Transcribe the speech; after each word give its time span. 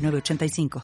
906985. 0.00 0.82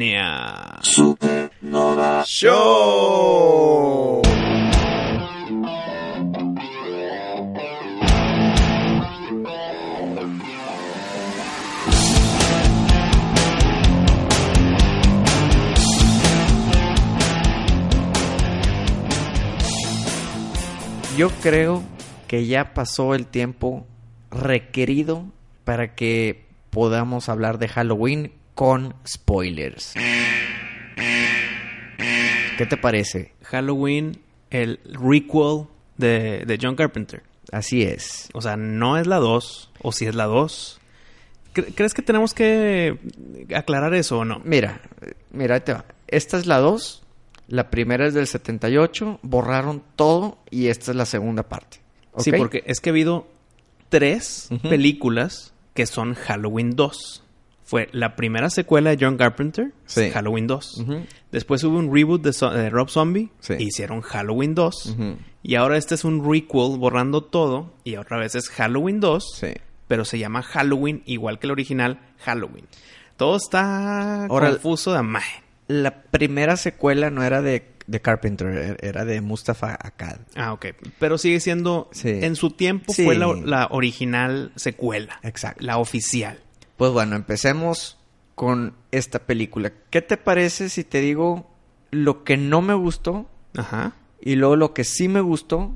Supernova 0.82 2.24
Show. 2.24 4.22
Yo 21.16 21.30
creo 21.42 21.82
que 22.28 22.46
ya 22.46 22.72
pasó 22.74 23.14
el 23.14 23.26
tiempo 23.26 23.86
requerido 24.30 25.24
para 25.64 25.94
que 25.96 26.46
podamos 26.70 27.28
hablar 27.28 27.58
de 27.58 27.66
Halloween 27.68 28.32
con 28.54 28.94
spoilers. 29.06 29.94
¿Qué 32.56 32.66
te 32.66 32.76
parece? 32.76 33.32
Halloween, 33.44 34.20
el 34.50 34.80
requel 34.84 35.66
de, 35.96 36.44
de 36.46 36.58
John 36.60 36.76
Carpenter. 36.76 37.22
Así 37.52 37.82
es. 37.82 38.28
O 38.34 38.40
sea, 38.42 38.56
no 38.56 38.98
es 38.98 39.06
la 39.06 39.16
2, 39.16 39.70
o 39.82 39.92
si 39.92 40.06
es 40.06 40.14
la 40.14 40.24
2. 40.26 40.80
¿Cre- 41.54 41.72
¿Crees 41.74 41.94
que 41.94 42.02
tenemos 42.02 42.34
que 42.34 42.98
aclarar 43.54 43.94
eso 43.94 44.18
o 44.18 44.24
no? 44.24 44.40
Mira, 44.44 44.80
mira, 45.30 45.54
ahí 45.54 45.60
te 45.62 45.72
va. 45.72 45.84
Esta 46.08 46.36
es 46.36 46.46
la 46.46 46.58
2, 46.58 47.02
la 47.48 47.70
primera 47.70 48.06
es 48.06 48.14
del 48.14 48.26
78, 48.26 49.20
borraron 49.22 49.82
todo 49.96 50.38
y 50.50 50.66
esta 50.66 50.90
es 50.90 50.96
la 50.96 51.06
segunda 51.06 51.44
parte. 51.44 51.78
Sí, 52.24 52.32
porque 52.32 52.62
es 52.66 52.80
que 52.80 52.90
ha 52.90 52.92
habido 52.92 53.26
tres 53.88 54.48
películas 54.62 55.52
que 55.74 55.86
son 55.86 56.14
Halloween 56.14 56.76
2. 56.76 57.22
Fue 57.64 57.88
la 57.92 58.16
primera 58.16 58.48
secuela 58.48 58.90
de 58.90 58.98
John 59.04 59.16
Carpenter, 59.18 59.72
Sí. 59.84 60.10
Halloween 60.10 60.46
2. 60.46 60.78
Ujú. 60.78 61.02
Después 61.30 61.62
hubo 61.64 61.78
un 61.78 61.94
reboot 61.94 62.22
de, 62.22 62.32
So- 62.32 62.50
de 62.50 62.70
Rob 62.70 62.88
Zombie, 62.88 63.28
Sí. 63.40 63.52
e 63.54 63.62
hicieron 63.62 64.00
Halloween 64.00 64.54
2. 64.54 64.86
Ujú. 64.86 65.16
Y 65.42 65.54
ahora 65.56 65.76
este 65.76 65.94
es 65.94 66.04
un 66.04 66.24
requel 66.24 66.78
borrando 66.78 67.22
todo, 67.22 67.74
y 67.84 67.96
otra 67.96 68.16
vez 68.18 68.34
es 68.34 68.48
Halloween 68.48 69.00
2, 69.00 69.22
Sí. 69.36 69.48
pero 69.86 70.04
se 70.06 70.18
llama 70.18 70.42
Halloween 70.42 71.02
igual 71.04 71.38
que 71.38 71.46
el 71.46 71.50
original 71.52 72.00
Halloween. 72.20 72.64
Todo 73.18 73.36
está 73.36 74.24
Ahora- 74.26 74.50
confuso 74.50 74.92
de 74.92 74.98
amaje. 74.98 75.42
La 75.66 76.02
primera 76.02 76.56
secuela 76.56 77.10
no 77.10 77.22
era 77.22 77.42
de, 77.42 77.66
de 77.88 78.00
Carpenter, 78.00 78.46
er- 78.48 78.78
era 78.80 79.04
de 79.04 79.20
Mustafa 79.20 79.72
Akkad. 79.80 80.18
Ah, 80.36 80.52
ok. 80.52 80.66
Pero 81.00 81.18
sigue 81.18 81.40
siendo, 81.40 81.88
Sí. 81.90 82.10
en 82.22 82.36
su 82.36 82.50
tiempo 82.50 82.92
Sí. 82.92 83.04
fue 83.04 83.16
la, 83.16 83.26
la 83.44 83.66
original 83.72 84.52
secuela. 84.54 85.18
Exacto. 85.24 85.64
La 85.64 85.78
oficial. 85.78 86.38
Pues 86.76 86.92
bueno, 86.92 87.16
empecemos 87.16 87.98
con 88.36 88.74
esta 88.92 89.18
película. 89.20 89.72
¿Qué 89.90 90.02
te 90.02 90.16
parece 90.16 90.68
si 90.68 90.84
te 90.84 91.00
digo 91.00 91.50
lo 91.90 92.22
que 92.24 92.36
no 92.36 92.60
me 92.62 92.74
gustó 92.74 93.28
Ajá. 93.56 93.94
y 94.20 94.36
luego 94.36 94.54
lo 94.54 94.74
que 94.74 94.84
sí 94.84 95.08
me 95.08 95.20
gustó 95.20 95.72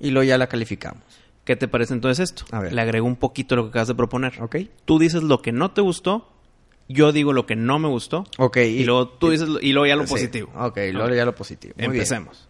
y 0.00 0.10
luego 0.10 0.24
ya 0.28 0.36
la 0.36 0.48
calificamos? 0.48 1.02
¿Qué 1.44 1.56
te 1.56 1.68
parece 1.68 1.94
entonces 1.94 2.30
esto? 2.30 2.44
A 2.50 2.60
ver. 2.60 2.72
Le 2.72 2.80
agrego 2.80 3.06
un 3.06 3.16
poquito 3.16 3.56
lo 3.56 3.64
que 3.64 3.68
acabas 3.70 3.88
de 3.88 3.94
proponer. 3.94 4.42
¿Ok? 4.42 4.56
Tú 4.84 4.98
dices 4.98 5.22
lo 5.22 5.40
que 5.42 5.52
no 5.52 5.70
te 5.70 5.80
gustó, 5.80 6.31
yo 6.88 7.12
digo 7.12 7.32
lo 7.32 7.46
que 7.46 7.56
no 7.56 7.78
me 7.78 7.88
gustó, 7.88 8.26
Ok. 8.38 8.58
y, 8.58 8.84
luego 8.84 9.08
tú 9.08 9.30
dices 9.30 9.48
y 9.60 9.72
luego 9.72 9.86
ya 9.86 9.96
lo 9.96 10.06
Sí, 10.06 10.12
positivo. 10.14 10.52
Ok, 10.56 10.78
luego 10.92 11.14
ya 11.14 11.24
lo 11.24 11.34
positivo. 11.34 11.74
Muy 11.76 11.82
bien. 11.88 11.92
Empecemos. 11.94 12.48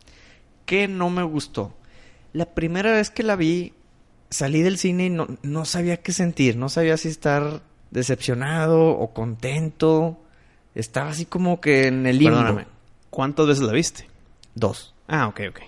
¿Qué 0.66 0.88
no 0.88 1.10
me 1.10 1.22
gustó? 1.22 1.75
La 2.32 2.47
primera 2.47 2.92
vez 2.92 3.10
que 3.10 3.22
la 3.22 3.37
vi, 3.37 3.75
salí 4.31 4.62
del 4.62 4.78
cine 4.78 5.06
y 5.06 5.10
no, 5.10 5.26
no 5.42 5.65
sabía 5.65 5.98
qué 5.98 6.12
sentir. 6.12 6.56
No 6.56 6.69
sabía 6.69 6.97
si 6.97 7.09
estar 7.09 7.62
decepcionado 7.91 8.88
o 8.88 9.12
contento. 9.12 10.19
Estaba 10.75 11.10
así 11.10 11.26
como 11.26 11.60
que 11.60 11.87
en 11.88 12.06
el 12.06 12.19
limbo. 12.19 12.37
Perdóname. 12.37 12.66
¿Cuántas 13.10 13.47
veces 13.47 13.62
la 13.62 13.72
viste? 13.72 14.09
Dos. 14.54 14.94
Ah, 15.06 15.28
ok, 15.28 15.41
ok. 15.50 15.60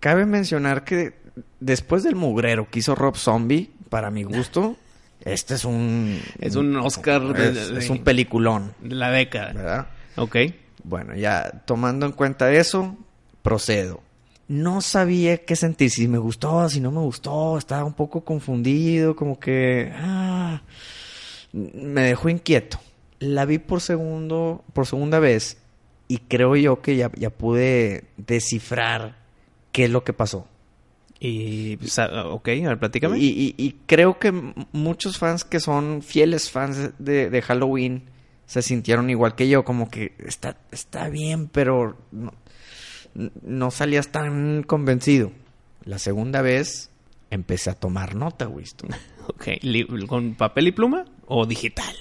Cabe 0.00 0.24
mencionar 0.24 0.84
que 0.84 1.14
después 1.60 2.02
del 2.02 2.16
mugrero 2.16 2.68
que 2.70 2.78
hizo 2.78 2.94
Rob 2.94 3.16
Zombie, 3.16 3.70
para 3.90 4.10
mi 4.10 4.22
gusto, 4.22 4.76
este 5.24 5.54
es 5.54 5.64
un... 5.64 6.20
Es 6.38 6.56
un 6.56 6.76
Oscar 6.76 7.22
de- 7.34 7.48
Es, 7.48 7.70
de- 7.70 7.78
es 7.78 7.90
un 7.90 8.02
peliculón, 8.04 8.72
De 8.80 8.94
La 8.94 9.10
década. 9.10 9.52
¿verdad? 9.52 9.86
Ok. 10.16 10.36
Bueno, 10.84 11.14
ya 11.14 11.62
tomando 11.66 12.06
en 12.06 12.12
cuenta 12.12 12.52
eso, 12.52 12.96
procedo. 13.42 14.00
No 14.48 14.80
sabía 14.80 15.44
qué 15.44 15.54
sentir, 15.54 15.90
si 15.90 16.08
me 16.08 16.18
gustó, 16.18 16.68
si 16.68 16.80
no 16.80 16.90
me 16.90 17.00
gustó, 17.00 17.56
estaba 17.58 17.84
un 17.84 17.92
poco 17.94 18.24
confundido, 18.24 19.14
como 19.14 19.38
que... 19.38 19.92
ah, 19.94 20.62
me 21.52 22.02
dejó 22.02 22.28
inquieto. 22.28 22.78
La 23.18 23.44
vi 23.44 23.58
por 23.58 23.80
segundo, 23.80 24.64
por 24.72 24.86
segunda 24.86 25.18
vez 25.18 25.58
y 26.08 26.18
creo 26.18 26.56
yo 26.56 26.80
que 26.80 26.96
ya, 26.96 27.10
ya 27.16 27.30
pude 27.30 28.04
descifrar 28.16 29.16
qué 29.72 29.84
es 29.84 29.90
lo 29.90 30.02
que 30.02 30.12
pasó. 30.12 30.48
Y, 31.22 31.78
ok, 32.30 32.48
a 32.48 32.68
ver, 32.68 32.78
platícame. 32.78 33.18
Y, 33.18 33.26
y- 33.28 33.54
y 33.58 33.72
creo 33.86 34.18
que 34.18 34.32
muchos 34.72 35.18
fans 35.18 35.44
que 35.44 35.60
son 35.60 36.00
fieles 36.02 36.50
fans 36.50 36.92
de, 36.98 37.28
de 37.28 37.42
Halloween 37.42 38.04
se 38.46 38.62
sintieron 38.62 39.10
igual 39.10 39.34
que 39.34 39.48
yo, 39.48 39.62
como 39.64 39.90
que 39.90 40.14
está, 40.26 40.56
está 40.72 41.08
bien, 41.10 41.48
pero 41.48 41.98
no, 42.10 42.32
no 43.42 43.70
salías 43.70 44.08
tan 44.08 44.62
convencido. 44.62 45.30
La 45.84 45.98
segunda 45.98 46.40
vez 46.42 46.90
empecé 47.30 47.70
a 47.70 47.74
tomar 47.74 48.14
nota, 48.14 48.48
Wisto. 48.48 48.86
Ok, 49.28 49.46
¿con 50.08 50.34
papel 50.34 50.68
y 50.68 50.72
pluma 50.72 51.04
o 51.26 51.46
digital? 51.46 51.94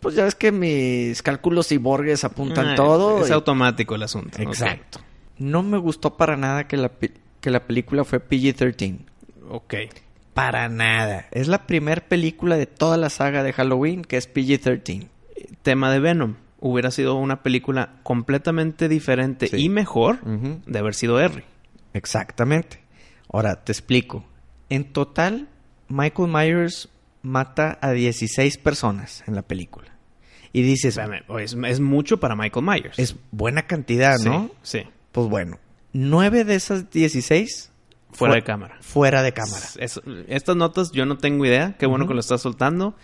Pues 0.00 0.14
ya 0.14 0.24
ves 0.24 0.34
que 0.34 0.52
mis 0.52 1.20
cálculos 1.22 1.70
y 1.72 1.76
borges 1.76 2.24
apuntan 2.24 2.68
Ah, 2.68 2.74
todo. 2.76 3.22
Es 3.24 3.28
y- 3.30 3.32
automático 3.32 3.94
el 3.96 4.04
asunto. 4.04 4.40
Exacto. 4.40 5.00
No 5.36 5.62
me 5.62 5.76
gustó 5.76 6.16
para 6.16 6.36
nada 6.38 6.66
que 6.66 6.78
la, 6.78 6.90
que 7.40 7.50
la 7.50 7.66
película 7.66 8.04
fue 8.04 8.20
PG-13. 8.20 8.98
Ok. 9.48 9.74
Para 10.34 10.68
nada. 10.68 11.26
Es 11.32 11.48
la 11.48 11.66
primera 11.66 12.00
película 12.02 12.56
de 12.56 12.66
toda 12.66 12.96
la 12.96 13.10
saga 13.10 13.42
de 13.42 13.52
Halloween 13.52 14.02
que 14.04 14.16
es 14.16 14.32
PG-13. 14.32 15.08
Tema 15.62 15.90
de 15.92 15.98
Venom. 16.00 16.36
Hubiera 16.60 16.90
sido 16.90 17.14
una 17.16 17.42
película 17.42 17.94
completamente 18.02 18.88
diferente 18.88 19.46
Sí. 19.48 19.56
y 19.56 19.68
mejor 19.68 20.20
de 20.22 20.78
haber 20.78 20.94
sido 20.94 21.18
R. 21.20 21.42
Exactamente. 21.94 22.80
Ahora, 23.32 23.64
te 23.64 23.72
explico. 23.72 24.24
En 24.68 24.84
total, 24.92 25.48
Michael 25.88 26.28
Myers 26.30 26.88
mata 27.22 27.78
a 27.80 27.92
16 27.92 28.58
personas 28.58 29.24
en 29.26 29.34
la 29.34 29.42
película. 29.42 29.88
Y 30.52 30.62
dices, 30.62 30.96
Espérame, 30.96 31.22
Es, 31.40 31.54
es 31.66 31.80
mucho 31.80 32.18
para 32.20 32.34
Michael 32.36 32.64
Myers. 32.66 32.98
es 32.98 33.16
buena 33.30 33.62
cantidad, 33.66 34.16
Sí, 34.18 34.28
¿no? 34.28 34.50
Sí. 34.62 34.82
Pues 35.12 35.28
bueno, 35.28 35.58
nueve 35.92 36.44
de 36.44 36.54
esas 36.54 36.90
16 36.90 37.72
Fuera 38.12 38.32
fue- 38.32 38.40
de 38.40 38.44
cámara. 38.44 38.76
Fuera 38.80 39.22
de 39.22 39.32
cámara. 39.32 39.64
Es- 39.78 40.00
estas 40.28 40.56
notas 40.56 40.90
yo 40.92 41.06
no 41.06 41.16
tengo 41.18 41.44
idea. 41.46 41.76
Qué 41.78 41.86
bueno 41.86 42.06
que 42.08 42.14
lo 42.14 42.20
estás 42.20 42.40
soltando. 42.42 42.94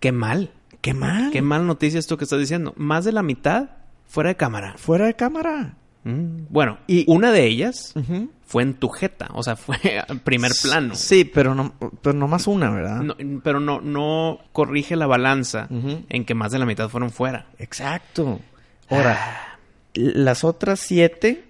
Qué 0.00 0.12
mal. 0.12 0.50
Qué 0.80 0.94
mal. 0.94 1.30
Qué 1.30 1.42
mal 1.42 1.66
noticia 1.66 1.98
esto 2.00 2.16
que 2.16 2.24
estás 2.24 2.38
diciendo. 2.40 2.72
Más 2.76 3.04
de 3.04 3.12
la 3.12 3.22
mitad 3.22 3.68
fuera 4.06 4.28
de 4.30 4.36
cámara. 4.36 4.74
Fuera 4.78 5.06
de 5.06 5.14
cámara. 5.14 5.74
Mm, 6.04 6.44
Bueno, 6.48 6.78
y 6.86 7.04
una 7.06 7.30
de 7.32 7.44
ellas 7.44 7.92
fue 8.46 8.62
en 8.62 8.72
tu 8.72 8.88
jeta. 8.88 9.28
O 9.34 9.42
sea, 9.42 9.56
fue 9.56 9.76
al 10.08 10.20
primer 10.20 10.52
plano. 10.62 10.94
Sí, 10.94 11.26
pero 11.26 11.54
no, 11.54 11.74
pero 12.00 12.14
no 12.18 12.26
más 12.26 12.46
una, 12.46 12.70
¿verdad? 12.70 13.02
No, 13.02 13.14
pero 13.44 13.60
no, 13.60 13.82
no 13.82 14.38
corrige 14.52 14.96
la 14.96 15.06
balanza 15.06 15.68
en 15.70 16.24
que 16.24 16.34
más 16.34 16.50
de 16.52 16.58
la 16.58 16.64
mitad 16.64 16.88
fueron 16.88 17.10
fuera. 17.10 17.48
Exacto. 17.58 18.40
Ahora, 18.88 19.58
las 19.92 20.44
otras 20.44 20.80
siete 20.80 21.44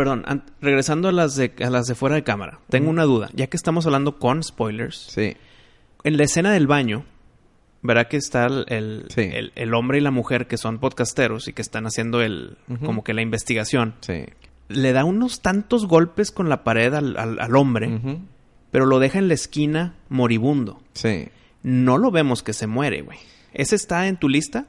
Perdón, 0.00 0.22
an- 0.26 0.44
regresando 0.60 1.08
a 1.08 1.12
las, 1.12 1.36
de, 1.36 1.52
a 1.64 1.70
las 1.70 1.86
de 1.86 1.94
fuera 1.94 2.14
de 2.16 2.22
cámara, 2.24 2.60
tengo 2.68 2.88
una 2.90 3.04
duda. 3.04 3.28
Ya 3.34 3.46
que 3.48 3.56
estamos 3.56 3.84
hablando 3.86 4.18
con 4.18 4.42
spoilers, 4.42 4.96
Sí. 4.96 5.36
en 6.04 6.16
la 6.16 6.24
escena 6.24 6.52
del 6.52 6.66
baño, 6.66 7.04
verá 7.82 8.08
que 8.08 8.16
está 8.16 8.46
el, 8.46 8.64
el, 8.68 9.04
Sí. 9.08 9.22
el- 9.32 9.52
el 9.54 9.74
hombre 9.74 9.98
y 9.98 10.00
la 10.00 10.10
mujer 10.10 10.46
que 10.46 10.56
son 10.56 10.78
podcasteros 10.78 11.48
y 11.48 11.52
que 11.52 11.62
están 11.62 11.86
haciendo 11.86 12.22
el 12.22 12.56
como 12.84 13.04
que 13.04 13.14
la 13.14 13.22
investigación. 13.22 13.94
Sí. 14.00 14.24
Le 14.68 14.92
da 14.92 15.04
unos 15.04 15.40
tantos 15.42 15.86
golpes 15.86 16.30
con 16.30 16.48
la 16.48 16.62
pared 16.64 16.94
al, 16.94 17.16
al- 17.16 17.40
al 17.40 17.56
hombre 17.56 18.18
pero 18.70 18.86
lo 18.86 19.00
deja 19.00 19.18
en 19.18 19.26
la 19.28 19.34
esquina 19.34 19.96
moribundo. 20.08 20.80
Sí. 20.94 21.28
No 21.64 21.98
lo 21.98 22.10
vemos 22.12 22.42
que 22.44 22.52
se 22.52 22.66
muere, 22.68 23.02
güey. 23.02 23.18
¿Ese 23.52 23.74
está 23.76 24.06
en 24.06 24.16
tu 24.16 24.28
lista? 24.28 24.66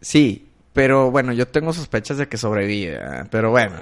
Sí, 0.00 0.48
pero 0.72 1.10
bueno, 1.10 1.32
yo 1.34 1.46
tengo 1.46 1.72
sospechas 1.74 2.16
de 2.16 2.26
que 2.26 2.36
sobrevive, 2.38 2.98
pero 3.30 3.50
bueno. 3.50 3.76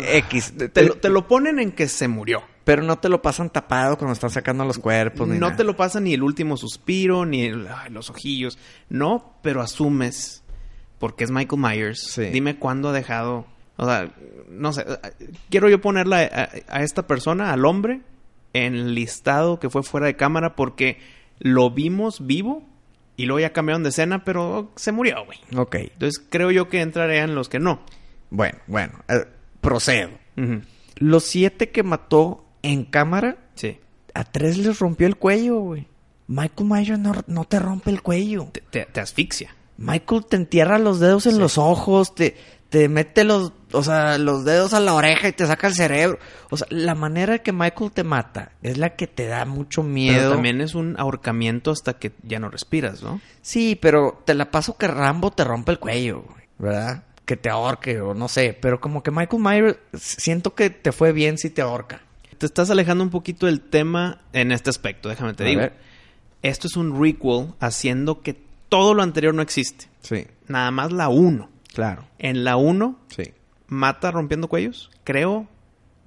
X. 0.00 0.54
Te 0.72 0.82
lo, 0.84 0.94
te 0.96 1.08
lo 1.08 1.26
ponen 1.28 1.58
en 1.58 1.72
que 1.72 1.88
se 1.88 2.08
murió. 2.08 2.42
Pero 2.64 2.82
no 2.82 2.98
te 2.98 3.08
lo 3.08 3.22
pasan 3.22 3.50
tapado 3.50 3.96
cuando 3.96 4.12
están 4.12 4.30
sacando 4.30 4.64
los 4.64 4.78
cuerpos. 4.78 5.28
Ni 5.28 5.34
no 5.38 5.46
nada. 5.46 5.56
te 5.56 5.64
lo 5.64 5.76
pasa 5.76 6.00
ni 6.00 6.14
el 6.14 6.22
último 6.22 6.56
suspiro, 6.56 7.24
ni 7.24 7.44
el- 7.44 7.68
ay, 7.68 7.90
los 7.90 8.10
ojillos. 8.10 8.58
No, 8.88 9.34
pero 9.42 9.60
asumes, 9.62 10.42
porque 10.98 11.22
es 11.24 11.30
Michael 11.30 11.62
Myers. 11.62 12.00
Sí. 12.00 12.24
Dime 12.24 12.58
cuándo 12.58 12.88
ha 12.88 12.92
dejado. 12.92 13.46
O 13.76 13.86
sea, 13.86 14.12
no 14.50 14.72
sé. 14.72 14.84
Quiero 15.48 15.68
yo 15.68 15.80
ponerla 15.80 16.22
a, 16.22 16.76
a 16.78 16.82
esta 16.82 17.06
persona, 17.06 17.52
al 17.52 17.64
hombre, 17.64 18.00
en 18.52 18.74
el 18.74 18.94
listado 18.96 19.60
que 19.60 19.70
fue 19.70 19.82
fuera 19.84 20.06
de 20.06 20.16
cámara, 20.16 20.56
porque 20.56 20.98
lo 21.38 21.70
vimos 21.70 22.26
vivo 22.26 22.64
y 23.16 23.26
luego 23.26 23.38
ya 23.40 23.52
cambiaron 23.52 23.82
de 23.84 23.90
escena, 23.90 24.24
pero 24.24 24.72
se 24.74 24.90
murió, 24.90 25.24
güey. 25.24 25.38
Ok. 25.56 25.74
Entonces 25.76 26.24
creo 26.30 26.50
yo 26.50 26.68
que 26.68 26.80
entrarían 26.80 27.34
los 27.36 27.48
que 27.48 27.60
no. 27.60 27.80
Bueno, 28.30 28.58
bueno. 28.66 28.92
eh, 29.08 29.24
procedo. 29.60 30.10
Los 30.96 31.24
siete 31.24 31.70
que 31.70 31.82
mató 31.82 32.44
en 32.62 32.84
cámara, 32.84 33.36
Sí. 33.54 33.78
a 34.14 34.24
tres 34.24 34.58
les 34.58 34.78
rompió 34.78 35.06
el 35.06 35.16
cuello, 35.16 35.58
güey. 35.60 35.86
Michael 36.28 36.68
Myers 36.68 36.98
no, 36.98 37.12
no 37.26 37.44
te 37.44 37.58
rompe 37.58 37.90
el 37.90 38.02
cuello. 38.02 38.48
Te, 38.52 38.60
te- 38.62 38.86
te 38.86 39.00
asfixia. 39.00 39.54
Michael 39.78 40.24
te 40.26 40.36
entierra 40.36 40.78
los 40.78 40.98
dedos 41.00 41.26
en 41.26 41.34
Sí. 41.34 41.38
los 41.38 41.58
ojos, 41.58 42.14
te, 42.14 42.34
te 42.70 42.88
mete 42.88 43.22
los, 43.24 43.52
o 43.72 43.82
sea, 43.82 44.18
los 44.18 44.44
dedos 44.44 44.72
a 44.74 44.80
la 44.80 44.94
oreja 44.94 45.28
y 45.28 45.32
te 45.32 45.46
saca 45.46 45.68
el 45.68 45.74
cerebro. 45.74 46.18
O 46.50 46.56
sea, 46.56 46.66
la 46.70 46.94
manera 46.94 47.38
que 47.38 47.52
Michael 47.52 47.92
te 47.92 48.02
mata 48.02 48.52
es 48.62 48.76
la 48.78 48.96
que 48.96 49.06
te 49.06 49.26
da 49.26 49.44
mucho 49.44 49.82
miedo. 49.82 50.16
Pero 50.18 50.30
también 50.32 50.60
es 50.62 50.74
un 50.74 50.98
ahorcamiento 50.98 51.70
hasta 51.70 51.92
que 51.98 52.12
ya 52.22 52.38
no 52.40 52.48
respiras, 52.48 53.02
¿no? 53.02 53.20
Sí, 53.42 53.78
pero 53.80 54.20
te 54.24 54.34
la 54.34 54.50
paso 54.50 54.76
que 54.76 54.88
Rambo 54.88 55.30
te 55.30 55.44
rompe 55.44 55.72
el 55.72 55.78
cuello, 55.78 56.22
güey, 56.22 56.44
¿verdad? 56.58 57.04
Que 57.26 57.36
te 57.36 57.50
ahorque 57.50 58.00
o 58.00 58.14
no 58.14 58.28
sé, 58.28 58.56
pero 58.58 58.80
como 58.80 59.02
que 59.02 59.10
Michael 59.10 59.42
Myers 59.42 59.76
siento 59.94 60.54
que 60.54 60.70
te 60.70 60.92
fue 60.92 61.12
bien 61.12 61.36
si 61.38 61.50
te 61.50 61.60
ahorca. 61.60 62.00
Te 62.38 62.46
estás 62.46 62.70
alejando 62.70 63.02
un 63.04 63.10
poquito 63.10 63.46
del 63.46 63.60
tema 63.60 64.20
en 64.32 64.52
este 64.52 64.70
aspecto, 64.70 65.08
déjame 65.08 65.34
te 65.34 65.44
A 65.44 65.46
digo. 65.48 65.60
ver. 65.62 65.74
Esto 66.42 66.66
es 66.68 66.76
un 66.76 67.00
requel 67.02 67.52
haciendo 67.60 68.22
que 68.22 68.36
todo 68.68 68.94
lo 68.94 69.02
anterior 69.02 69.34
no 69.34 69.42
existe. 69.42 69.86
Sí, 70.00 70.26
Nada 70.48 70.70
más 70.70 70.92
la 70.92 71.08
1. 71.08 71.48
claro. 71.74 72.04
En 72.18 72.44
la 72.44 72.56
1 72.56 72.96
Sí. 73.08 73.24
mata 73.66 74.10
rompiendo 74.12 74.46
cuellos. 74.48 74.90
Creo. 75.04 75.48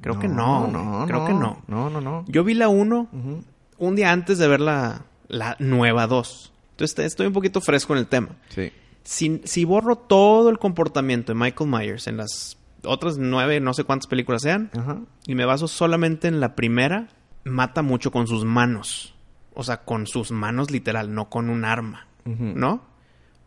Creo 0.02 0.18
que 0.20 0.30
no. 0.30 0.68
güey. 0.72 1.08
Creo 1.08 1.26
que 1.26 1.34
no. 1.34 1.62
No, 1.68 1.90
no, 1.90 2.00
no. 2.00 2.24
Yo 2.30 2.46
vi 2.46 2.54
la 2.54 2.70
1 2.70 3.10
Ujú. 3.12 3.44
un 3.80 3.96
día 3.98 4.12
antes 4.14 4.38
de 4.38 4.48
ver 4.48 4.62
la, 4.62 5.04
la 5.28 5.58
nueva 5.60 6.08
2. 6.08 6.54
Entonces 6.72 7.00
estoy 7.00 7.28
un 7.28 7.34
poquito 7.34 7.60
fresco 7.60 7.92
en 7.94 8.00
el 8.00 8.08
tema. 8.08 8.30
Sí. 8.50 8.72
Si, 9.04 9.42
si 9.46 9.66
borro 9.66 9.96
todo 9.96 10.50
el 10.50 10.60
comportamiento 10.60 11.34
de 11.34 11.40
Michael 11.40 11.70
Myers 11.70 12.08
en 12.08 12.18
las 12.18 12.58
otras 12.84 13.18
nueve, 13.18 13.60
no 13.60 13.74
sé 13.74 13.84
cuántas 13.84 14.08
películas 14.08 14.42
sean, 14.42 14.70
Ajá. 14.78 15.00
y 15.26 15.36
me 15.36 15.46
baso 15.46 15.68
solamente 15.68 16.28
en 16.28 16.40
la 16.40 16.56
primera, 16.56 17.08
mata 17.44 17.82
mucho 17.82 18.12
con 18.12 18.28
sus 18.28 18.46
manos. 18.46 19.16
O 19.54 19.64
sea, 19.64 19.84
con 19.84 20.08
sus 20.08 20.32
manos 20.32 20.72
literal, 20.72 21.14
no 21.14 21.30
con 21.30 21.50
un 21.50 21.66
arma. 21.66 22.08
¿No? 22.26 22.84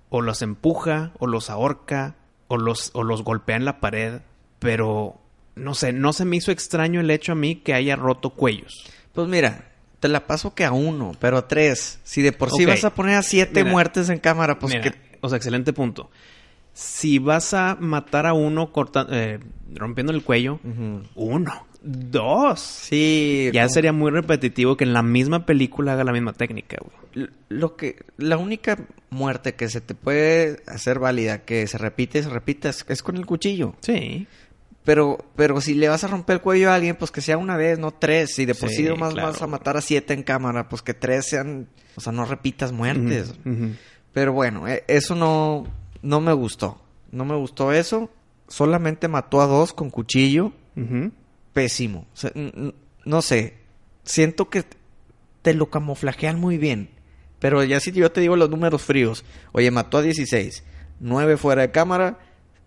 O 0.09 0.21
los 0.23 0.43
empuja, 0.43 1.13
o 1.21 1.29
los 1.29 1.51
ahorca, 1.51 2.17
o 2.49 2.57
los, 2.59 2.91
o 2.95 3.05
los 3.05 3.23
golpea 3.23 3.57
en 3.57 3.65
la 3.65 3.79
pared. 3.79 4.21
Pero, 4.59 5.21
no 5.55 5.75
sé, 5.75 5.93
no 5.93 6.13
se 6.13 6.25
me 6.25 6.37
hizo 6.37 6.51
extraño 6.51 7.01
el 7.01 7.11
hecho 7.11 7.33
a 7.33 7.37
mí 7.37 7.57
que 7.57 7.75
haya 7.75 7.95
roto 7.95 8.31
cuellos. 8.31 8.85
Pues 9.13 9.29
mira, 9.29 9.71
te 10.01 10.09
la 10.09 10.27
paso 10.27 10.55
que 10.55 10.65
a 10.65 10.73
uno, 10.73 11.13
pero 11.21 11.39
a 11.39 11.47
tres. 11.49 12.01
Si 12.03 12.23
de 12.23 12.33
por 12.33 12.51
sí 12.51 12.65
vas 12.67 12.85
a 12.85 12.93
poner 12.93 13.15
a 13.15 13.23
siete 13.23 13.63
Mira. 13.63 13.73
muertes 13.73 14.09
en 14.09 14.19
cámara, 14.19 14.59
pues 14.59 14.75
Mira, 14.75 14.91
que... 14.91 15.12
O 15.23 15.29
sea, 15.31 15.37
excelente 15.37 15.73
punto. 15.73 16.11
Si 16.75 17.19
vas 17.19 17.55
a 17.55 17.77
matar 17.81 18.27
a 18.27 18.35
uno 18.35 18.73
corta, 18.73 19.07
eh, 19.11 19.39
rompiendo 19.75 20.13
el 20.13 20.23
cuello, 20.23 20.59
uno, 21.15 21.67
dos. 21.83 22.61
Sí. 22.61 23.51
Ya 23.53 23.69
sería 23.69 23.93
muy 23.93 24.11
repetitivo 24.11 24.77
que 24.77 24.85
en 24.85 24.93
la 24.93 25.03
misma 25.03 25.45
película 25.47 25.93
haga 25.93 26.05
la 26.05 26.13
misma 26.13 26.33
técnica, 26.33 26.79
güey. 26.81 27.29
Lo 27.51 27.77
que... 27.77 28.05
La 28.17 28.39
única 28.39 28.79
muerte 29.11 29.55
que 29.55 29.69
se 29.69 29.81
te 29.83 29.95
puede 29.95 30.63
hacer 30.67 30.99
válida, 30.99 31.45
que 31.45 31.67
se 31.67 31.77
repite 31.77 32.21
y 32.21 32.23
se 32.23 32.31
repite, 32.31 32.71
es, 32.71 33.03
con 33.03 33.17
el 33.17 33.27
cuchillo. 33.27 33.75
Sí. 33.81 34.27
Pero, 34.85 35.19
pero 35.37 35.61
si 35.61 35.75
le 35.75 35.89
vas 35.91 36.03
a 36.05 36.09
romper 36.09 36.37
el 36.37 36.41
cuello 36.43 36.71
a 36.71 36.75
alguien, 36.75 36.97
pues 36.97 37.11
que 37.11 37.21
sea 37.21 37.37
una 37.37 37.57
vez, 37.59 37.79
no 37.79 37.93
tres. 37.93 38.35
Si 38.35 38.47
de 38.47 38.55
por 38.55 38.71
sí, 38.71 38.77
Sí, 38.77 38.85
claro. 38.87 39.15
vas 39.15 39.43
a 39.43 39.47
matar 39.47 39.77
a 39.77 39.83
siete 39.83 40.15
en 40.15 40.23
cámara, 40.23 40.69
pues 40.71 40.81
que 40.81 40.95
tres 40.95 41.27
sean... 41.29 41.69
O 41.95 42.01
sea, 42.01 42.13
no 42.15 42.25
repitas 42.25 42.73
muertes. 42.73 43.35
Ujú. 43.45 43.73
Pero 44.13 44.33
bueno, 44.33 44.69
eh, 44.69 44.85
eso 44.89 45.15
no, 45.15 45.67
no 46.03 46.21
me 46.21 46.33
gustó. 46.33 46.81
No 47.11 47.25
me 47.25 47.37
gustó 47.37 47.73
eso. 47.73 48.11
Solamente 48.49 49.09
mató 49.09 49.41
a 49.41 49.47
dos 49.47 49.73
con 49.73 49.91
cuchillo. 49.91 50.53
Pésimo. 51.53 52.07
O 52.13 52.17
sea, 52.17 52.33
no 53.05 53.23
sé. 53.23 53.59
Siento 54.05 54.51
que 54.51 54.65
te 55.43 55.55
lo 55.55 55.71
camuflajean 55.71 56.41
muy 56.41 56.59
bien. 56.59 56.91
Pero 57.39 57.63
ya 57.65 57.81
si 57.81 57.93
yo 57.93 58.13
te 58.13 58.21
digo 58.21 58.37
los 58.37 58.51
números 58.51 58.83
fríos. 58.83 59.25
Oye, 59.53 59.71
mató 59.71 59.99
a 59.99 60.03
16. 60.03 60.65
9 61.01 61.37
fuera 61.37 61.63
de 61.63 61.71
cámara. 61.71 62.19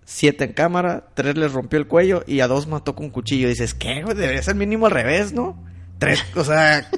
7 0.06 0.44
en 0.44 0.53
cámara. 0.53 1.07
3 1.13 1.38
les 1.38 1.53
rompió 1.53 1.80
el 1.80 1.88
cuello. 1.88 2.24
Y 2.27 2.41
a 2.41 2.48
dos 2.48 2.68
mató 2.68 2.95
con 2.95 3.09
cuchillo. 3.09 3.48
dices, 3.48 3.74
¿qué? 3.74 4.03
Debería 4.03 4.41
ser 4.41 4.56
mínimo 4.56 4.86
al 4.86 4.91
revés, 4.91 5.33
¿no? 5.33 5.63
Tres, 5.98 6.24
o 6.36 6.44
sea... 6.44 6.89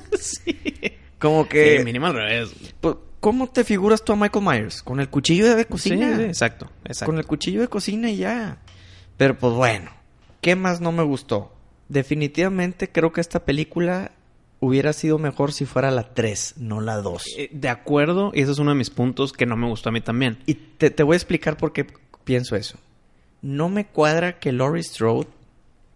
Como 1.19 1.47
que... 1.47 1.79
Sí, 1.79 1.83
mínimo 1.83 2.07
al 2.07 2.13
revés. 2.13 2.53
Pues, 2.79 2.95
¿Cómo 3.19 3.47
te 3.47 3.63
figuras 3.63 4.03
tú 4.03 4.13
a 4.13 4.15
Michael 4.15 4.45
Myers? 4.45 4.83
Con 4.83 4.99
el 4.99 5.09
cuchillo 5.09 5.55
de 5.55 5.65
cocina. 5.65 6.09
Sí, 6.09 6.15
sí, 6.17 6.21
exacto, 6.23 6.69
exacto. 6.85 7.11
Con 7.11 7.17
el 7.17 7.25
cuchillo 7.25 7.61
de 7.61 7.67
cocina 7.67 8.09
y 8.09 8.17
ya. 8.17 8.57
Pero 9.17 9.37
pues 9.37 9.53
bueno, 9.53 9.91
¿qué 10.41 10.55
más 10.55 10.81
no 10.81 10.91
me 10.91 11.03
gustó? 11.03 11.51
Definitivamente 11.89 12.91
creo 12.91 13.11
que 13.11 13.21
esta 13.21 13.43
película 13.45 14.11
hubiera 14.59 14.93
sido 14.93 15.17
mejor 15.17 15.51
si 15.51 15.65
fuera 15.65 15.91
la 15.91 16.13
3, 16.13 16.55
no 16.57 16.81
la 16.81 16.97
2. 16.97 17.23
Eh, 17.37 17.49
De 17.51 17.69
acuerdo, 17.69 18.31
y 18.33 18.41
ese 18.41 18.51
es 18.51 18.59
uno 18.59 18.71
de 18.71 18.77
mis 18.77 18.89
puntos 18.89 19.33
que 19.33 19.45
no 19.45 19.55
me 19.55 19.67
gustó 19.67 19.89
a 19.89 19.91
mí 19.91 20.01
también. 20.01 20.37
Y 20.45 20.53
te, 20.55 20.89
te 20.89 21.03
voy 21.03 21.15
a 21.15 21.17
explicar 21.17 21.57
por 21.57 21.73
qué 21.73 21.87
pienso 22.23 22.55
eso. 22.55 22.77
No 23.41 23.69
me 23.69 23.85
cuadra 23.85 24.39
que 24.39 24.51
Laurie 24.51 24.83
Strode 24.83 25.27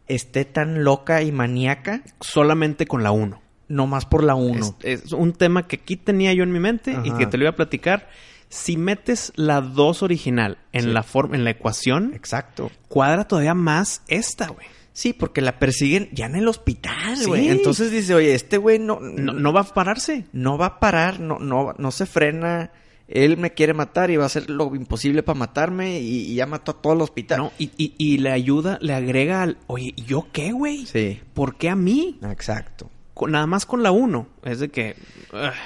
esté 0.07 0.45
tan 0.45 0.83
loca 0.83 1.21
y 1.21 1.31
maníaca 1.31 2.03
Solamente 2.19 2.85
con 2.85 3.03
la 3.03 3.11
1. 3.11 3.40
Nomás 3.71 4.05
por 4.05 4.23
la 4.23 4.35
1. 4.35 4.77
Es, 4.83 5.05
es 5.05 5.11
un 5.13 5.33
tema 5.33 5.67
que 5.67 5.77
aquí 5.77 5.95
tenía 5.97 6.33
yo 6.33 6.43
en 6.43 6.51
mi 6.51 6.59
mente 6.59 6.97
y 7.03 7.11
que 7.11 7.25
te 7.27 7.37
lo 7.37 7.43
iba 7.45 7.51
a 7.51 7.55
platicar. 7.55 8.09
Si 8.49 8.75
metes 8.77 9.31
la 9.35 9.61
2 9.61 10.03
original 10.03 10.57
en 10.73 10.83
Sí. 10.83 10.89
la 10.89 11.03
forma, 11.03 11.35
en 11.37 11.43
la 11.45 11.51
ecuación, 11.51 12.11
Exacto. 12.13 12.69
cuadra 12.89 13.25
todavía 13.27 13.53
más 13.53 14.01
esta, 14.07 14.47
güey. 14.49 14.67
Sí, 14.93 15.13
porque 15.13 15.39
la 15.39 15.57
persiguen 15.57 16.09
ya 16.11 16.25
en 16.25 16.35
el 16.35 16.47
hospital, 16.49 17.15
Sí. 17.15 17.25
güey. 17.25 17.47
Entonces 17.47 17.91
dice, 17.91 18.13
oye, 18.13 18.33
este 18.35 18.57
güey 18.57 18.77
no, 18.77 18.99
No, 18.99 19.31
no 19.31 19.53
va 19.53 19.61
a 19.61 19.63
pararse. 19.63 20.25
no 20.33 20.57
va 20.57 20.65
a 20.65 20.79
parar, 20.81 21.21
no, 21.21 21.39
no, 21.39 21.73
no 21.77 21.91
se 21.91 22.05
frena. 22.05 22.71
Él 23.07 23.37
me 23.37 23.51
quiere 23.53 23.73
matar 23.73 24.09
y 24.11 24.17
va 24.17 24.23
a 24.23 24.27
hacer 24.27 24.49
lo 24.49 24.73
imposible 24.75 25.23
para 25.23 25.39
matarme 25.39 25.99
y, 26.01 26.31
y 26.31 26.35
ya 26.35 26.45
mató 26.45 26.71
a 26.71 26.81
todo 26.81 26.91
el 26.93 27.01
hospital. 27.01 27.39
No, 27.39 27.51
y, 27.57 27.71
y- 27.77 27.93
y 27.97 28.17
le 28.17 28.31
ayuda, 28.31 28.77
le 28.81 28.93
agrega 28.93 29.41
al. 29.43 29.57
Oye, 29.67 29.93
¿y 29.95 30.03
¿yo 30.03 30.27
qué, 30.33 30.51
güey? 30.51 30.85
Sí, 30.85 31.21
¿Por 31.33 31.55
qué 31.55 31.69
a 31.69 31.75
mí? 31.77 32.19
exacto. 32.29 32.89
Nada 33.27 33.45
más 33.47 33.65
con 33.65 33.83
la 33.83 33.91
1. 33.91 34.27
Es 34.43 34.59
de 34.59 34.69
que. 34.69 34.95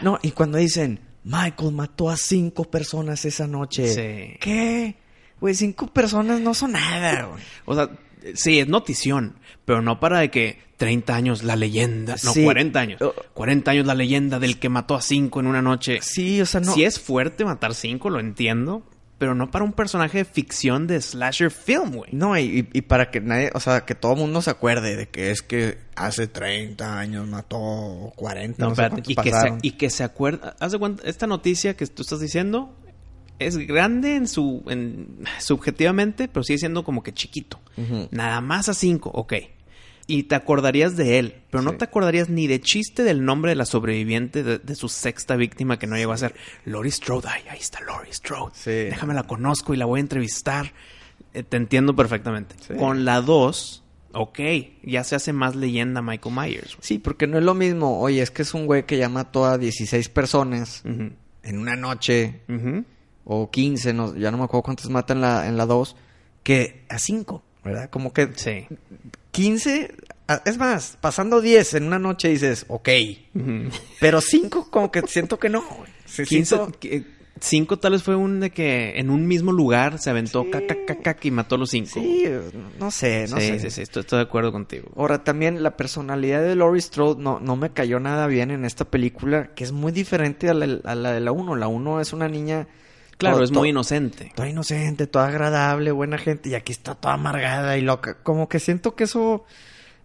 No, 0.01 0.19
y 0.21 0.31
cuando 0.31 0.57
dicen, 0.57 0.99
Michael 1.23 1.71
mató 1.71 2.09
a 2.09 2.17
cinco 2.17 2.65
personas 2.65 3.25
esa 3.25 3.47
noche. 3.47 3.87
Sí. 3.87 4.37
¿Qué? 4.39 4.95
Güey, 5.39 5.55
cinco 5.55 5.87
personas 5.87 6.39
no 6.41 6.53
son 6.53 6.73
nada, 6.73 7.23
güey. 7.31 7.43
O 7.65 7.75
sea, 7.75 7.89
sí, 8.33 8.59
es 8.59 8.67
notición, 8.67 9.35
pero 9.65 9.81
no 9.81 9.99
para 9.99 10.19
de 10.19 10.31
que 10.31 10.59
30 10.77 11.15
años 11.15 11.43
la 11.43 11.55
leyenda, 11.55 12.15
no, 12.23 12.33
Sí. 12.33 12.43
40 12.43 12.79
años. 12.79 13.01
Oh. 13.01 13.13
40 13.33 13.71
años 13.71 13.85
la 13.85 13.95
leyenda 13.95 14.39
del 14.39 14.59
que 14.59 14.69
mató 14.69 14.95
a 14.95 15.01
5 15.01 15.39
en 15.39 15.47
una 15.47 15.61
noche. 15.61 15.99
Sí, 16.01 16.41
o 16.41 16.45
sea, 16.45 16.61
no. 16.61 16.73
Si 16.73 16.83
es 16.83 16.99
fuerte 16.99 17.45
matar 17.45 17.73
5, 17.73 18.09
lo 18.09 18.19
entiendo, 18.19 18.83
pero 19.17 19.33
no 19.33 19.49
para 19.49 19.63
un 19.63 19.73
personaje 19.73 20.19
de 20.19 20.25
ficción 20.25 20.87
de 20.87 21.01
slasher 21.01 21.51
film, 21.51 21.91
güey. 21.95 22.11
No, 22.11 22.37
y, 22.37 22.67
y 22.73 22.81
para 22.81 23.11
que 23.11 23.21
nadie, 23.21 23.49
o 23.53 23.59
sea, 23.59 23.85
que 23.85 23.95
todo 23.95 24.13
el 24.13 24.19
mundo 24.19 24.41
se 24.41 24.49
acuerde 24.49 24.95
de 24.95 25.07
que 25.07 25.31
es 25.31 25.41
que 25.41 25.77
hace 25.95 26.27
30 26.27 26.99
años 26.99 27.27
mató 27.27 28.11
40, 28.15 28.61
No, 28.61 28.69
no, 28.69 28.75
sé 28.75 28.89
y, 29.07 29.15
que 29.15 29.31
se, 29.31 29.57
y 29.61 29.71
que 29.71 29.89
se 29.89 30.03
acuerda. 30.03 30.55
Haz 30.59 30.73
de 30.73 30.79
cuenta, 30.79 31.03
esta 31.05 31.27
noticia 31.27 31.75
que 31.77 31.87
tú 31.87 32.01
estás 32.01 32.19
diciendo 32.19 32.75
es 33.39 33.57
grande 33.57 34.15
en 34.15 34.27
su. 34.27 34.63
En, 34.67 35.25
subjetivamente, 35.39 36.27
pero 36.27 36.43
sigue 36.43 36.59
siendo 36.59 36.83
como 36.83 37.03
que 37.03 37.13
chiquito. 37.13 37.59
Nada 38.11 38.41
más 38.41 38.69
a 38.69 38.73
5, 38.73 39.11
ok. 39.13 39.33
Y 40.07 40.23
te 40.23 40.35
acordarías 40.35 40.95
de 40.95 41.17
él, 41.17 41.41
pero 41.49 41.63
no 41.63 41.71
Sí. 41.71 41.77
te 41.77 41.85
acordarías 41.85 42.29
ni 42.29 42.45
de 42.45 42.61
chiste 42.61 43.03
del 43.03 43.25
nombre 43.25 43.49
de 43.51 43.55
la 43.55 43.65
sobreviviente 43.65 44.43
de, 44.43 44.59
de 44.59 44.75
su 44.75 44.87
sexta 44.87 45.35
víctima 45.35 45.79
que 45.79 45.87
no 45.87 45.95
llegó 45.97 46.11
a 46.11 46.17
ser 46.17 46.35
Lori 46.63 46.91
Strode. 46.91 47.27
Ay, 47.27 47.41
ahí 47.49 47.57
está 47.59 47.79
Lori 47.81 48.13
Strode. 48.13 48.51
Sí. 48.53 48.69
Déjame 48.71 49.15
la 49.15 49.23
conozco 49.23 49.73
y 49.73 49.77
la 49.77 49.85
voy 49.85 49.99
a 49.99 50.01
entrevistar. 50.01 50.73
Eh, 51.33 51.41
te 51.43 51.57
entiendo 51.57 51.95
perfectamente. 51.95 52.55
Sí. 52.67 52.75
Con 52.75 53.03
la 53.03 53.21
2, 53.21 53.83
ok, 54.13 54.39
ya 54.83 55.03
se 55.03 55.15
hace 55.15 55.33
más 55.33 55.55
leyenda 55.55 56.03
Michael 56.03 56.35
Myers. 56.35 56.77
Sí, 56.81 56.99
porque 56.99 57.25
no 57.25 57.39
es 57.39 57.43
lo 57.43 57.55
mismo. 57.55 57.99
Oye, 57.99 58.21
es 58.21 58.29
que 58.29 58.43
es 58.43 58.53
un 58.53 58.67
güey 58.67 58.85
que 58.85 58.97
ya 58.97 59.09
mató 59.09 59.45
a 59.45 59.57
16 59.57 60.07
personas 60.09 60.83
en 60.85 61.57
una 61.57 61.75
noche. 61.75 62.41
O 63.23 63.49
15, 63.49 63.91
no, 63.93 64.15
ya 64.15 64.29
no 64.29 64.37
me 64.37 64.43
acuerdo 64.43 64.61
cuántos 64.61 64.87
mata 64.91 65.13
en 65.13 65.21
la, 65.21 65.47
en 65.47 65.57
la 65.57 65.65
2. 65.65 65.95
Que 66.43 66.85
a 66.89 66.99
5, 66.99 67.41
¿verdad? 67.63 67.89
Como 67.89 68.13
que 68.13 68.29
Sí. 68.35 68.67
15... 69.35 69.93
a- 70.27 70.41
Es 70.45 70.57
más, 70.57 70.97
pasando 71.01 71.41
10 71.41 71.75
en 71.75 71.85
una 71.85 71.99
noche 71.99 72.29
dices, 72.29 72.65
ok. 72.67 72.89
Pero 73.99 74.21
5 74.21 74.69
como 74.71 74.91
que 74.91 75.01
siento 75.03 75.37
que 75.39 75.49
no. 75.49 75.63
Se 76.05 76.23
15, 76.25 76.55
siento- 76.55 76.79
que- 76.79 77.15
cinco 77.41 77.77
tal 77.77 77.91
vez 77.91 78.01
fue 78.01 78.15
un 78.15 78.39
de 78.39 78.49
que 78.49 78.97
en 78.97 79.09
un 79.09 79.27
mismo 79.27 79.51
lugar 79.51 79.99
se 79.99 80.09
aventó 80.09 80.43
Sí. 80.43 80.51
caca, 80.51 80.67
caca, 80.85 80.95
caca 81.03 81.27
y 81.27 81.31
mató 81.31 81.55
a 81.55 81.57
los 81.57 81.69
cinco. 81.69 81.89
Sí, 81.95 82.23
no 82.79 82.89
sé, 82.91 83.27
no 83.29 83.37
sí, 83.41 83.47
sé. 83.47 83.59
sí, 83.59 83.71
sí, 83.71 83.81
estoy, 83.81 84.01
estoy 84.01 84.19
de 84.19 84.23
acuerdo 84.23 84.53
contigo. 84.53 84.89
Ahora 84.95 85.23
también 85.25 85.61
la 85.61 85.75
personalidad 85.75 86.41
de 86.41 86.55
Laurie 86.55 86.81
Strode 86.81 87.21
no, 87.21 87.41
no 87.41 87.57
me 87.57 87.71
cayó 87.71 87.99
nada 87.99 88.25
bien 88.27 88.51
en 88.51 88.63
esta 88.63 88.85
película, 88.85 89.53
que 89.53 89.65
es 89.65 89.73
muy 89.73 89.91
diferente 89.91 90.47
a 90.49 90.53
la, 90.53 90.79
a 90.85 90.95
la 90.95 91.11
de 91.11 91.19
la 91.19 91.33
1. 91.33 91.55
La 91.57 91.67
1 91.67 91.99
es 91.99 92.13
una 92.13 92.29
niña... 92.29 92.67
Claro, 93.17 93.37
to- 93.37 93.43
es 93.43 93.51
muy 93.51 93.69
inocente. 93.69 94.31
Toda 94.35 94.49
inocente, 94.49 95.07
toda 95.07 95.27
agradable, 95.27 95.91
buena 95.91 96.17
gente, 96.17 96.49
y 96.49 96.55
aquí 96.55 96.71
está 96.71 96.95
toda 96.95 97.13
amargada 97.13 97.77
y 97.77 97.81
loca. 97.81 98.17
Como 98.23 98.49
que 98.49 98.59
siento 98.59 98.95
que 98.95 99.05
eso 99.05 99.45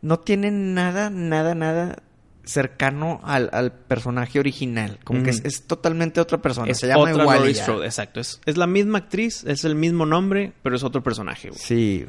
no 0.03 0.21
tiene 0.21 0.51
nada, 0.51 1.11
nada, 1.11 1.55
nada 1.55 2.03
cercano 2.45 3.21
al, 3.23 3.51
al 3.53 3.73
personaje 3.73 4.39
original. 4.41 4.99
Como 5.05 5.23
que 5.23 5.31
es, 5.31 5.45
es 5.45 5.67
totalmente 5.67 6.21
otra 6.21 6.39
persona. 6.39 6.71
Es 6.71 6.79
Se 6.79 6.87
llama 6.89 7.03
otra 7.03 7.23
igual. 7.23 7.55
Strode, 7.55 7.87
exacto. 7.87 8.21
Es, 8.21 8.41
es 8.47 8.57
la 8.57 8.67
misma 8.67 8.99
actriz, 8.99 9.45
es 9.45 9.65
el 9.65 9.75
mismo 9.75 10.07
nombre, 10.07 10.53
pero 10.63 10.75
es 10.77 10.83
otro 10.83 11.03
personaje. 11.03 11.49
güey. 11.49 11.61
Sí. 11.61 12.07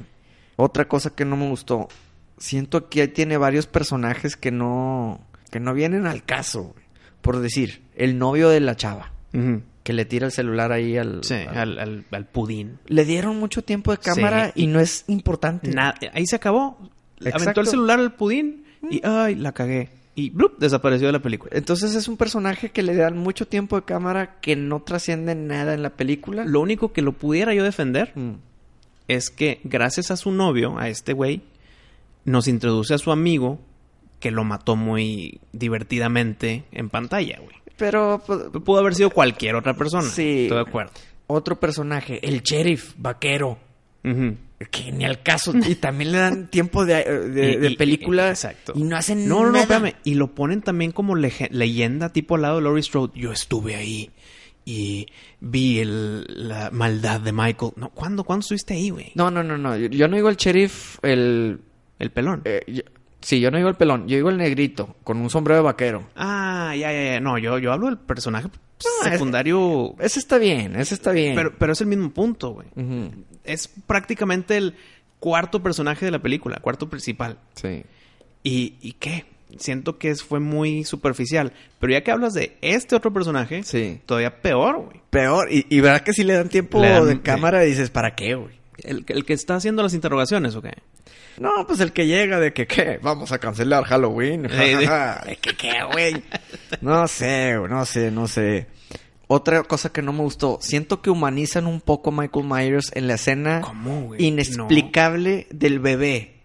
Otra 0.55 0.87
cosa 0.87 1.09
que 1.15 1.25
no 1.25 1.35
me 1.35 1.49
gustó. 1.49 1.87
Siento 2.37 2.89
que 2.89 3.01
ahí 3.01 3.07
tiene 3.09 3.37
varios 3.37 3.67
personajes 3.67 4.35
que 4.35 4.51
no, 4.51 5.19
que 5.51 5.59
no 5.59 5.73
vienen 5.73 6.07
al 6.07 6.23
caso. 6.23 6.63
güey. 6.73 6.85
Por 7.21 7.39
decir, 7.39 7.83
el 7.95 8.17
novio 8.17 8.49
de 8.49 8.61
la 8.61 8.75
chava. 8.75 9.11
Que 9.91 9.95
le 9.97 10.05
tira 10.05 10.25
el 10.27 10.31
celular 10.31 10.71
ahí 10.71 10.97
al... 10.97 11.21
Sí, 11.23 11.33
al- 11.35 11.57
al, 11.57 11.79
al, 11.79 12.05
al 12.11 12.25
pudín. 12.25 12.79
Le 12.87 13.03
dieron 13.03 13.37
mucho 13.37 13.61
tiempo 13.61 13.91
de 13.91 13.97
cámara 13.97 14.47
Sí. 14.55 14.63
y 14.63 14.67
no 14.67 14.79
es 14.79 15.03
importante. 15.07 15.69
Na- 15.71 15.95
ahí 16.13 16.25
se 16.25 16.37
acabó. 16.37 16.77
Exacto. 17.19 17.37
Aventó 17.43 17.61
el 17.61 17.67
celular 17.67 17.99
al 17.99 18.13
pudín 18.15 18.63
y 18.89 19.01
ay, 19.05 19.35
la 19.35 19.51
cagué. 19.51 19.89
Y 20.15 20.29
¡blup! 20.29 20.57
desapareció 20.59 21.07
de 21.07 21.13
la 21.13 21.19
película. 21.21 21.51
Entonces 21.55 21.93
es 21.95 22.07
un 22.07 22.17
personaje 22.17 22.69
que 22.69 22.83
le 22.83 22.95
dan 22.95 23.17
mucho 23.17 23.47
tiempo 23.47 23.75
de 23.75 23.83
cámara 23.83 24.39
que 24.41 24.55
no 24.55 24.81
trasciende 24.81 25.35
nada 25.35 25.73
en 25.73 25.83
la 25.83 25.91
película. 25.91 26.43
Lo 26.45 26.61
único 26.61 26.93
que 26.93 27.01
lo 27.01 27.11
pudiera 27.13 27.53
yo 27.53 27.63
defender 27.63 28.11
Mm. 28.15 28.33
es 29.07 29.29
que 29.29 29.59
gracias 29.63 30.09
a 30.11 30.17
su 30.17 30.31
novio, 30.31 30.77
a 30.79 30.87
este 30.89 31.13
güey, 31.13 31.41
nos 32.25 32.47
introduce 32.47 32.93
a 32.93 32.97
su 32.97 33.11
amigo 33.11 33.59
que 34.19 34.31
lo 34.31 34.43
mató 34.43 34.75
muy 34.75 35.39
divertidamente 35.53 36.65
en 36.71 36.89
pantalla, 36.89 37.39
güey. 37.41 37.55
Pero 37.81 38.21
pues, 38.25 38.39
Pudo 38.63 38.79
haber 38.79 38.95
sido 38.95 39.09
cualquier 39.09 39.55
otra 39.55 39.75
persona. 39.75 40.07
Sí. 40.09 40.43
Estoy 40.43 40.57
de 40.57 40.61
acuerdo. 40.69 40.91
otro 41.27 41.59
personaje, 41.59 42.25
el 42.27 42.41
sheriff 42.41 42.93
vaquero, 42.97 43.57
Ujú. 44.03 44.35
que 44.69 44.91
ni 44.91 45.05
al 45.05 45.21
caso. 45.23 45.53
Y 45.67 45.75
también 45.75 46.11
le 46.11 46.17
dan 46.19 46.47
tiempo 46.49 46.85
de, 46.85 47.03
de- 47.29 47.51
Y- 47.53 47.55
de 47.57 47.71
película. 47.71 48.27
y- 48.27 48.29
exacto. 48.31 48.73
Y 48.75 48.83
no 48.83 48.95
hacen 48.97 49.27
No, 49.27 49.35
no, 49.39 49.45
no, 49.47 49.51
nada. 49.53 49.61
espérame. 49.63 49.93
Y 50.03 50.15
lo 50.15 50.35
ponen 50.35 50.61
también 50.61 50.91
como 50.91 51.15
leyenda 51.15 52.09
tipo 52.13 52.35
al 52.35 52.41
lado 52.43 52.55
de 52.57 52.61
Laurie 52.63 52.83
Strode. 52.83 53.13
Yo 53.19 53.31
estuve 53.31 53.75
ahí 53.75 54.11
y 54.65 55.07
vi 55.39 55.79
el- 55.79 56.25
la 56.27 56.69
maldad 56.71 57.19
de 57.21 57.31
Michael. 57.31 57.71
No, 57.77 57.89
¿cuándo? 57.89 58.23
¿Cuándo 58.23 58.41
estuviste 58.41 58.73
ahí, 58.73 58.89
güey? 58.89 59.11
No, 59.15 59.31
no, 59.31 59.41
no, 59.43 59.57
no. 59.57 59.75
Yo, 59.77 59.87
yo 59.87 60.07
no 60.07 60.15
digo 60.17 60.29
el 60.29 60.35
sheriff, 60.37 60.99
el... 61.03 61.61
El 61.97 62.09
pelón. 62.11 62.41
eh, 62.45 62.61
yo- 62.67 62.81
sí, 63.21 63.39
yo 63.39 63.51
no 63.51 63.57
digo 63.57 63.69
el 63.69 63.75
pelón. 63.75 64.07
Yo 64.07 64.15
digo 64.17 64.29
el 64.29 64.37
negrito, 64.37 64.95
con 65.03 65.17
un 65.17 65.29
sombrero 65.29 65.57
de 65.59 65.63
vaquero. 65.65 66.03
Ah, 66.15 66.73
ya, 66.77 66.91
ya, 66.91 67.03
ya. 67.13 67.19
No, 67.19 67.37
yo, 67.37 67.57
yo 67.59 67.71
hablo 67.71 67.87
del 67.87 67.97
personaje 67.97 68.47
No, 68.49 69.09
secundario. 69.11 69.95
Ese 69.99 70.19
está 70.19 70.37
bien, 70.37 70.75
ese 70.75 70.93
está 70.95 71.11
bien. 71.11 71.35
pero, 71.35 71.53
pero 71.57 71.73
es 71.73 71.81
el 71.81 71.87
mismo 71.87 72.09
punto, 72.11 72.51
güey. 72.51 72.67
Es 73.43 73.67
prácticamente 73.87 74.57
el 74.57 74.75
cuarto 75.19 75.61
personaje 75.61 76.05
de 76.05 76.11
la 76.11 76.19
película, 76.19 76.57
cuarto 76.61 76.89
principal. 76.89 77.37
Sí. 77.55 77.83
¿Y, 78.43 78.75
y 78.81 78.93
qué? 78.93 79.25
Siento 79.57 79.97
que 79.97 80.09
es- 80.09 80.23
fue 80.23 80.39
muy 80.39 80.83
superficial. 80.85 81.51
Pero 81.79 81.91
ya 81.93 82.01
que 82.03 82.11
hablas 82.11 82.33
de 82.33 82.57
este 82.61 82.95
otro 82.95 83.11
personaje, 83.13 83.63
Sí. 83.63 83.99
todavía 84.05 84.41
peor, 84.41 84.77
güey. 84.85 85.01
Peor. 85.09 85.51
Y, 85.51 85.65
y 85.69 85.81
verdad 85.81 86.01
que 86.01 86.13
si 86.13 86.23
le 86.23 86.33
dan 86.33 86.47
tiempo 86.49 86.81
Le 86.81 86.89
dan- 86.89 87.05
de 87.05 87.21
cámara 87.21 87.65
y 87.65 87.69
dices, 87.69 87.89
¿para 87.89 88.15
qué, 88.15 88.33
güey? 88.35 88.60
El, 88.83 89.05
el 89.07 89.25
que 89.25 89.33
está 89.33 89.55
haciendo 89.55 89.83
las 89.83 89.93
interrogaciones, 89.93 90.55
¿o 90.55 90.61
qué? 90.61 90.71
No, 91.37 91.65
pues 91.65 91.79
el 91.79 91.93
que 91.93 92.07
llega 92.07 92.39
de 92.39 92.53
que, 92.53 92.67
¿qué? 92.67 92.99
Vamos 93.01 93.31
a 93.31 93.39
cancelar 93.39 93.83
Halloween. 93.85 94.43
De- 94.43 94.49
¿De 95.25 95.35
que 95.37 95.55
qué, 95.55 95.73
güey? 95.91 96.23
No 96.81 97.07
sé, 97.07 97.55
no 97.69 97.85
sé, 97.85 98.11
no 98.11 98.27
sé. 98.27 98.67
Otra 99.27 99.63
cosa 99.63 99.91
que 99.93 100.01
no 100.01 100.11
me 100.11 100.19
gustó, 100.23 100.57
siento 100.61 101.01
que 101.01 101.09
humanizan 101.09 101.65
un 101.65 101.79
poco 101.79 102.09
a 102.09 102.13
Michael 102.21 102.45
Myers 102.45 102.91
en 102.95 103.07
la 103.07 103.13
escena 103.13 103.61
inexplicable 104.25 105.47
del 105.51 105.79
bebé. 105.79 106.40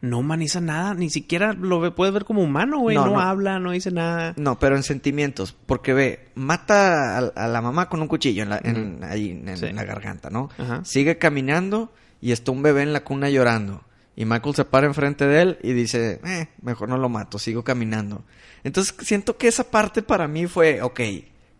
No 0.00 0.18
humaniza 0.18 0.60
nada, 0.60 0.94
ni 0.94 1.10
siquiera 1.10 1.52
lo 1.54 1.80
ve, 1.80 1.90
puedes 1.90 2.14
ver 2.14 2.24
como 2.24 2.42
humano, 2.42 2.78
güey. 2.78 2.94
No, 2.96 3.06
No, 3.06 3.12
no. 3.14 3.20
habla, 3.20 3.58
no 3.58 3.72
dice 3.72 3.90
nada. 3.90 4.32
No, 4.36 4.58
pero 4.58 4.76
en 4.76 4.84
sentimientos. 4.84 5.56
Porque 5.66 5.92
ve, 5.92 6.28
mata 6.34 7.18
a, 7.18 7.20
a 7.34 7.48
la 7.48 7.60
mamá 7.60 7.88
con 7.88 8.00
un 8.00 8.06
cuchillo 8.08 8.44
en 8.44 8.48
la, 8.50 8.60
en, 8.62 9.00
ahí, 9.02 9.30
en, 9.44 9.56
Sí. 9.56 9.72
la 9.72 9.84
garganta, 9.84 10.30
¿no? 10.30 10.50
Ajá. 10.56 10.84
Sigue 10.84 11.18
caminando 11.18 11.92
y 12.20 12.30
está 12.32 12.52
un 12.52 12.62
bebé 12.62 12.82
en 12.82 12.92
la 12.92 13.00
cuna 13.02 13.28
llorando. 13.28 13.82
Y 14.14 14.24
Michael 14.24 14.54
se 14.54 14.64
para 14.64 14.86
enfrente 14.86 15.26
de 15.26 15.42
él 15.42 15.58
y 15.62 15.72
dice, 15.72 16.20
eh, 16.24 16.48
mejor 16.62 16.88
no 16.88 16.96
lo 16.98 17.08
mato, 17.08 17.38
sigo 17.38 17.62
caminando. 17.64 18.24
Entonces 18.64 18.94
siento 19.00 19.36
que 19.36 19.46
esa 19.48 19.70
parte 19.70 20.02
para 20.02 20.26
mí 20.28 20.46
fue, 20.46 20.82
ok, 20.82 21.00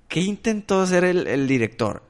¿qué 0.09 0.21
intentó 0.21 0.81
hacer 0.83 1.05
el, 1.05 1.27
el 1.29 1.47
director? 1.49 2.03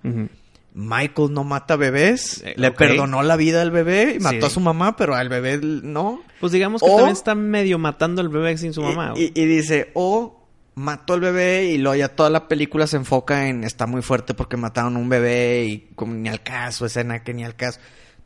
Michael 0.74 1.32
no 1.32 1.44
mata 1.44 1.76
bebés, 1.76 2.42
Eh, 2.44 2.54
le 2.56 2.70
perdonó 2.70 3.22
la 3.22 3.36
vida 3.36 3.62
al 3.62 3.70
bebé 3.70 4.16
y 4.16 4.20
mató 4.20 4.40
Sí. 4.40 4.46
a 4.46 4.50
su 4.50 4.60
mamá, 4.60 4.96
pero 4.96 5.14
al 5.14 5.28
bebé 5.28 5.58
no. 5.62 6.22
Pues 6.40 6.52
digamos 6.52 6.82
que 6.82 6.88
O- 6.88 6.96
también 6.96 7.12
está 7.16 7.34
medio 7.34 7.78
matando 7.78 8.20
al 8.20 8.28
bebé 8.28 8.56
sin 8.58 8.72
su 8.72 8.82
mamá. 8.82 9.08
Y, 9.16 9.28
güey. 9.28 9.32
y- 9.34 9.40
y 9.42 9.44
dice, 9.46 9.90
o 9.94 10.46
mató 10.74 11.14
al 11.14 11.20
bebé 11.20 11.64
y 11.64 11.78
luego 11.78 11.96
ya 11.96 12.08
toda 12.14 12.30
la 12.30 12.46
película 12.46 12.86
se 12.86 12.96
enfoca 12.96 13.48
en 13.48 13.64
está 13.64 13.86
muy 13.86 14.02
fuerte 14.02 14.34
porque 14.34 14.56
mataron 14.56 14.94
a 14.94 14.98
un 15.00 15.08
bebé 15.08 15.64
y 15.64 15.78
como 15.96 16.14
ni 16.14 16.28
al 16.28 16.42
caso, 16.42 16.86
escena 16.86 17.24
que 17.24 17.34
ni 17.34 17.44
al 17.44 17.56
caso. 17.56 17.80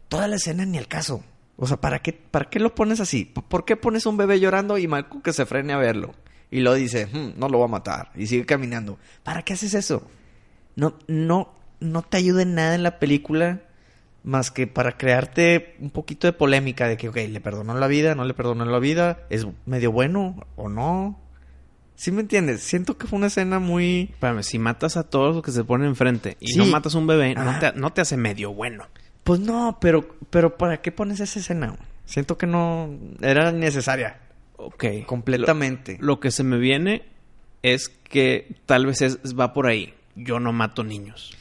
Toda 0.09 0.29
la 0.29 0.37
escena 0.37 0.67
ni 0.67 0.77
al 0.77 0.89
caso. 0.89 1.25
O 1.57 1.67
sea, 1.67 1.79
¿para 1.81 2.01
qué, 2.01 2.13
¿para 2.13 2.51
qué 2.51 2.59
lo 2.61 2.75
pones 2.75 3.01
así? 3.01 3.25
¿Por- 3.25 3.45
¿Por 3.45 3.65
qué 3.65 3.77
pones 3.77 4.05
a 4.05 4.09
un 4.11 4.17
bebé 4.19 4.39
llorando 4.41 4.77
y 4.77 4.87
Michael 4.89 5.23
que 5.23 5.33
se 5.33 5.47
frene 5.47 5.73
a 5.73 5.79
verlo? 5.79 6.13
Y 6.51 6.61
luego 6.61 6.77
dice, 6.77 7.07
"Hmm, 7.07 7.39
no 7.39 7.49
lo 7.49 7.57
voy 7.59 7.67
a 7.67 7.71
matar. 7.71 8.11
Y 8.15 8.27
sigue 8.27 8.45
caminando. 8.45 8.99
¿Para 9.23 9.41
qué 9.43 9.55
haces 9.55 9.73
eso? 9.73 10.07
No, 10.77 10.95
no, 11.07 11.55
no 11.83 12.03
te 12.03 12.17
ayuda 12.17 12.43
en 12.43 12.55
nada 12.55 12.75
en 12.75 12.83
la 12.83 12.99
película 12.99 13.61
más 14.25 14.51
que 14.51 14.67
para 14.69 14.97
crearte 14.97 15.75
un 15.81 15.91
poquito 15.91 16.27
de 16.29 16.33
polémica 16.33 16.87
de 16.87 16.97
que, 16.97 17.09
ok, 17.09 17.17
le 17.29 17.41
perdonó 17.41 17.75
la 17.75 17.89
vida, 17.89 18.15
no 18.15 18.25
le 18.25 18.35
perdonó 18.35 18.65
la 18.65 18.79
vida, 18.79 19.21
es 19.31 19.47
medio 19.67 19.91
bueno 19.91 20.47
o 20.57 20.69
no. 20.69 21.19
¿Sí 21.97 22.11
me 22.13 22.21
entiendes? 22.23 22.63
Siento 22.63 22.97
que 22.97 23.07
fue 23.07 23.19
una 23.19 23.27
escena 23.27 23.59
muy... 23.59 24.09
Espérame, 24.13 24.43
si 24.43 24.59
matas 24.59 24.97
a 24.97 25.03
todos 25.05 25.35
los 25.35 25.45
que 25.45 25.51
se 25.53 25.65
ponen 25.65 25.89
enfrente 25.89 26.37
y 26.41 26.53
Sí. 26.53 26.59
no 26.59 26.67
matas 26.67 26.95
a 26.95 26.99
un 26.99 27.07
bebé, 27.07 27.35
no 27.35 27.59
te, 27.59 27.73
no 27.73 27.93
te 27.93 28.01
hace 28.01 28.17
medio 28.17 28.53
bueno. 28.53 28.87
Pues 29.25 29.41
no, 29.41 29.79
pero, 29.81 30.09
pero 30.31 30.57
¿para 30.57 30.81
qué 30.81 30.91
pones 30.93 31.21
esa 31.21 31.39
escena? 31.39 31.77
Siento 32.07 32.39
que 32.39 32.47
no 32.47 32.91
era 33.21 33.53
necesaria. 33.53 34.19
Ok. 34.57 34.85
Completamente. 35.07 35.97
Lo, 36.01 36.07
lo 36.07 36.21
que 36.21 36.31
se 36.31 36.43
me 36.45 36.59
viene 36.59 37.03
es 37.63 37.89
que 37.89 38.57
tal 38.67 38.87
vez 38.87 39.03
es, 39.03 39.19
va 39.39 39.53
por 39.53 39.67
ahí. 39.67 39.95
Yo 40.17 40.41
no 40.41 40.53
mato 40.53 40.83
niños. 40.85 41.37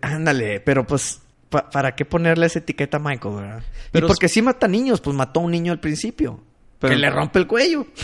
Ándale, 0.00 0.60
pero 0.60 0.86
pues, 0.86 1.20
pa- 1.48 1.70
¿para 1.70 1.94
qué 1.94 2.04
ponerle 2.04 2.46
esa 2.46 2.58
etiqueta 2.58 2.96
a 2.96 3.00
Michael, 3.00 3.34
verdad? 3.36 3.62
Pero 3.92 4.06
y 4.06 4.08
porque 4.08 4.28
sí 4.28 4.42
mata 4.42 4.66
niños, 4.68 5.00
pues 5.00 5.14
mató 5.16 5.40
a 5.40 5.42
un 5.44 5.52
niño 5.52 5.72
al 5.72 5.80
principio. 5.80 6.40
Pero- 6.78 6.92
que 6.92 6.98
le 6.98 7.08
rompe 7.10 7.38
el 7.38 7.46
cuello. 7.46 7.86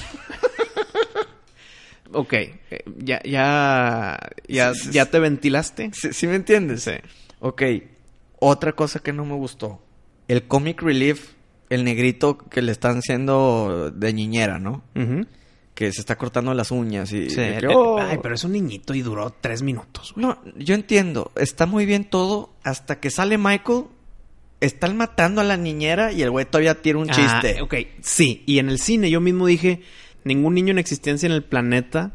Ok. 2.14 2.32
eh, 2.34 2.52
Ya, 2.98 3.20
ya, 3.24 4.18
ya, 4.46 4.74
Sí, 4.74 4.80
sí, 4.84 4.92
ya 4.92 5.06
te 5.06 5.18
ventilaste. 5.18 5.90
¿Sí, 5.94 6.12
sí 6.12 6.26
me 6.26 6.34
entiendes? 6.36 6.82
Sí. 6.82 6.92
Ok, 7.40 7.62
otra 8.38 8.72
cosa 8.72 8.98
que 9.00 9.12
no 9.12 9.24
me 9.24 9.34
gustó. 9.34 9.82
El 10.28 10.46
comic 10.46 10.82
relief, 10.82 11.30
el 11.70 11.84
negrito 11.84 12.36
que 12.38 12.60
le 12.62 12.70
están 12.72 12.98
haciendo 12.98 13.90
de 13.90 14.12
niñera, 14.12 14.58
¿no? 14.58 14.82
Ujú. 14.94 15.26
Que 15.74 15.90
se 15.92 16.00
está 16.00 16.16
cortando 16.16 16.52
las 16.52 16.70
uñas 16.70 17.10
y... 17.12 17.30
Sí, 17.30 17.36
que, 17.36 17.56
el- 17.58 17.66
"Oh". 17.74 17.98
Ay, 17.98 18.18
pero 18.22 18.34
es 18.34 18.44
un 18.44 18.52
niñito 18.52 18.94
y 18.94 19.00
duró 19.02 19.34
tres 19.40 19.62
minutos, 19.62 20.12
güey. 20.14 20.26
No, 20.26 20.38
yo 20.56 20.74
entiendo. 20.74 21.32
Está 21.34 21.64
muy 21.66 21.86
bien 21.86 22.04
todo 22.04 22.52
hasta 22.62 23.00
que 23.00 23.10
sale 23.10 23.38
Michael. 23.38 23.84
Están 24.60 24.96
matando 24.96 25.40
a 25.40 25.44
la 25.44 25.56
niñera 25.56 26.12
y 26.12 26.22
el 26.22 26.30
güey 26.30 26.44
todavía 26.44 26.80
tira 26.82 26.98
un 26.98 27.10
Ah, 27.10 27.14
chiste. 27.14 27.60
ok, 27.62 27.74
sí. 28.00 28.44
Y 28.46 28.58
en 28.58 28.68
el 28.68 28.78
cine 28.78 29.10
yo 29.10 29.20
mismo 29.20 29.46
dije, 29.46 29.80
ningún 30.24 30.54
niño 30.54 30.70
en 30.70 30.78
existencia 30.78 31.26
en 31.26 31.32
el 31.32 31.42
planeta 31.42 32.12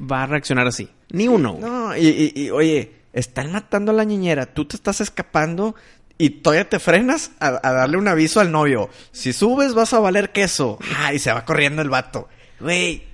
va 0.00 0.22
a 0.22 0.26
reaccionar 0.26 0.66
así. 0.68 0.88
Ni 1.10 1.26
uno. 1.26 1.54
güey. 1.54 1.62
No, 1.70 1.96
y, 1.96 2.06
y- 2.06 2.32
y, 2.44 2.50
oye, 2.50 2.92
están 3.14 3.50
matando 3.50 3.90
a 3.90 3.94
la 3.94 4.04
niñera. 4.04 4.46
Tú 4.46 4.64
te 4.66 4.76
estás 4.76 5.00
escapando 5.00 5.74
Y 6.20 6.30
todavía 6.30 6.68
te 6.68 6.80
frenas 6.80 7.30
a, 7.38 7.60
a 7.62 7.72
darle 7.72 7.96
un 7.96 8.08
aviso 8.08 8.40
al 8.40 8.50
novio. 8.50 8.90
Si 9.12 9.32
subes 9.32 9.72
vas 9.74 9.92
a 9.94 10.00
valer 10.00 10.30
queso. 10.32 10.76
Ah, 10.98 11.14
y 11.14 11.20
se 11.20 11.32
va 11.32 11.44
corriendo 11.44 11.80
el 11.80 11.90
vato. 11.90 12.28
Güey, 12.60 13.04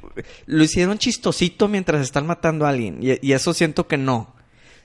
lo 0.47 0.65
hicieron 0.65 0.99
chistosito 0.99 1.69
mientras 1.69 2.01
están 2.03 2.27
matando 2.27 2.67
a 2.67 2.71
alguien. 2.71 2.99
Y, 3.01 3.27
y 3.27 3.33
eso 3.33 3.53
siento 3.55 3.87
que 3.87 3.97
no. 3.97 4.35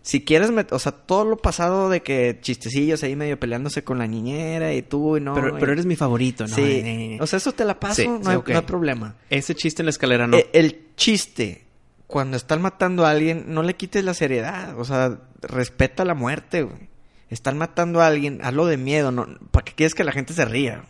Si 0.02 0.24
quieres, 0.24 0.52
met- 0.52 0.72
o 0.72 0.80
sea, 0.80 0.94
todo 0.94 1.26
lo 1.26 1.38
pasado 1.38 1.90
de 1.90 2.02
que 2.02 2.40
chistecillos 2.42 3.04
ahí 3.04 3.16
medio 3.18 3.38
peleándose 3.40 3.84
con 3.84 3.98
la 4.00 4.08
niñera 4.08 4.74
y 4.74 4.82
tú 4.82 5.18
y 5.18 5.22
no. 5.22 5.34
pero, 5.34 5.72
eres 5.74 5.86
mi 5.86 5.96
favorito, 5.98 6.48
¿no? 6.48 6.56
Sí. 6.56 6.62
Eh, 6.64 7.18
O 7.20 7.28
sea, 7.28 7.38
eso 7.38 7.52
te 7.52 7.66
la 7.66 7.80
paso, 7.80 8.02
Sí, 8.02 8.08
no, 8.08 8.20
sí, 8.24 8.30
hay, 8.30 8.36
ok. 8.38 8.50
no 8.50 8.56
hay 8.60 8.66
problema. 8.66 9.16
Ese 9.30 9.56
chiste 9.56 9.82
en 9.82 9.88
la 9.88 9.92
escalera 9.92 10.26
no. 10.26 10.38
Eh, 10.38 10.50
el 10.54 10.88
chiste, 10.96 11.66
cuando 12.08 12.38
están 12.38 12.62
matando 12.62 13.06
a 13.06 13.12
alguien, 13.12 13.46
no 13.48 13.62
le 13.62 13.76
quites 13.76 14.04
la 14.06 14.14
seriedad. 14.14 14.80
O 14.80 14.86
sea, 14.86 15.20
respeta 15.42 16.06
la 16.06 16.16
muerte, 16.16 16.64
güey. 16.64 16.90
Están 17.30 17.58
matando 17.58 18.02
a 18.02 18.08
alguien, 18.08 18.40
hazlo 18.42 18.66
de 18.66 18.78
miedo, 18.78 19.12
no, 19.12 19.28
¿para 19.52 19.64
qué 19.66 19.74
quieres 19.74 19.94
que 19.94 20.04
la 20.06 20.12
gente 20.14 20.34
se 20.34 20.46
ría? 20.46 20.86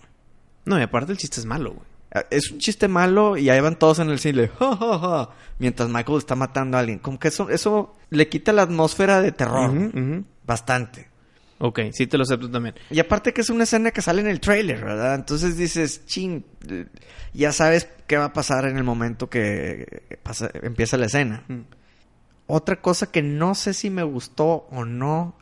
no, 0.65 0.79
y 0.79 0.83
aparte 0.83 1.11
el 1.11 1.17
chiste 1.17 1.39
es 1.39 1.45
malo, 1.47 1.71
güey. 1.73 1.88
Ah, 2.13 2.25
Es 2.29 2.51
un 2.51 2.57
chiste 2.59 2.87
malo 2.87 3.37
y 3.37 3.49
ahí 3.49 3.59
van 3.61 3.77
todos 3.77 3.99
en 3.99 4.09
el 4.09 4.19
cine, 4.19 4.47
ja, 4.59 4.75
ja, 4.75 4.99
ja, 4.99 5.29
mientras 5.59 5.89
Michael 5.89 6.17
está 6.17 6.35
matando 6.35 6.77
a 6.77 6.79
alguien. 6.81 6.99
Como 6.99 7.19
que 7.19 7.27
eso, 7.27 7.49
eso 7.49 7.95
le 8.09 8.27
quita 8.29 8.51
la 8.53 8.63
atmósfera 8.63 9.21
de 9.21 9.31
terror. 9.31 9.71
Bastante. 10.45 11.07
Ok, 11.61 11.79
sí 11.91 12.07
te 12.07 12.17
lo 12.17 12.23
acepto 12.23 12.49
también. 12.49 12.73
Y 12.89 12.99
aparte 12.99 13.33
que 13.33 13.41
es 13.41 13.49
una 13.49 13.65
escena 13.65 13.91
que 13.91 14.01
sale 14.01 14.21
en 14.21 14.27
el 14.27 14.39
trailer, 14.39 14.83
¿verdad? 14.83 15.15
Entonces 15.15 15.57
dices, 15.57 16.05
ching, 16.05 16.43
ya 17.33 17.51
sabes 17.51 17.89
qué 18.07 18.15
va 18.17 18.25
a 18.25 18.33
pasar 18.33 18.65
en 18.65 18.77
el 18.77 18.83
momento 18.85 19.29
que 19.29 20.17
pasa- 20.23 20.49
empieza 20.63 20.95
la 20.97 21.07
escena. 21.07 21.43
Mm. 21.49 21.59
Otra 22.47 22.81
cosa 22.81 23.11
que 23.11 23.21
no 23.21 23.53
sé 23.55 23.73
si 23.73 23.89
me 23.89 24.03
gustó 24.03 24.67
o 24.71 24.85
no, 24.85 25.35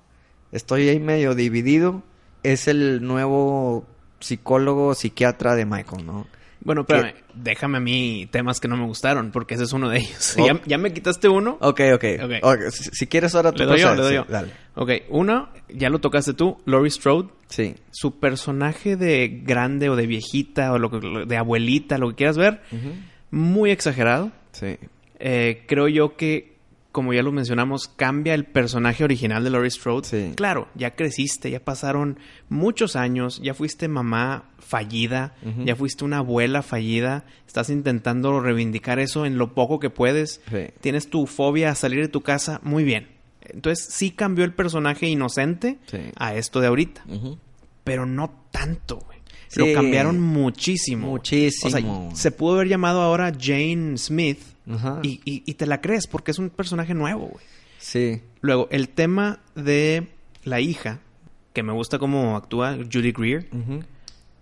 estoy 0.52 0.90
ahí 0.90 1.00
medio 1.00 1.36
dividido, 1.36 2.02
es 2.44 2.68
el 2.68 3.02
nuevo 3.06 3.86
psicólogo 4.20 4.96
psiquiatra 4.96 5.56
de 5.56 5.66
Michael, 5.66 6.06
¿no? 6.06 6.28
Bueno, 6.68 6.82
espérame, 6.82 7.14
déjame 7.34 7.78
a 7.78 7.80
mí 7.80 8.28
temas 8.30 8.60
que 8.60 8.68
no 8.68 8.76
me 8.78 8.86
gustaron, 8.86 9.32
porque 9.32 9.56
ese 9.56 9.64
es 9.64 9.72
uno 9.74 9.90
de 9.90 10.00
ellos. 10.00 10.36
Oh. 10.40 10.46
¿Ya, 10.46 10.62
ya 10.66 10.78
me 10.78 10.92
quitaste 10.94 11.30
uno? 11.30 11.58
Ok, 11.62 11.82
ok. 11.96 12.04
Ok. 12.24 12.32
Ok, 12.44 12.60
Si, 12.72 12.84
si 12.92 13.08
quieres 13.08 13.34
ahora 13.34 13.52
tú 13.54 13.60
Le 13.60 13.66
doy 13.66 13.80
yo, 13.80 13.96
le 13.96 14.02
doy 14.02 14.10
sí, 14.10 14.16
yo. 14.16 14.26
dale. 14.28 14.52
Ok, 14.76 14.92
uno, 15.10 15.48
ya 15.70 15.90
lo 15.90 16.00
tocaste 16.00 16.34
tú, 16.34 16.58
Laurie 16.66 16.92
Strode. 16.92 17.30
Sí. 17.48 17.76
Su 17.92 18.20
personaje 18.20 18.98
de 18.98 19.30
grande 19.44 19.88
o 19.90 19.96
de 19.96 20.06
viejita 20.08 20.74
o 20.74 20.78
lo 20.78 20.92
que, 20.92 21.26
de 21.26 21.38
abuelita, 21.38 21.98
lo 21.98 22.10
que 22.10 22.16
quieras 22.16 22.38
ver, 22.38 22.62
muy 23.32 23.72
exagerado. 23.72 24.32
Sí. 24.52 24.76
Eh, 25.20 25.64
creo 25.68 25.88
yo 25.88 26.16
que, 26.18 26.57
como 26.98 27.14
ya 27.14 27.22
lo 27.22 27.32
mencionamos, 27.32 27.88
cambia 27.90 28.34
el 28.34 28.44
personaje 28.44 29.04
original 29.04 29.44
de 29.44 29.52
Laurie 29.52 29.70
Strode. 29.70 30.08
Sí. 30.08 30.32
Claro, 30.36 30.68
ya 30.74 30.96
creciste, 30.96 31.52
ya 31.52 31.60
pasaron 31.64 32.18
muchos 32.50 32.96
años, 32.96 33.40
ya 33.44 33.54
fuiste 33.54 33.88
mamá 33.88 34.46
fallida, 34.58 35.36
ya 35.64 35.76
fuiste 35.76 36.04
una 36.06 36.18
abuela 36.18 36.64
fallida, 36.64 37.24
estás 37.46 37.70
intentando 37.70 38.40
reivindicar 38.40 38.98
eso 38.98 39.28
en 39.28 39.38
lo 39.38 39.54
poco 39.54 39.80
que 39.80 39.92
puedes. 39.92 40.42
Sí. 40.50 40.70
Tienes 40.82 41.12
tu 41.12 41.28
fobia 41.28 41.70
a 41.70 41.76
salir 41.76 42.02
de 42.02 42.08
tu 42.08 42.22
casa, 42.22 42.62
muy 42.64 42.84
bien. 42.84 43.10
Entonces 43.42 43.86
sí 43.92 44.10
cambió 44.10 44.44
el 44.44 44.54
personaje 44.56 45.08
inocente 45.08 45.78
Sí. 45.86 46.00
a 46.16 46.34
esto 46.34 46.62
de 46.62 46.68
ahorita, 46.68 47.06
pero 47.84 48.08
no 48.08 48.32
tanto, 48.50 48.98
güey. 49.06 49.20
Sí. 49.50 49.60
Lo 49.60 49.72
cambiaron 49.72 50.20
muchísimo. 50.20 51.10
Muchísimo. 51.10 52.08
O 52.08 52.10
sea, 52.10 52.16
se 52.16 52.32
pudo 52.32 52.56
haber 52.56 52.70
llamado 52.70 53.02
ahora 53.04 53.32
Jane 53.40 54.00
Smith 54.00 54.40
Ajá. 54.70 55.00
y, 55.04 55.22
y- 55.26 55.44
y 55.46 55.54
te 55.56 55.66
la 55.66 55.82
crees 55.82 56.08
porque 56.08 56.32
es 56.32 56.40
un 56.40 56.50
personaje 56.50 56.94
nuevo, 56.94 57.28
güey. 57.28 57.46
Sí. 57.80 58.22
Luego, 58.42 58.68
el 58.72 58.90
tema 58.90 59.40
de 59.56 60.08
la 60.44 60.60
hija, 60.60 61.00
que 61.54 61.64
me 61.64 61.74
gusta 61.74 62.00
cómo 62.00 62.36
actúa 62.36 62.76
Judy 62.76 63.12
Greer. 63.12 63.48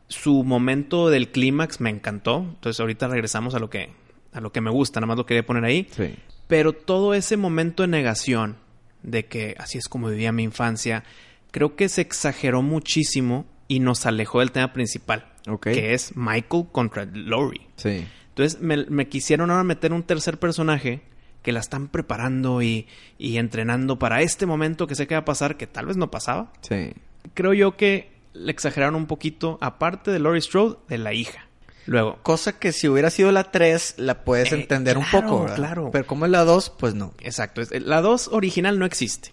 Su 0.08 0.44
momento 0.44 1.10
del 1.10 1.32
clímax 1.32 1.82
me 1.82 1.90
encantó. 1.90 2.38
Entonces 2.40 2.80
ahorita 2.80 3.08
regresamos 3.08 3.56
a 3.56 3.60
lo 3.60 3.70
que 3.70 3.90
a 4.34 4.42
lo 4.42 4.52
que 4.52 4.60
me 4.62 4.70
gusta, 4.70 5.00
nada 5.00 5.08
más 5.08 5.18
lo 5.18 5.26
quería 5.26 5.46
poner 5.46 5.64
ahí. 5.64 5.88
Sí. 5.92 6.14
Pero 6.48 6.74
todo 6.74 7.14
ese 7.14 7.38
momento 7.38 7.84
de 7.84 7.88
negación 7.88 8.58
de 9.02 9.26
que 9.26 9.56
así 9.58 9.78
es 9.78 9.88
como 9.88 10.10
vivía 10.10 10.32
mi 10.34 10.44
infancia, 10.44 11.04
creo 11.52 11.76
que 11.78 11.88
se 11.88 12.02
exageró 12.02 12.62
muchísimo 12.62 13.46
y 13.70 13.80
nos 13.80 14.06
alejó 14.06 14.40
del 14.42 14.52
tema 14.52 14.74
principal, 14.74 15.26
Ok. 15.48 15.64
que 15.64 15.94
es 15.94 16.16
Michael 16.16 16.66
contra 16.72 17.06
Laurie. 17.06 17.68
Sí. 17.76 18.06
Entonces 18.30 18.62
me, 18.62 18.86
me 18.86 19.08
quisieron 19.08 19.50
ahora 19.52 19.64
meter 19.64 19.94
un 19.94 20.04
tercer 20.04 20.38
personaje 20.40 21.02
que 21.42 21.52
la 21.52 21.60
están 21.60 21.88
preparando 21.90 22.62
y, 22.62 22.88
y 23.18 23.38
entrenando 23.38 24.00
para 24.00 24.22
este 24.22 24.46
momento 24.46 24.88
que 24.88 24.96
sé 24.96 25.06
que 25.08 25.14
va 25.16 25.20
a 25.22 25.26
pasar, 25.26 25.58
que 25.58 25.68
tal 25.68 25.86
vez 25.86 25.96
no 25.98 26.10
pasaba. 26.12 26.52
Sí. 26.62 26.94
Creo 27.34 27.54
yo 27.54 27.78
que 27.78 28.12
le 28.34 28.52
exageraron 28.52 28.96
un 28.96 29.06
poquito, 29.06 29.58
aparte 29.62 30.12
de 30.12 30.20
Laurie 30.20 30.42
Strode, 30.42 30.78
de 30.90 30.98
la 30.98 31.14
hija. 31.14 31.46
Luego, 31.86 32.18
Cosa 32.24 32.58
que 32.58 32.72
si 32.72 32.88
hubiera 32.90 33.12
sido 33.12 33.32
la 33.32 33.52
3, 33.52 33.96
la 34.00 34.24
puedes 34.24 34.52
Eh, 34.52 34.56
entender 34.56 34.98
un 34.98 35.06
poco, 35.12 35.42
¿verdad? 35.42 35.56
claro. 35.56 35.90
Pero 35.92 36.08
como 36.08 36.26
es 36.26 36.32
la 36.32 36.44
2, 36.44 36.72
pues 36.80 36.96
no. 36.96 37.14
exacto, 37.22 37.62
la 37.72 38.02
2 38.02 38.30
original 38.34 38.80
no 38.80 38.88
existe. 38.88 39.32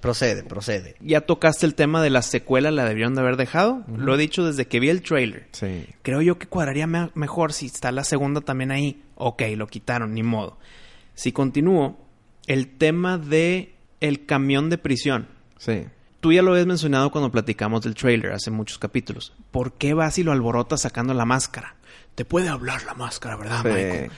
Procede, 0.00 0.42
procede. 0.44 0.94
Ya 1.00 1.22
tocaste 1.22 1.66
el 1.66 1.74
tema 1.74 2.02
de 2.02 2.10
la 2.10 2.22
secuela, 2.22 2.70
la 2.70 2.84
debieron 2.84 3.14
de 3.14 3.22
haber 3.22 3.36
dejado. 3.36 3.82
Lo 3.96 4.14
he 4.14 4.18
dicho 4.18 4.44
desde 4.44 4.66
que 4.66 4.78
vi 4.78 4.88
el 4.90 5.02
trailer. 5.02 5.48
Sí. 5.52 5.86
Creo 6.02 6.22
yo 6.22 6.38
que 6.38 6.46
cuadraría 6.46 6.86
me- 6.86 7.10
mejor 7.14 7.52
si 7.52 7.66
está 7.66 7.90
la 7.92 8.04
segunda 8.04 8.40
también 8.40 8.70
ahí. 8.70 9.02
Ok, 9.16 9.42
lo 9.56 9.66
quitaron, 9.66 10.14
ni 10.14 10.22
modo. 10.22 10.58
Si 11.14 11.32
continúo, 11.32 11.98
el 12.46 12.68
tema 12.76 13.18
de 13.18 13.74
el 14.00 14.26
camión 14.26 14.70
de 14.70 14.78
prisión. 14.78 15.28
Sí. 15.58 15.86
Tú 16.20 16.32
ya 16.32 16.42
lo 16.42 16.52
habías 16.52 16.66
mencionado 16.66 17.10
cuando 17.10 17.30
platicamos 17.32 17.82
del 17.82 17.94
trailer 17.94 18.32
hace 18.32 18.50
muchos 18.50 18.78
capítulos. 18.78 19.32
¿Por 19.50 19.72
qué 19.72 19.94
vas 19.94 20.18
y 20.18 20.22
lo 20.22 20.32
alborotas 20.32 20.82
sacando 20.82 21.14
la 21.14 21.24
máscara? 21.24 21.76
Te 22.14 22.24
puede 22.24 22.48
hablar 22.48 22.84
la 22.84 22.94
máscara, 22.94 23.36
¿verdad, 23.36 23.62
Sí. 23.62 23.68
Michael? 23.68 24.10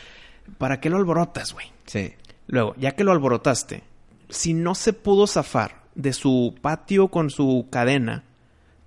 ¿Para 0.59 0.81
qué 0.81 0.91
lo 0.91 0.97
alborotas, 0.97 1.53
güey? 1.53 1.67
Sí. 1.87 2.13
Luego, 2.47 2.75
ya 2.79 2.93
que 2.93 3.05
lo 3.05 3.13
alborotaste, 3.13 3.83
si 4.29 4.55
no 4.55 4.75
se 4.75 4.93
pudo 4.93 5.27
zafar 5.27 5.83
de 5.95 6.13
su 6.13 6.55
patio 6.61 7.09
con 7.09 7.31
su 7.31 7.67
cadena, 7.71 8.25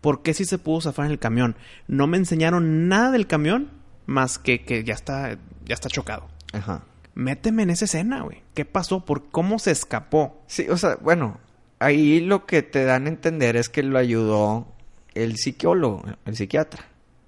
¿por 0.01 0.21
qué 0.21 0.33
sí 0.33 0.45
se 0.45 0.57
pudo 0.57 0.81
zafar 0.81 1.05
en 1.05 1.11
el 1.11 1.19
camión? 1.19 1.55
No 1.87 2.07
me 2.07 2.17
enseñaron 2.17 2.87
nada 2.87 3.11
del 3.11 3.27
camión 3.27 3.69
más 4.05 4.37
que 4.37 4.63
que 4.63 4.83
ya 4.83 4.93
está, 4.93 5.37
ya 5.65 5.73
está 5.73 5.89
chocado. 5.89 6.27
Ajá. 6.53 6.83
Méteme 7.13 7.63
en 7.63 7.71
esa 7.71 7.85
escena, 7.85 8.21
güey. 8.21 8.41
¿Qué 8.53 8.65
pasó? 8.65 9.05
¿Por 9.05 9.29
cómo 9.29 9.59
se 9.59 9.71
escapó? 9.71 10.41
Sí, 10.47 10.67
o 10.69 10.77
sea, 10.77 10.97
bueno, 11.01 11.39
ahí 11.79 12.21
lo 12.21 12.45
que 12.45 12.61
te 12.61 12.85
dan 12.85 13.05
a 13.05 13.09
entender 13.09 13.57
es 13.57 13.69
que 13.69 13.83
lo 13.83 13.97
ayudó 13.97 14.67
el 15.13 15.37
psicólogo, 15.37 16.03
el 16.25 16.35
psiquiatra. 16.35 16.85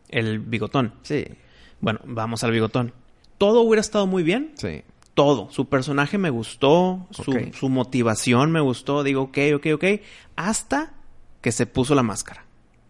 El 0.10 0.39
bigotón. 0.39 0.93
Sí. 1.02 1.26
Bueno, 1.82 1.99
vamos 2.06 2.43
al 2.43 2.52
bigotón. 2.52 2.93
Todo 3.38 3.62
hubiera 3.62 3.82
estado 3.82 4.08
muy 4.08 4.23
bien. 4.23 4.52
Sí. 4.56 4.84
Todo. 5.13 5.49
Su 5.52 5.69
personaje 5.69 6.17
me 6.17 6.30
gustó. 6.30 7.08
Su, 7.12 7.69
motivación 7.69 8.52
me 8.52 8.62
gustó. 8.62 9.04
Digo, 9.04 9.23
ok, 9.23 9.38
ok, 9.56 9.67
ok. 9.76 9.84
Hasta 10.36 10.93
que 11.41 11.52
se 11.52 11.65
puso 11.65 11.93
la 11.95 12.04
máscara. 12.04 12.45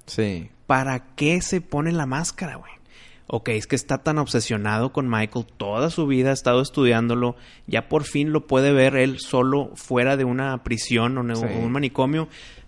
Sí. 0.05 0.49
¿Para 0.67 1.15
qué 1.15 1.41
se 1.41 1.59
pone 1.61 1.91
la 1.91 2.05
máscara, 2.05 2.55
güey? 2.55 2.71
Ok, 3.27 3.49
es 3.49 3.67
que 3.67 3.75
está 3.75 4.03
tan 4.03 4.17
obsesionado 4.17 4.91
con 4.91 5.09
Michael 5.09 5.45
toda 5.57 5.89
su 5.89 6.05
vida, 6.07 6.29
ha 6.31 6.33
estado 6.33 6.61
estudiándolo, 6.61 7.35
ya 7.67 7.87
por 7.87 8.03
fin 8.03 8.33
lo 8.33 8.47
puede 8.47 8.73
ver 8.73 8.95
él 8.97 9.19
solo 9.19 9.71
fuera 9.75 10.17
de 10.17 10.25
una 10.25 10.61
prisión 10.63 11.17
o 11.17 11.35
Sí. 11.35 11.45
un 11.45 11.71
manicomio 11.71 12.27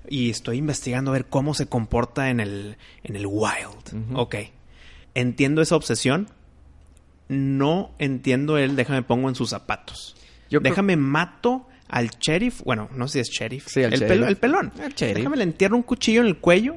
y 0.10 0.30
estoy 0.30 0.58
investigando 0.58 1.12
a 1.12 1.14
ver 1.14 1.26
cómo 1.26 1.54
se 1.54 1.68
comporta 1.68 2.30
en 2.30 2.40
el, 2.40 2.78
en 3.04 3.16
el 3.16 3.28
wild. 3.28 4.16
Ok, 4.16 4.36
entiendo 5.14 5.62
esa 5.62 5.76
obsesión, 5.76 6.30
no 7.28 7.92
entiendo 8.00 8.58
él, 8.58 8.76
déjame 8.76 9.04
pongo 9.04 9.30
en 9.30 9.36
sus 9.36 9.50
zapatos. 9.50 10.16
Yo 10.50 10.60
déjame 10.60 10.96
mato 10.96 11.68
al 11.88 12.10
sheriff, 12.10 12.62
bueno, 12.64 12.90
no 12.96 13.08
sé 13.08 13.14
si 13.14 13.20
es 13.20 13.30
sheriff, 13.30 13.68
Sí, 13.68 13.84
al 13.84 13.94
el, 13.94 14.00
sheriff. 14.00 14.28
el 14.28 14.38
pelón. 14.38 14.72
El 14.82 14.94
sheriff. 14.94 15.18
Déjame 15.18 15.38
le 15.38 15.44
entierro 15.44 15.76
un 15.76 15.84
cuchillo 15.84 16.22
en 16.22 16.28
el 16.28 16.38
cuello 16.38 16.76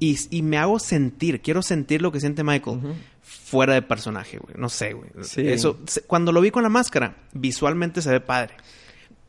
y, 0.00 0.18
y 0.30 0.42
me 0.42 0.58
hago 0.58 0.78
sentir, 0.78 1.40
quiero 1.42 1.62
sentir 1.62 2.02
lo 2.02 2.10
que 2.12 2.20
siente 2.20 2.42
Michael 2.44 2.80
fuera 3.22 3.74
de 3.74 3.82
personaje, 3.82 4.38
güey. 4.38 4.54
No 4.58 4.68
sé, 4.68 4.94
güey. 4.94 5.10
Sí. 5.22 5.46
Eso, 5.46 5.78
cuando 6.06 6.32
lo 6.32 6.40
vi 6.40 6.50
con 6.50 6.62
la 6.62 6.68
máscara, 6.68 7.16
visualmente 7.32 8.02
se 8.02 8.10
ve 8.10 8.20
padre, 8.20 8.54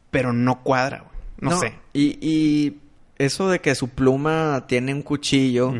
pero 0.09 0.33
no 0.33 0.63
cuadra, 0.63 0.99
güey. 0.99 1.13
No, 1.39 1.59
sé. 1.59 1.75
Y, 1.93 2.17
y 2.21 2.77
eso 3.17 3.49
de 3.49 3.59
que 3.59 3.75
su 3.75 3.89
pluma 3.89 4.65
tiene 4.67 4.93
un 4.93 5.01
cuchillo 5.01 5.73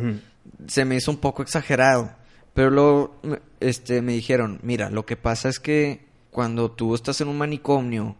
se 0.68 0.86
me 0.86 0.96
hizo 0.96 1.10
un 1.12 1.18
poco 1.18 1.42
exagerado. 1.42 2.12
Pero 2.54 2.70
luego 2.70 3.16
me- 3.24 3.40
este, 3.60 4.02
me 4.02 4.14
dijeron, 4.14 4.60
mira, 4.64 4.90
lo 4.90 5.06
que 5.06 5.16
pasa 5.18 5.50
es 5.50 5.60
que 5.60 6.06
cuando 6.32 6.72
tú 6.72 6.94
estás 6.96 7.20
en 7.22 7.28
un 7.28 7.38
manicomio, 7.38 8.16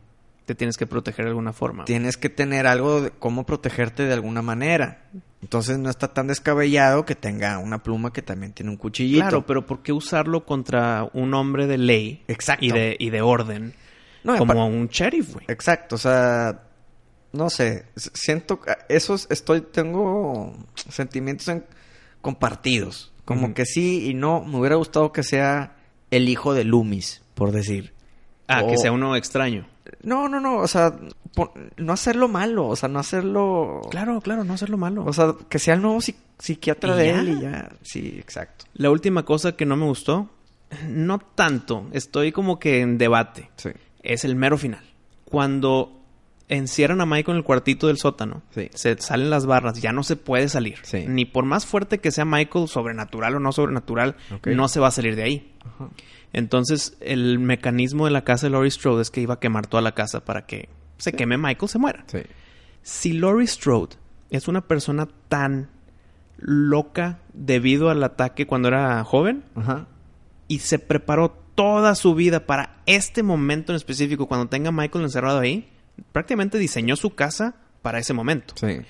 Te 0.46 0.56
tienes 0.56 0.76
que 0.78 0.86
proteger 0.88 1.24
de 1.26 1.30
alguna 1.30 1.54
forma. 1.54 1.86
tienes 1.86 2.18
que 2.18 2.30
tener 2.30 2.68
algo 2.68 3.02
de 3.02 3.12
cómo 3.12 3.46
protegerte 3.46 4.04
de 4.04 4.14
alguna 4.14 4.42
manera. 4.42 5.06
Entonces 5.42 5.78
no 5.78 5.90
está 5.90 6.14
tan 6.14 6.28
descabellado 6.28 7.06
que 7.06 7.16
tenga 7.16 7.58
una 7.60 7.82
pluma 7.84 8.12
que 8.12 8.22
también 8.22 8.52
tiene 8.54 8.70
un 8.72 8.78
cuchillito. 8.78 9.22
Claro, 9.22 9.46
pero 9.46 9.66
¿por 9.66 9.82
qué 9.84 9.94
usarlo 9.94 10.46
contra 10.46 11.10
un 11.14 11.34
hombre 11.34 11.66
de 11.68 11.78
ley 11.78 12.24
Exacto. 12.28 12.66
y 12.66 12.72
de, 12.72 12.96
y 13.00 13.10
de 13.10 13.22
orden 13.22 13.74
No, 14.24 14.38
como 14.38 14.68
un 14.68 14.88
sheriff, 14.88 15.34
güey? 15.34 15.46
Exacto, 15.48 15.96
o 15.96 15.98
sea, 15.98 16.64
no 17.32 17.50
sé, 17.50 17.86
siento 17.96 18.60
esos 18.90 19.28
estoy 19.30 19.62
tengo 19.62 20.54
sentimientos 20.76 21.48
en- 21.48 21.64
compartidos, 22.22 23.13
como 23.26 23.54
que 23.54 23.66
sí 23.66 24.10
y 24.10 24.14
no, 24.14 24.44
me 24.44 24.58
hubiera 24.60 24.76
gustado 24.76 25.12
que 25.12 25.24
sea 25.24 25.76
el 26.12 26.30
hijo 26.30 26.54
de 26.54 26.64
Loomis, 26.64 27.22
por 27.34 27.52
decir. 27.52 27.94
Ah, 28.48 28.66
que 28.68 28.78
sea 28.78 28.92
uno 28.92 29.16
extraño. 29.16 29.66
No, 30.04 30.28
no, 30.30 30.40
no, 30.40 30.58
o 30.58 30.68
sea, 30.68 30.94
no 31.78 31.94
hacerlo 31.94 32.28
malo, 32.28 32.68
o 32.68 32.76
sea, 32.76 32.90
no 32.90 33.00
hacerlo 33.00 33.82
Claro, 33.90 34.20
claro, 34.22 34.44
no 34.44 34.54
hacerlo 34.54 34.78
malo. 34.78 35.04
O 35.06 35.14
sea, 35.14 35.34
que 35.50 35.60
sea 35.60 35.74
el 35.76 35.82
nuevo 35.82 35.98
psi- 36.00 36.16
psiquiatra 36.40 36.96
de 36.96 37.08
ya. 37.08 37.20
él 37.20 37.30
y 37.30 37.42
ya. 37.42 37.72
Sí, 37.82 38.16
exacto. 38.20 38.66
La 38.74 38.92
última 38.92 39.24
cosa 39.24 39.54
que 39.56 39.66
no 39.66 39.76
me 39.78 39.86
gustó, 39.86 40.30
no 40.88 41.20
tanto, 41.20 41.88
estoy 41.94 42.32
como 42.32 42.60
que 42.60 42.82
en 42.82 42.98
debate, 42.98 43.50
Sí. 43.56 43.70
es 44.04 44.26
el 44.26 44.36
mero 44.36 44.58
final. 44.58 44.84
Cuando 45.26 46.03
encierran 46.50 47.02
a 47.02 47.06
Michael 47.06 47.36
en 47.36 47.38
el 47.38 47.44
cuartito 47.44 47.88
del 47.88 47.98
sótano, 47.98 48.42
Sí. 48.52 48.70
se 48.74 48.98
salen 49.02 49.30
las 49.30 49.46
barras, 49.46 49.82
ya 49.82 49.92
no 49.94 50.04
se 50.04 50.16
puede 50.16 50.50
salir. 50.50 50.78
Sí. 50.84 51.06
Ni 51.08 51.26
por 51.26 51.46
más 51.46 51.66
fuerte 51.66 52.00
que 52.00 52.12
sea 52.12 52.26
Michael, 52.26 52.68
sobrenatural 52.68 53.36
o 53.36 53.40
no 53.40 53.52
sobrenatural, 53.52 54.16
no 54.46 54.68
se 54.68 54.80
va 54.80 54.88
a 54.88 54.92
salir 54.92 55.16
de 55.16 55.24
ahí. 55.24 55.54
Ajá. 55.66 55.90
Entonces, 56.34 56.98
el 57.00 57.40
mecanismo 57.40 58.06
de 58.06 58.12
la 58.12 58.24
casa 58.24 58.48
de 58.48 58.52
Laurie 58.52 58.72
Strode 58.72 59.02
es 59.04 59.12
que 59.12 59.22
iba 59.22 59.36
a 59.36 59.40
quemar 59.40 59.68
toda 59.68 59.82
la 59.82 59.94
casa 59.94 60.26
para 60.26 60.46
que 60.46 60.68
se 60.98 61.14
queme 61.14 61.38
Michael, 61.38 61.70
se 61.70 61.78
muera. 61.80 62.06
Si 62.82 63.14
Laurie 63.14 63.48
Strode 63.48 63.96
es 64.32 64.48
una 64.48 64.62
persona 64.62 65.08
tan 65.30 65.70
loca 66.38 67.20
debido 67.34 67.90
al 67.90 68.04
ataque 68.04 68.46
cuando 68.48 68.68
era 68.68 69.04
joven 69.04 69.44
Ajá. 69.56 69.88
y 70.48 70.60
se 70.60 70.80
preparó 70.80 71.30
toda 71.56 71.94
su 71.96 72.16
vida 72.16 72.46
para 72.46 72.78
este 72.86 73.22
momento 73.24 73.72
en 73.72 73.76
específico, 73.76 74.28
cuando 74.28 74.48
tenga 74.48 74.70
a 74.70 74.72
Michael 74.72 75.06
encerrado 75.06 75.40
ahí, 75.40 75.70
prácticamente 76.12 76.58
diseñó 76.58 76.96
su 76.96 77.16
casa 77.16 77.56
para 77.82 78.00
ese 78.00 78.14
momento. 78.14 78.54
Sí. 78.58 78.82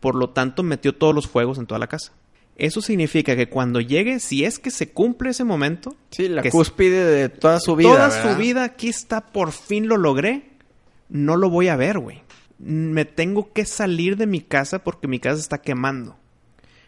Por 0.00 0.14
lo 0.14 0.30
tanto, 0.30 0.62
metió 0.62 0.94
todos 0.94 1.14
los 1.14 1.26
fuegos 1.28 1.58
en 1.58 1.66
toda 1.66 1.78
la 1.78 1.86
casa. 1.86 2.12
Eso 2.56 2.80
significa 2.80 3.34
que 3.34 3.48
cuando 3.48 3.80
llegue, 3.80 4.20
si 4.20 4.44
es 4.44 4.58
que 4.60 4.70
se 4.70 4.90
cumple 4.92 5.30
ese 5.30 5.42
momento, 5.44 5.96
Sí, 6.10 6.28
la 6.28 6.42
que 6.42 6.50
cúspide 6.50 7.04
de 7.04 7.28
toda 7.28 7.58
su 7.58 7.74
vida. 7.74 7.88
toda 7.90 8.08
¿verdad? 8.08 8.32
su 8.32 8.38
vida 8.38 8.64
aquí 8.64 8.88
está, 8.88 9.26
por 9.26 9.50
fin 9.50 9.88
lo 9.88 9.96
logré, 9.96 10.50
no 11.08 11.36
lo 11.36 11.50
voy 11.50 11.68
a 11.68 11.76
ver, 11.76 11.98
güey. 11.98 12.22
Me 12.58 13.04
tengo 13.04 13.52
que 13.52 13.64
salir 13.66 14.16
de 14.16 14.26
mi 14.28 14.40
casa 14.40 14.84
porque 14.84 15.08
mi 15.08 15.18
casa 15.18 15.40
está 15.40 15.58
quemando. 15.58 16.16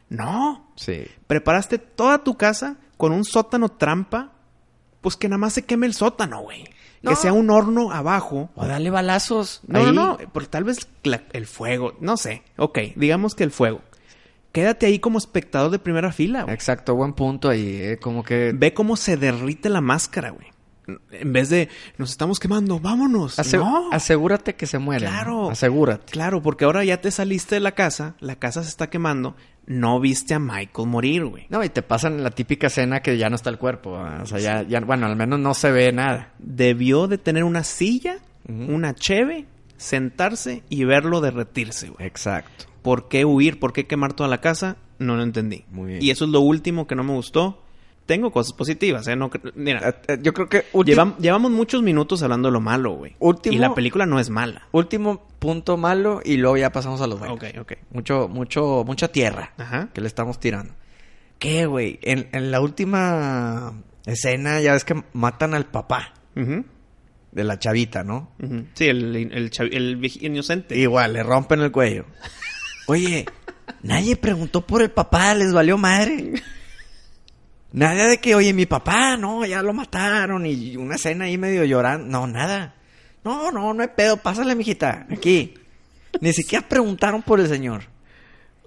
No, 0.08 0.70
Sí. 0.76 1.04
preparaste 1.26 1.78
toda 1.78 2.22
tu 2.22 2.36
casa 2.36 2.76
con 2.96 3.10
un 3.12 3.24
sótano 3.24 3.68
trampa, 3.70 4.32
pues 5.00 5.16
que 5.16 5.28
nada 5.28 5.38
más 5.38 5.52
se 5.54 5.64
queme 5.64 5.86
el 5.86 5.94
sótano, 5.94 6.42
güey. 6.42 6.64
No. 7.02 7.10
Que 7.10 7.16
sea 7.16 7.32
un 7.32 7.50
horno 7.50 7.92
abajo. 7.92 8.50
O 8.54 8.66
dale 8.66 8.90
balazos. 8.90 9.60
No, 9.66 9.78
ahí. 9.80 9.84
no, 9.86 9.92
no, 9.92 10.18
porque 10.32 10.48
tal 10.48 10.64
vez 10.64 10.88
la- 11.04 11.22
el 11.32 11.46
fuego, 11.46 11.94
no 12.00 12.16
sé. 12.16 12.42
Ok, 12.56 12.78
digamos 12.96 13.34
que 13.34 13.44
el 13.44 13.50
fuego. 13.50 13.80
Quédate 14.52 14.86
ahí 14.86 14.98
como 14.98 15.18
espectador 15.18 15.70
de 15.70 15.78
primera 15.78 16.12
fila, 16.12 16.42
güey. 16.44 16.54
Exacto, 16.54 16.94
buen 16.94 17.12
punto 17.12 17.48
ahí. 17.50 17.76
eh, 17.82 17.98
Como 18.00 18.22
que. 18.24 18.52
Ve 18.54 18.72
cómo 18.72 18.96
se 18.96 19.16
derrite 19.16 19.68
la 19.68 19.80
máscara, 19.82 20.30
güey. 20.30 20.46
En 21.10 21.32
vez 21.32 21.48
de, 21.50 21.68
nos 21.98 22.10
estamos 22.10 22.38
quemando, 22.38 22.78
vámonos. 22.78 23.38
Ase- 23.40 23.58
no. 23.58 23.90
Asegúrate 23.92 24.54
que 24.54 24.66
se 24.66 24.78
muere. 24.78 25.06
Claro. 25.06 25.50
Asegúrate. 25.50 26.12
Claro, 26.12 26.40
porque 26.42 26.64
ahora 26.64 26.84
ya 26.84 27.00
te 27.00 27.10
saliste 27.10 27.56
de 27.56 27.60
la 27.60 27.72
casa, 27.72 28.14
la 28.20 28.36
casa 28.36 28.62
se 28.62 28.68
está 28.68 28.88
quemando, 28.88 29.34
no 29.66 30.00
viste 30.00 30.34
a 30.34 30.38
Michael 30.38 30.88
morir, 30.88 31.24
güey. 31.24 31.46
No, 31.48 31.62
y 31.64 31.68
te 31.68 31.82
pasan 31.82 32.22
la 32.22 32.30
típica 32.30 32.68
escena 32.68 33.00
que 33.00 33.18
ya 33.18 33.28
no 33.28 33.36
está 33.36 33.50
el 33.50 33.58
cuerpo. 33.58 33.92
O 33.92 34.26
sea, 34.26 34.38
ya, 34.38 34.62
ya, 34.62 34.80
bueno, 34.80 35.06
al 35.06 35.16
menos 35.16 35.40
no 35.40 35.54
se 35.54 35.70
ve 35.70 35.92
nada. 35.92 36.32
Debió 36.38 37.08
de 37.08 37.18
tener 37.18 37.44
una 37.44 37.64
silla, 37.64 38.18
una 38.48 38.94
cheve, 38.94 39.46
sentarse 39.76 40.62
y 40.68 40.84
verlo 40.84 41.20
derretirse, 41.20 41.90
güey. 41.90 42.06
Exacto. 42.06 42.66
¿Por 42.82 43.08
qué 43.08 43.24
huir? 43.24 43.58
¿Por 43.58 43.72
qué 43.72 43.86
quemar 43.86 44.12
toda 44.12 44.28
la 44.28 44.40
casa? 44.40 44.76
No 44.98 45.16
lo 45.16 45.22
entendí. 45.22 45.64
Muy 45.70 45.92
bien. 45.92 46.02
Y 46.02 46.10
eso 46.10 46.24
es 46.24 46.30
lo 46.30 46.40
último 46.40 46.86
que 46.86 46.94
no 46.94 47.02
me 47.02 47.12
gustó. 47.12 47.62
Tengo 48.06 48.30
cosas 48.30 48.52
positivas, 48.52 49.06
¿eh? 49.08 49.16
No, 49.16 49.30
mira, 49.56 49.88
Eh, 49.88 49.94
eh, 50.14 50.18
Yo 50.22 50.32
creo 50.32 50.48
que 50.48 50.64
ulti- 50.72 50.94
llevam- 50.94 51.16
llevamos 51.18 51.50
muchos 51.50 51.82
minutos 51.82 52.22
hablando 52.22 52.48
de 52.48 52.52
lo 52.52 52.60
malo, 52.60 52.92
güey. 52.92 53.16
Último- 53.18 53.54
Y 53.54 53.58
la 53.58 53.74
película 53.74 54.06
no 54.06 54.20
es 54.20 54.30
mala. 54.30 54.68
último 54.72 55.26
punto 55.40 55.76
malo 55.76 56.20
y 56.24 56.36
luego 56.36 56.56
ya 56.56 56.70
pasamos 56.70 57.00
a 57.00 57.06
los 57.08 57.18
buenos. 57.18 57.36
Ok, 57.36 57.44
ok. 57.60 57.72
Mucho, 57.90 58.28
mucho, 58.28 58.84
mucha 58.86 59.08
tierra 59.08 59.52
Ajá. 59.58 59.88
que 59.92 60.00
le 60.00 60.06
estamos 60.06 60.38
tirando. 60.38 60.72
¿Qué, 61.40 61.66
güey? 61.66 61.98
En, 62.02 62.28
en 62.32 62.50
la 62.52 62.60
última 62.60 63.74
escena 64.06 64.60
ya 64.60 64.72
ves 64.72 64.84
que 64.84 65.02
matan 65.12 65.52
al 65.54 65.66
papá 65.66 66.14
de 66.34 67.44
la 67.44 67.58
chavita, 67.58 68.04
¿no? 68.04 68.30
Sí, 68.74 68.86
el, 68.86 69.16
el, 69.16 69.50
el 69.72 70.10
inocente. 70.20 70.78
Igual, 70.78 71.12
le 71.14 71.22
rompen 71.24 71.60
el 71.60 71.72
cuello. 71.72 72.04
Oye, 72.86 73.26
nadie 73.82 74.16
preguntó 74.16 74.64
por 74.64 74.80
el 74.80 74.90
papá, 74.92 75.34
les 75.34 75.52
valió 75.52 75.76
madre. 75.76 76.34
Nada 77.76 78.08
de 78.08 78.18
que, 78.18 78.34
oye, 78.34 78.52
mi 78.54 78.64
papá, 78.64 79.16
no, 79.18 79.44
ya 79.44 79.62
lo 79.62 79.74
mataron 79.74 80.46
y 80.46 80.76
una 80.78 80.94
escena 80.94 81.26
ahí 81.26 81.36
medio 81.36 81.62
llorando. 81.64 82.06
No, 82.08 82.26
nada. 82.26 82.74
No, 83.22 83.52
no, 83.52 83.74
no 83.74 83.82
hay 83.82 83.90
pedo, 83.94 84.16
pásale, 84.16 84.54
mijita, 84.54 85.06
aquí. 85.10 85.52
Ni 86.22 86.32
siquiera 86.32 86.66
preguntaron 86.66 87.22
por 87.22 87.38
el 87.38 87.48
señor. 87.48 87.82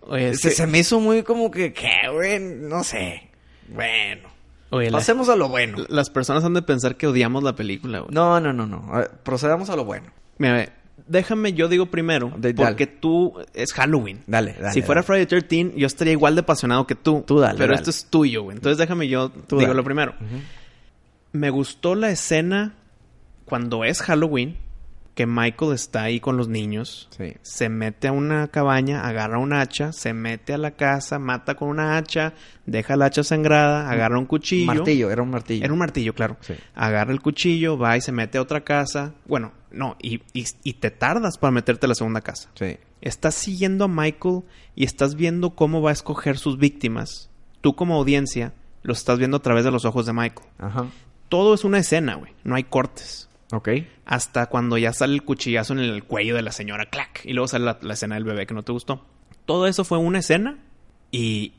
Oye, 0.01 0.35
Se, 0.35 0.49
que- 0.49 0.55
se 0.55 0.67
me 0.67 0.77
hizo 0.79 0.99
muy 0.99 1.23
como 1.23 1.49
que, 1.49 1.73
¿qué, 1.73 2.07
güey? 2.13 2.39
No 2.39 2.83
sé. 2.83 3.29
Bueno. 3.67 4.29
oye, 4.69 4.91
la- 4.91 4.99
Pasemos 4.99 5.27
a 5.29 5.35
lo 5.35 5.49
bueno. 5.49 5.77
las 5.89 6.11
personas 6.11 6.43
han 6.43 6.53
de 6.53 6.61
pensar 6.61 6.95
que 6.95 7.07
odiamos 7.07 7.41
la 7.43 7.55
película, 7.55 8.01
güey. 8.01 8.11
No, 8.13 8.39
no, 8.39 8.53
no, 8.53 8.67
no. 8.67 8.91
Ver, 8.91 9.09
procedamos 9.23 9.71
a 9.71 9.75
lo 9.75 9.85
bueno. 9.85 10.11
Mira, 10.37 10.71
déjame, 11.09 11.53
yo 11.53 11.67
digo 11.67 11.87
primero, 11.87 12.31
De- 12.37 12.53
dale. 12.53 12.67
porque 12.69 12.87
tú 12.87 13.33
es 13.53 13.73
Halloween. 13.73 14.21
Dale, 14.27 14.55
dale. 14.59 14.73
si 14.73 14.81
fuera 14.81 15.01
dale. 15.01 15.25
Friday 15.25 15.41
13, 15.41 15.73
yo 15.77 15.87
estaría 15.87 16.13
igual 16.13 16.35
de 16.35 16.41
apasionado 16.41 16.87
que 16.87 16.95
tú. 16.95 17.23
Tú 17.27 17.39
dale, 17.39 17.57
Pero 17.57 17.71
dale. 17.73 17.79
esto 17.79 17.89
es 17.89 18.05
tuyo, 18.05 18.43
güey. 18.43 18.55
Entonces 18.55 18.77
déjame 18.77 19.07
yo 19.07 19.29
Tú 19.29 19.57
digo 19.57 19.73
lo 19.73 19.83
primero. 19.83 20.13
Me 21.31 21.49
gustó 21.49 21.95
la 21.95 22.09
escena 22.09 22.73
cuando 23.45 23.83
es 23.83 24.01
Halloween, 24.01 24.57
que 25.19 25.25
Michael 25.25 25.73
está 25.73 26.03
ahí 26.03 26.21
con 26.21 26.37
los 26.37 26.47
niños. 26.47 27.09
Sí. 27.11 27.33
Se 27.41 27.67
mete 27.67 28.07
a 28.07 28.13
una 28.13 28.47
cabaña, 28.47 29.05
agarra 29.05 29.37
un 29.37 29.51
hacha, 29.51 29.91
se 29.91 30.13
mete 30.13 30.53
a 30.53 30.57
la 30.57 30.71
casa, 30.71 31.19
mata 31.19 31.55
con 31.55 31.67
una 31.67 31.97
hacha, 31.97 32.31
deja 32.65 32.95
la 32.95 33.07
hacha 33.07 33.21
sangrada, 33.21 33.89
agarra 33.91 34.17
un 34.17 34.25
cuchillo. 34.25 34.65
Martillo, 34.67 35.11
era 35.11 35.21
un 35.21 35.29
martillo. 35.29 35.65
Era 35.65 35.73
un 35.73 35.79
martillo, 35.79 36.13
claro. 36.13 36.37
Sí. 36.39 36.53
Agarra 36.73 37.11
el 37.11 37.19
cuchillo, 37.19 37.77
va 37.77 37.97
y 37.97 38.01
se 38.01 38.13
mete 38.13 38.37
a 38.37 38.41
otra 38.41 38.61
casa. 38.63 39.13
Bueno, 39.25 39.51
no, 39.71 39.97
y, 40.01 40.21
y- 40.31 40.45
y 40.63 40.73
te 40.75 40.89
tardas 40.89 41.37
para 41.37 41.51
meterte 41.51 41.85
a 41.85 41.89
la 41.89 41.95
segunda 41.95 42.21
casa. 42.21 42.49
Sí. 42.55 42.77
Estás 43.01 43.35
siguiendo 43.35 43.83
a 43.83 43.87
Michael 43.89 44.43
y 44.73 44.85
estás 44.85 45.15
viendo 45.15 45.49
cómo 45.49 45.81
va 45.81 45.89
a 45.89 45.93
escoger 45.93 46.37
sus 46.37 46.57
víctimas. 46.57 47.29
Tú 47.59 47.75
como 47.75 47.95
audiencia 47.95 48.53
lo 48.83 48.93
estás 48.93 49.19
viendo 49.19 49.35
a 49.35 49.41
través 49.41 49.65
de 49.65 49.71
los 49.71 49.83
ojos 49.83 50.05
de 50.05 50.13
Michael. 50.13 50.47
Ajá. 50.59 50.85
Todo 51.27 51.53
es 51.55 51.65
una 51.65 51.77
escena, 51.79 52.15
güey. 52.15 52.31
No 52.45 52.55
hay 52.55 52.63
cortes. 52.63 53.27
Ok. 53.51 53.69
Hasta 54.05 54.47
cuando 54.47 54.77
ya 54.77 54.93
sale 54.93 55.13
el 55.13 55.23
cuchillazo 55.23 55.73
en 55.73 55.79
el 55.79 56.03
cuello 56.03 56.35
de 56.35 56.41
la 56.41 56.51
señora, 56.51 56.85
clac. 56.87 57.21
Y 57.25 57.33
luego 57.33 57.47
sale 57.47 57.65
la, 57.65 57.79
la 57.81 57.93
escena 57.93 58.15
del 58.15 58.23
bebé 58.23 58.45
que 58.45 58.53
no 58.53 58.63
te 58.63 58.71
gustó. 58.71 59.05
Todo 59.45 59.67
eso 59.67 59.83
fue 59.83 59.97
una 59.97 60.19
escena 60.19 60.59
y, 61.11 61.53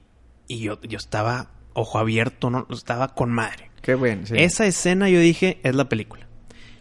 y 0.47 0.61
yo, 0.61 0.81
yo 0.83 0.99
estaba 0.99 1.51
ojo 1.73 1.99
abierto, 1.99 2.51
no 2.51 2.67
estaba 2.71 3.09
con 3.09 3.31
madre. 3.31 3.71
Qué 3.83 3.95
bueno. 3.95 4.27
Sí. 4.27 4.35
Esa 4.37 4.67
escena 4.67 5.09
yo 5.09 5.19
dije 5.19 5.59
es 5.63 5.75
la 5.75 5.89
película. 5.89 6.27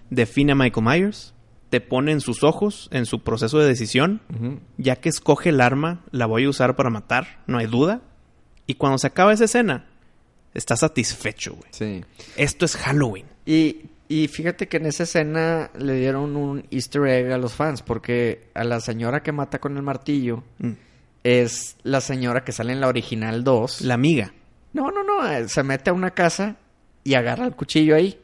Define 0.09 0.51
a 0.51 0.55
Michael 0.55 0.85
Myers, 0.85 1.33
te 1.69 1.81
pone 1.81 2.11
en 2.11 2.21
sus 2.21 2.43
ojos, 2.43 2.89
en 2.91 3.05
su 3.05 3.23
proceso 3.23 3.59
de 3.59 3.67
decisión, 3.67 4.21
ya 4.77 4.95
que 4.95 5.09
escoge 5.09 5.49
el 5.49 5.61
arma, 5.61 6.03
la 6.11 6.25
voy 6.25 6.45
a 6.45 6.49
usar 6.49 6.75
para 6.75 6.89
matar, 6.89 7.43
no 7.45 7.59
hay 7.59 7.67
duda. 7.67 8.01
Y 8.65 8.75
cuando 8.75 8.97
se 8.97 9.07
acaba 9.07 9.33
esa 9.33 9.45
escena, 9.45 9.87
está 10.53 10.75
satisfecho, 10.75 11.53
güey. 11.53 11.69
Sí. 11.71 12.03
Esto 12.37 12.65
es 12.65 12.75
Halloween. 12.75 13.27
Y, 13.45 13.83
y 14.09 14.27
fíjate 14.27 14.67
que 14.67 14.77
en 14.77 14.87
esa 14.87 15.03
escena 15.03 15.69
le 15.77 15.93
dieron 15.93 16.35
un 16.35 16.65
easter 16.71 17.05
egg 17.07 17.31
a 17.31 17.37
los 17.37 17.53
fans, 17.53 17.81
porque 17.81 18.49
a 18.53 18.63
la 18.65 18.81
señora 18.81 19.23
que 19.23 19.31
mata 19.31 19.59
con 19.59 19.77
el 19.77 19.83
martillo 19.83 20.43
Mm. 20.57 20.71
es 21.23 21.77
la 21.83 22.01
señora 22.01 22.43
que 22.43 22.51
sale 22.51 22.73
en 22.73 22.81
la 22.81 22.87
original 22.87 23.43
2. 23.43 23.81
La 23.81 23.93
amiga. 23.93 24.33
No, 24.73 24.91
no, 24.91 25.03
no, 25.03 25.25
eh, 25.31 25.47
se 25.47 25.63
mete 25.63 25.89
a 25.89 25.93
una 25.93 26.11
casa 26.11 26.57
y 27.03 27.13
agarra 27.13 27.45
el 27.45 27.55
cuchillo 27.55 27.95
ahí. 27.95 28.19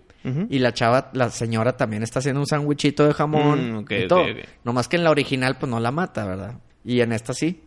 Y 0.50 0.58
la 0.58 0.74
chava, 0.74 1.12
la 1.14 1.30
señora 1.30 1.78
también 1.78 2.02
está 2.02 2.18
haciendo 2.18 2.40
un 2.42 2.48
sándwichito 2.48 3.06
de 3.06 3.14
jamón 3.14 3.74
Mm, 3.74 3.78
ok, 3.78 3.92
y 3.92 4.08
todo. 4.08 4.24
Nomás 4.64 4.88
que 4.88 4.96
en 4.96 5.04
la 5.04 5.12
original 5.12 5.56
pues 5.60 5.70
no 5.70 5.80
la 5.80 5.92
mata, 5.92 6.26
¿verdad? 6.26 6.56
Y 6.84 7.02
en 7.02 7.12
esta 7.12 7.32
sí. 7.36 7.62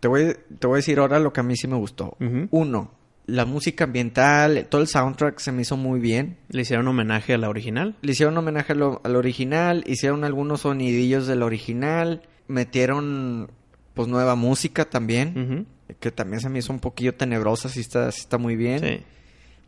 Te 0.00 0.08
voy, 0.08 0.36
te 0.58 0.66
voy 0.66 0.74
a 0.74 0.76
decir 0.76 0.98
ahora 0.98 1.18
lo 1.18 1.32
que 1.32 1.40
a 1.40 1.42
mí 1.42 1.56
sí 1.56 1.66
me 1.66 1.76
gustó. 1.76 2.14
Uno, 2.50 2.90
la 3.26 3.44
música 3.44 3.84
ambiental, 3.84 4.66
todo 4.70 4.80
el 4.80 4.86
soundtrack 4.88 5.38
se 5.40 5.50
me 5.52 5.62
hizo 5.62 5.76
muy 5.76 5.98
bien. 6.00 6.38
Le 6.48 6.62
hicieron 6.62 6.86
homenaje 6.88 7.34
a 7.34 7.38
la 7.38 7.48
original. 7.48 7.96
Le 8.02 8.12
hicieron 8.12 8.36
homenaje 8.38 8.72
a 8.72 8.76
lo- 8.76 9.00
original, 9.04 9.82
hicieron 9.86 10.22
algunos 10.24 10.60
sonidillos 10.62 11.26
del 11.26 11.42
original, 11.42 12.22
metieron 12.48 13.50
pues 13.94 14.08
nueva 14.08 14.34
música 14.36 14.84
también, 14.84 15.66
que 16.00 16.10
también 16.10 16.40
se 16.40 16.48
me 16.50 16.58
hizo 16.58 16.72
un 16.72 16.80
poquillo 16.80 17.14
tenebrosa, 17.14 17.68
sí 17.70 17.80
está, 17.80 18.12
sí 18.12 18.20
está 18.20 18.36
muy 18.38 18.54
bien. 18.56 18.80
Sí. 18.80 19.00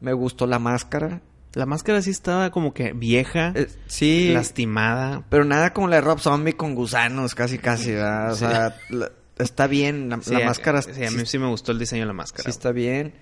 Me 0.01 0.13
gustó 0.13 0.47
la 0.47 0.59
máscara, 0.59 1.23
La 1.55 1.65
máscara 1.65 2.03
sí 2.03 2.11
estaba 2.11 2.51
como 2.51 2.75
que 2.75 2.93
vieja, 2.93 3.53
Eh, 3.57 3.69
sí. 3.87 4.31
lastimada. 4.35 5.25
Pero 5.31 5.45
nada 5.47 5.73
como 5.73 5.89
la 5.89 5.97
de 5.97 6.03
Rob 6.03 6.21
Zombie 6.21 6.53
con 6.53 6.75
gusanos, 6.75 7.35
casi, 7.35 7.57
casi, 7.59 7.93
¿verdad? 7.93 8.33
O 8.33 8.35
Sí. 8.35 8.41
sea, 8.41 8.77
la- 8.91 9.11
está 9.39 9.67
bien. 9.67 10.11
La, 10.11 10.19
máscara 10.45 10.83
Sí, 10.83 11.05
a 11.05 11.11
mí 11.11 11.25
sí 11.25 11.39
me 11.39 11.49
gustó 11.49 11.73
el 11.73 11.79
diseño 11.79 12.03
de 12.03 12.07
la 12.07 12.13
máscara. 12.13 12.45
Sí 12.45 12.51
está 12.51 12.71
bien. 12.71 13.15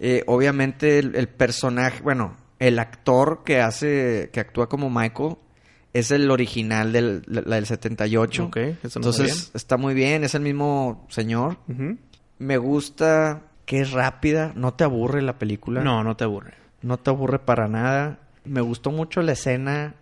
Eh, 0.00 0.22
obviamente 0.26 0.98
el, 0.98 1.14
el 1.16 1.28
personaje, 1.28 2.02
bueno, 2.02 2.36
el 2.58 2.78
actor 2.78 3.42
que 3.44 3.60
hace, 3.60 4.30
que 4.32 4.40
actúa 4.40 4.68
como 4.68 4.90
Michael, 4.90 5.36
es 5.92 6.10
el 6.10 6.30
original 6.30 6.92
del, 6.92 7.22
la- 7.26 7.42
del 7.42 7.66
78. 7.66 8.44
Ok, 8.44 8.56
eso 8.56 8.98
Entonces 8.98 9.50
está 9.54 9.76
muy 9.76 9.94
bien, 9.94 10.22
es 10.24 10.34
el 10.34 10.42
mismo 10.42 11.06
señor. 11.10 11.58
Me 12.38 12.56
gusta 12.58 13.42
que 13.64 13.80
es 13.80 13.90
rápida, 13.92 14.52
no 14.54 14.74
te 14.74 14.84
aburre 14.84 15.22
la 15.22 15.38
película. 15.38 15.82
No, 15.82 16.04
no 16.04 16.16
te 16.16 16.24
aburre. 16.24 16.54
No 16.82 16.98
te 16.98 17.10
aburre 17.10 17.38
para 17.40 17.66
nada. 17.68 18.20
Me 18.44 18.60
gustó 18.60 18.90
mucho 18.90 19.20
la 19.22 19.32
escena 19.32 19.94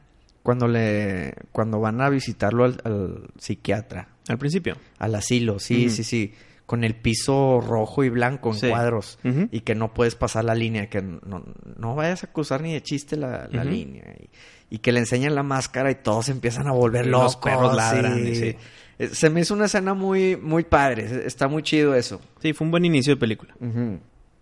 cuando 0.43 0.69
le 0.69 1.35
cuando 1.53 1.81
van 1.81 2.01
a 2.01 2.09
visitarlo 2.11 2.65
al, 2.65 2.81
al 2.85 3.29
psiquiatra, 3.39 4.09
Al 4.29 4.39
principio. 4.39 4.77
al 4.99 5.15
asilo, 5.17 5.59
sí, 5.59 5.89
sí, 5.91 6.05
sí, 6.05 6.35
con 6.67 6.83
el 6.83 6.95
piso 6.97 7.61
rojo 7.61 8.03
y 8.05 8.09
blanco 8.09 8.51
en 8.51 8.59
Sí. 8.59 8.69
cuadros 8.69 9.19
y 9.53 9.61
que 9.61 9.75
no 9.77 9.95
puedes 9.95 10.17
pasar 10.17 10.45
la 10.45 10.55
línea, 10.55 10.91
que 10.91 11.01
no, 11.01 11.45
no 11.77 11.95
vayas 11.95 12.25
a 12.25 12.33
cruzar 12.33 12.61
ni 12.61 12.73
de 12.73 12.83
chiste 12.83 13.17
la, 13.17 13.47
línea 13.65 14.05
y, 14.19 14.75
y 14.75 14.79
que 14.79 14.91
le 14.93 14.99
enseñan 15.01 15.35
la 15.37 15.45
máscara 15.45 15.91
y 15.93 15.95
todos 15.95 16.29
empiezan 16.29 16.67
a 16.67 16.73
volver 16.73 17.07
locos. 17.07 17.25
los 17.25 17.37
perros 17.37 17.75
ladran, 17.77 18.17
sí. 18.17 18.29
y 18.31 18.35
sí. 18.35 18.57
Eh, 18.99 19.09
Se 19.13 19.31
me 19.31 19.43
hizo 19.43 19.55
una 19.55 19.67
escena 19.67 19.95
muy 19.95 20.37
muy 20.37 20.65
padre, 20.65 21.25
está 21.27 21.47
muy 21.49 21.63
chido 21.63 21.95
eso. 21.95 22.21
Sí, 22.43 22.53
fue 22.53 22.65
un 22.65 22.71
buen 22.73 22.85
inicio 22.85 23.15
de 23.15 23.21
película. 23.21 23.55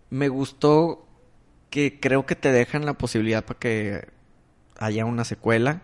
Me 0.09 0.27
gustó 0.29 1.05
que 1.69 1.99
creo 1.99 2.25
que 2.25 2.35
te 2.35 2.51
dejan 2.51 2.85
la 2.85 2.93
posibilidad 2.93 3.43
para 3.45 3.59
que 3.59 4.07
haya 4.79 5.05
una 5.05 5.25
secuela. 5.25 5.81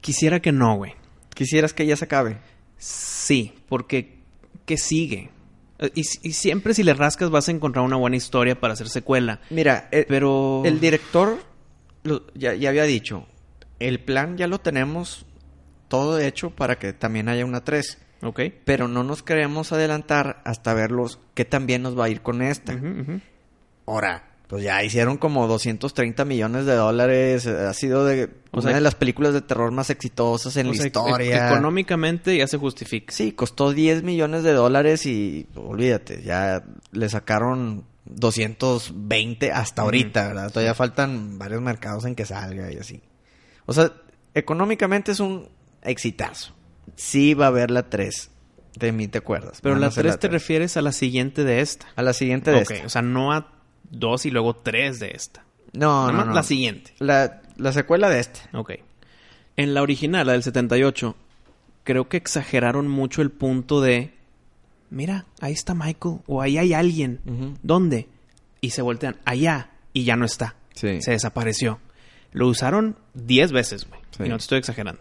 Quisiera 0.00 0.40
que 0.40 0.50
no, 0.50 0.76
güey. 0.76 0.94
Quisieras 1.34 1.74
que 1.74 1.86
ya 1.86 1.94
se 1.96 2.06
acabe. 2.06 2.38
Sí, 2.78 3.54
porque 3.68 4.18
¿qué 4.64 4.76
sigue? 4.78 5.30
Eh, 5.78 5.90
Y, 5.94 6.00
y 6.22 6.32
siempre 6.32 6.74
si 6.74 6.82
le 6.82 6.94
rascas 6.94 7.30
vas 7.30 7.48
a 7.48 7.52
encontrar 7.52 7.84
una 7.84 7.96
buena 7.96 8.16
historia 8.16 8.58
para 8.60 8.74
hacer 8.74 8.88
secuela. 8.88 9.40
Mira, 9.50 9.88
Pero... 9.90 10.62
el 10.64 10.80
director 10.80 11.38
lo- 12.04 12.26
ya, 12.34 12.54
ya 12.54 12.70
había 12.70 12.84
dicho, 12.84 13.26
el 13.78 14.00
plan 14.00 14.36
ya 14.36 14.46
lo 14.46 14.58
tenemos 14.60 15.26
todo 15.88 16.18
hecho 16.18 16.50
para 16.50 16.78
que 16.78 16.92
también 16.92 17.28
haya 17.28 17.44
una 17.44 17.62
3. 17.64 17.98
Ok. 18.22 18.40
Pero 18.64 18.88
no 18.88 19.04
nos 19.04 19.22
queremos 19.22 19.72
adelantar 19.72 20.40
hasta 20.44 20.72
verlos 20.74 21.18
qué 21.34 21.44
también 21.44 21.82
nos 21.82 21.98
va 21.98 22.06
a 22.06 22.08
ir 22.08 22.22
con 22.22 22.40
esta. 22.42 22.78
Ahora, 23.86 24.35
pues 24.48 24.62
ya 24.62 24.82
hicieron 24.84 25.16
como 25.16 25.46
230 25.48 26.24
millones 26.24 26.66
de 26.66 26.74
dólares. 26.74 27.46
eh, 27.46 27.66
Ha 27.68 27.72
sido 27.74 28.04
de 28.04 28.24
O 28.52 28.58
una 28.58 28.62
sea, 28.62 28.74
de 28.74 28.80
las 28.80 28.94
películas 28.94 29.32
de 29.34 29.40
terror 29.42 29.72
más 29.72 29.90
exitosas 29.90 30.56
en 30.56 30.68
la 30.68 30.74
sea, 30.74 30.84
e- 30.84 30.86
historia. 30.86 31.48
Económicamente 31.48 32.36
ya 32.36 32.46
se 32.46 32.56
justifica. 32.56 33.12
Sí, 33.12 33.32
costó 33.32 33.72
10 33.72 34.02
millones 34.04 34.42
de 34.44 34.52
dólares 34.52 35.04
y 35.06 35.46
olvídate, 35.56 36.22
ya 36.22 36.62
le 36.92 37.08
sacaron 37.08 37.84
220 38.04 39.52
hasta 39.52 39.82
ahorita, 39.82 40.28
¿verdad? 40.28 40.50
Todavía 40.50 40.74
faltan 40.74 41.38
varios 41.38 41.60
mercados 41.62 42.04
en 42.04 42.14
que 42.14 42.24
salga 42.24 42.72
y 42.72 42.76
así. 42.76 43.02
O 43.66 43.72
sea, 43.72 43.92
económicamente 44.34 45.12
es 45.12 45.20
un 45.20 45.48
exitazo. 45.82 46.54
Sí 46.94 47.34
va 47.34 47.46
a 47.46 47.48
haber 47.48 47.70
la 47.70 47.88
3. 47.88 48.30
De 48.76 48.92
mí 48.92 49.08
te 49.08 49.18
acuerdas. 49.18 49.60
Pero 49.62 49.76
la 49.76 49.86
hacer 49.88 50.04
3 50.04 50.18
te 50.18 50.28
refieres 50.28 50.76
a 50.76 50.82
la 50.82 50.92
siguiente 50.92 51.44
de 51.44 51.60
esta. 51.62 51.86
A 51.96 52.02
la 52.02 52.12
siguiente 52.12 52.50
de 52.50 52.58
ok, 52.62 52.70
esta. 52.70 52.86
o 52.86 52.88
sea, 52.90 53.02
no 53.02 53.32
a 53.32 53.55
dos 53.90 54.26
y 54.26 54.30
luego 54.30 54.54
tres 54.56 54.98
de 55.00 55.10
esta. 55.14 55.44
No, 55.72 56.06
Nada 56.06 56.12
no, 56.12 56.18
más 56.18 56.26
no. 56.28 56.34
la 56.34 56.42
siguiente. 56.42 56.94
La, 56.98 57.42
la 57.56 57.72
secuela 57.72 58.08
de 58.08 58.20
esta. 58.20 58.48
Ok. 58.52 58.72
En 59.56 59.74
la 59.74 59.82
original, 59.82 60.26
la 60.26 60.32
del 60.34 60.42
78, 60.42 61.16
creo 61.84 62.08
que 62.08 62.16
exageraron 62.16 62.88
mucho 62.88 63.22
el 63.22 63.30
punto 63.30 63.80
de... 63.80 64.14
Mira, 64.90 65.26
ahí 65.40 65.52
está 65.52 65.74
Michael. 65.74 66.18
O 66.26 66.42
ahí 66.42 66.58
hay 66.58 66.72
alguien. 66.74 67.58
¿Dónde? 67.62 68.08
Y 68.60 68.70
se 68.70 68.82
voltean 68.82 69.16
allá 69.24 69.70
y 69.92 70.04
ya 70.04 70.16
no 70.16 70.24
está. 70.24 70.56
Sí. 70.74 71.00
Se 71.00 71.12
desapareció. 71.12 71.80
Lo 72.32 72.48
usaron 72.48 72.96
10 73.14 73.52
veces, 73.52 73.88
güey. 73.88 74.00
Sí. 74.16 74.24
Y 74.24 74.28
no 74.28 74.36
te 74.36 74.42
estoy 74.42 74.58
exagerando. 74.58 75.00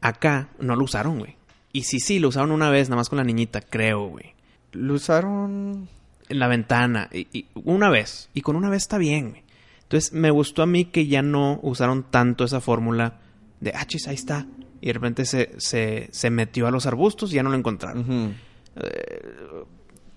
Acá 0.00 0.48
no 0.58 0.76
lo 0.76 0.84
usaron, 0.84 1.18
güey. 1.18 1.36
Y 1.72 1.84
sí, 1.84 2.00
sí, 2.00 2.18
lo 2.18 2.28
usaron 2.28 2.50
una 2.50 2.70
vez, 2.70 2.88
nada 2.88 2.96
más 3.00 3.08
con 3.08 3.18
la 3.18 3.24
niñita, 3.24 3.60
creo, 3.60 4.08
güey. 4.08 4.34
Lo 4.72 4.94
usaron... 4.94 5.88
En 6.28 6.38
la 6.38 6.48
ventana. 6.48 7.08
Y, 7.12 7.26
y 7.32 7.46
una 7.64 7.90
vez. 7.90 8.30
Y 8.34 8.40
con 8.42 8.56
una 8.56 8.68
vez 8.70 8.82
está 8.82 8.98
bien. 8.98 9.42
Entonces 9.82 10.12
me 10.12 10.30
gustó 10.30 10.62
a 10.62 10.66
mí 10.66 10.86
que 10.86 11.06
ya 11.06 11.22
no 11.22 11.58
usaron 11.62 12.04
tanto 12.10 12.44
esa 12.44 12.60
fórmula 12.60 13.20
de, 13.60 13.72
ah, 13.74 13.86
chis, 13.86 14.06
ahí 14.08 14.14
está. 14.16 14.46
Y 14.80 14.88
de 14.88 14.92
repente 14.92 15.24
se, 15.24 15.52
se, 15.58 16.08
se 16.12 16.30
metió 16.30 16.66
a 16.66 16.70
los 16.70 16.86
arbustos 16.86 17.32
y 17.32 17.36
ya 17.36 17.42
no 17.42 17.50
lo 17.50 17.56
encontraron. 17.56 18.00
Ujú. 18.00 18.32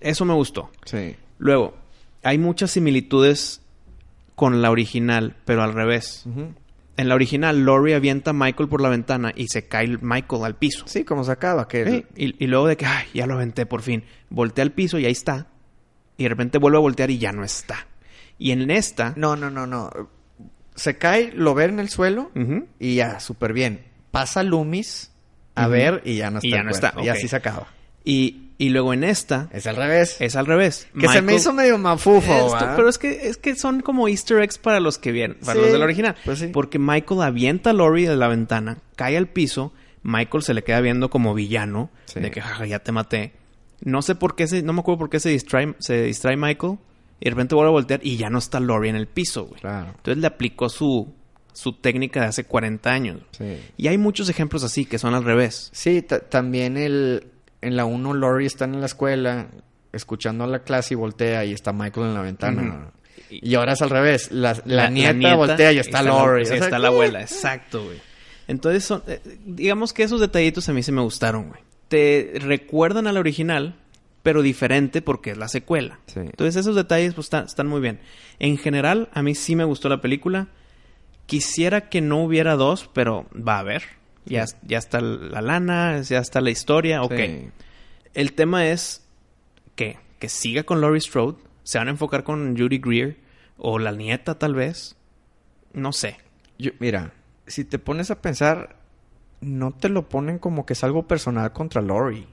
Eso 0.00 0.24
me 0.24 0.34
gustó. 0.34 0.70
Sí. 0.84 1.16
Luego, 1.38 1.74
hay 2.22 2.38
muchas 2.38 2.70
similitudes 2.72 3.60
con 4.34 4.62
la 4.62 4.70
original, 4.70 5.36
pero 5.44 5.62
al 5.62 5.72
revés. 5.72 6.24
En 6.96 7.08
la 7.08 7.14
original, 7.14 7.64
Lori 7.64 7.92
avienta 7.94 8.30
a 8.30 8.34
Michael 8.34 8.68
por 8.68 8.80
la 8.82 8.88
ventana 8.88 9.32
y 9.34 9.46
se 9.48 9.66
cae 9.66 9.96
Michael 10.00 10.44
al 10.44 10.56
piso. 10.56 10.84
Sí, 10.86 11.04
como 11.04 11.24
se 11.24 11.32
acaba. 11.32 11.68
Que 11.68 11.88
Sí, 11.90 12.04
Y, 12.16 12.44
y 12.44 12.46
luego 12.48 12.66
de 12.66 12.76
que, 12.76 12.86
ay, 12.86 13.06
ya 13.14 13.26
lo 13.26 13.34
aventé 13.34 13.66
por 13.66 13.82
fin. 13.82 14.04
Voltea 14.30 14.62
al 14.62 14.72
piso 14.72 14.98
y 14.98 15.06
ahí 15.06 15.12
está. 15.12 15.46
Y 16.16 16.24
de 16.24 16.28
repente 16.28 16.58
vuelve 16.58 16.78
a 16.78 16.80
voltear 16.80 17.10
y 17.10 17.18
ya 17.18 17.32
no 17.32 17.44
está. 17.44 17.86
Y 18.38 18.50
en 18.52 18.70
esta... 18.70 19.14
No, 19.16 19.36
no, 19.36 19.50
no, 19.50 19.66
no. 19.66 19.90
Se 20.74 20.96
cae, 20.98 21.32
lo 21.34 21.54
ve 21.54 21.64
en 21.64 21.78
el 21.80 21.88
suelo 21.88 22.30
y 22.78 22.94
ya, 22.96 23.20
súper 23.20 23.52
bien. 23.52 23.84
Pasa 24.10 24.42
Loomis 24.42 25.10
a 25.54 25.62
Ujú. 25.64 25.70
ver 25.72 26.02
y 26.04 26.16
ya 26.16 26.30
no 26.30 26.38
está. 26.38 26.46
Y 26.46 26.50
ya 26.50 26.62
no 26.62 26.70
cuerpo. 26.70 26.86
está, 26.88 27.02
Y 27.04 27.08
así 27.08 27.28
se 27.28 27.36
acaba. 27.36 27.66
Y, 28.04 28.48
y 28.58 28.70
luego 28.70 28.92
en 28.94 29.04
esta 29.04 29.48
Es 29.52 29.66
al 29.66 29.76
revés. 29.76 30.16
es 30.20 30.34
al 30.36 30.46
revés. 30.46 30.88
que 30.98 31.08
se 31.08 31.22
me 31.22 31.34
hizo 31.34 31.52
medio 31.52 31.78
mafufo, 31.78 32.56
pero 32.76 32.88
es 32.88 32.98
que, 32.98 33.28
es 33.28 33.36
que 33.36 33.54
son 33.54 33.80
como 33.80 34.08
easter 34.08 34.38
eggs 34.42 34.58
para 34.58 34.80
los 34.80 34.98
que 34.98 35.12
vienen, 35.12 35.38
para 35.40 35.54
Sí, 35.54 35.60
los 35.60 35.72
del 35.72 35.82
original. 35.82 36.16
pues 36.24 36.38
sí. 36.40 36.46
Porque 36.48 36.78
Michael 36.78 37.22
avienta 37.22 37.70
a 37.70 37.72
Lori 37.74 38.06
de 38.06 38.16
la 38.16 38.28
ventana, 38.28 38.78
cae 38.96 39.16
al 39.16 39.28
piso, 39.28 39.72
Michael 40.02 40.42
se 40.42 40.54
le 40.54 40.64
queda 40.64 40.80
viendo 40.80 41.10
como 41.10 41.32
villano, 41.34 41.90
Sí. 42.06 42.18
de 42.20 42.30
que 42.30 42.40
jaja, 42.40 42.66
ya 42.66 42.78
te 42.80 42.92
maté. 42.92 43.32
No 43.84 44.00
sé 44.02 44.14
por 44.14 44.34
qué 44.36 44.46
se, 44.46 44.62
no 44.62 44.72
me 44.72 44.80
acuerdo 44.80 44.98
por 45.00 45.10
qué 45.10 45.20
se 45.20 45.28
distrae, 45.30 45.74
se 45.80 46.02
distrae 46.02 46.36
Michael, 46.36 46.78
y 47.20 47.24
de 47.26 47.30
repente 47.30 47.54
vuelve 47.54 47.68
a 47.68 47.72
voltear 47.72 48.00
y 48.02 48.16
ya 48.16 48.30
no 48.30 48.38
está 48.38 48.58
Lori 48.60 48.88
en 48.88 48.96
el 48.96 49.06
piso, 49.06 49.44
güey. 49.46 49.60
Claro. 49.60 49.88
Entonces 49.96 50.18
le 50.18 50.26
aplicó 50.26 50.68
su, 50.68 51.12
su 51.52 51.72
técnica 51.74 52.20
de 52.20 52.26
hace 52.26 52.44
40 52.44 52.90
años. 52.90 53.20
Sí. 53.36 53.58
Y 53.76 53.88
hay 53.88 53.98
muchos 53.98 54.28
ejemplos 54.28 54.64
así 54.64 54.84
que 54.86 54.98
son 54.98 55.14
al 55.14 55.24
revés. 55.24 55.68
Sí, 55.72 56.02
ta- 56.02 56.20
también 56.20 56.76
el... 56.76 57.26
En 57.60 57.76
la 57.76 57.84
1, 57.84 58.14
Lori 58.14 58.46
está 58.46 58.64
en 58.64 58.80
la 58.80 58.86
escuela 58.86 59.46
escuchando 59.92 60.46
la 60.48 60.64
clase 60.64 60.94
y 60.94 60.96
voltea 60.96 61.44
y 61.44 61.52
está 61.52 61.72
Michael 61.72 62.08
en 62.08 62.14
la 62.14 62.22
ventana. 62.22 62.90
Y 63.30 63.54
ahora 63.54 63.74
es 63.74 63.82
al 63.82 63.90
revés. 63.90 64.32
La, 64.32 64.60
la 64.64 64.90
nieta, 64.90 65.36
voltea 65.36 65.72
y 65.72 65.78
está, 65.78 66.02
Lori. 66.02 66.44
sí, 66.44 66.54
O 66.54 66.56
sea, 66.56 66.64
está 66.64 66.78
la 66.80 66.88
abuela, 66.88 67.20
exacto, 67.22 67.84
güey. 67.84 67.98
Entonces, 68.48 68.84
son, 68.84 69.02
eh, 69.06 69.20
digamos 69.46 69.92
que 69.92 70.02
esos 70.02 70.20
detallitos 70.20 70.68
a 70.68 70.72
mí 70.72 70.82
sí 70.82 70.90
me 70.90 71.02
gustaron, 71.02 71.50
güey. 71.50 71.60
Te 71.92 72.32
recuerdan 72.40 73.06
a 73.06 73.12
la 73.12 73.20
original, 73.20 73.74
pero 74.22 74.40
diferente 74.40 75.02
porque 75.02 75.32
es 75.32 75.36
la 75.36 75.48
secuela. 75.48 75.98
Sí. 76.06 76.20
Entonces, 76.20 76.56
esos 76.56 76.74
detalles 76.74 77.12
pues, 77.12 77.26
están, 77.26 77.44
están 77.44 77.66
muy 77.66 77.82
bien. 77.82 78.00
En 78.38 78.56
general, 78.56 79.10
a 79.12 79.22
mí 79.22 79.34
sí 79.34 79.56
me 79.56 79.64
gustó 79.64 79.90
la 79.90 80.00
película. 80.00 80.48
Quisiera 81.26 81.90
que 81.90 82.00
no 82.00 82.22
hubiera 82.24 82.56
dos, 82.56 82.88
pero 82.94 83.26
va 83.36 83.56
a 83.56 83.58
haber. 83.58 83.82
Ya, 84.24 84.46
ya 84.62 84.78
está 84.78 85.02
la 85.02 85.42
lana, 85.42 86.00
ya 86.00 86.18
está 86.20 86.40
la 86.40 86.48
historia, 86.50 87.02
ok. 87.02 87.12
Sí. 87.14 87.48
El 88.14 88.32
tema 88.32 88.66
es 88.68 89.06
que, 89.76 89.98
que 90.18 90.30
siga 90.30 90.62
con 90.62 90.80
Laurie 90.80 91.00
Strode, 91.00 91.36
se 91.62 91.76
van 91.76 91.88
a 91.88 91.90
enfocar 91.90 92.24
con 92.24 92.56
Judy 92.56 92.78
Greer 92.78 93.16
o 93.58 93.78
la 93.78 93.92
nieta 93.92 94.38
tal 94.38 94.54
vez. 94.54 94.96
No 95.74 95.92
sé. 95.92 96.16
Yo- 96.58 96.72
mira, 96.78 97.12
si 97.46 97.64
te 97.64 97.78
pones 97.78 98.10
a 98.10 98.22
pensar, 98.22 98.76
no 99.42 99.72
te 99.72 99.88
lo 99.90 100.08
ponen 100.08 100.38
como 100.38 100.64
que 100.64 100.72
es 100.72 100.82
algo 100.84 101.06
personal 101.06 101.52
contra 101.52 101.82
Lori. 101.82 102.26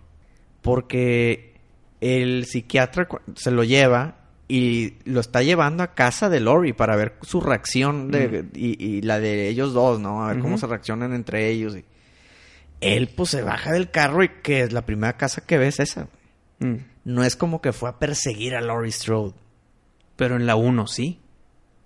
Porque 0.61 1.53
el 2.01 2.45
psiquiatra 2.45 3.07
se 3.35 3.51
lo 3.51 3.63
lleva 3.63 4.15
y 4.47 4.95
lo 5.05 5.19
está 5.19 5.43
llevando 5.43 5.83
a 5.83 5.93
casa 5.93 6.29
de 6.29 6.39
Lori 6.39 6.73
para 6.73 6.95
ver 6.95 7.15
su 7.21 7.39
reacción 7.41 8.09
de, 8.11 8.45
y, 8.53 8.83
y 8.83 9.01
la 9.01 9.19
de 9.19 9.47
ellos 9.47 9.73
dos, 9.73 9.99
¿no? 9.99 10.23
A 10.23 10.33
ver 10.33 10.39
cómo 10.41 10.57
se 10.57 10.67
reaccionan 10.67 11.13
entre 11.13 11.49
ellos. 11.49 11.75
y- 11.75 11.85
Él 12.81 13.09
pues 13.15 13.29
se 13.29 13.41
baja 13.43 13.71
del 13.71 13.91
carro 13.91 14.23
y 14.23 14.29
que 14.41 14.61
es 14.61 14.73
la 14.73 14.85
primera 14.85 15.17
casa 15.17 15.45
que 15.45 15.57
ve 15.57 15.67
es 15.67 15.79
esa. 15.79 16.07
Mm. 16.59 16.75
No 17.05 17.23
es 17.23 17.35
como 17.35 17.61
que 17.61 17.73
fue 17.73 17.89
a 17.89 17.99
perseguir 17.99 18.55
a 18.55 18.61
Laurie 18.61 18.91
Strode. 18.91 19.33
Pero 20.15 20.35
en 20.35 20.45
la 20.45 20.55
1 20.55 20.87
sí. 20.87 21.19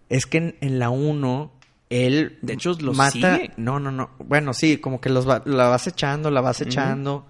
Es 0.09 0.25
que 0.25 0.38
en, 0.38 0.55
en 0.62 0.79
la 0.79 0.89
1, 0.89 1.52
él. 1.93 2.39
De 2.41 2.53
hecho, 2.53 2.75
los 2.79 2.95
mata. 2.97 3.12
sigue. 3.12 3.51
No, 3.58 3.79
no, 3.79 3.91
no. 3.91 4.10
Bueno, 4.19 4.53
sí, 4.53 4.77
como 4.77 4.99
que 5.01 5.10
los 5.10 5.27
va- 5.27 5.41
la 5.45 5.67
vas 5.67 5.88
echando, 5.88 6.29
la 6.32 6.41
vas 6.41 6.62
echando. 6.62 7.25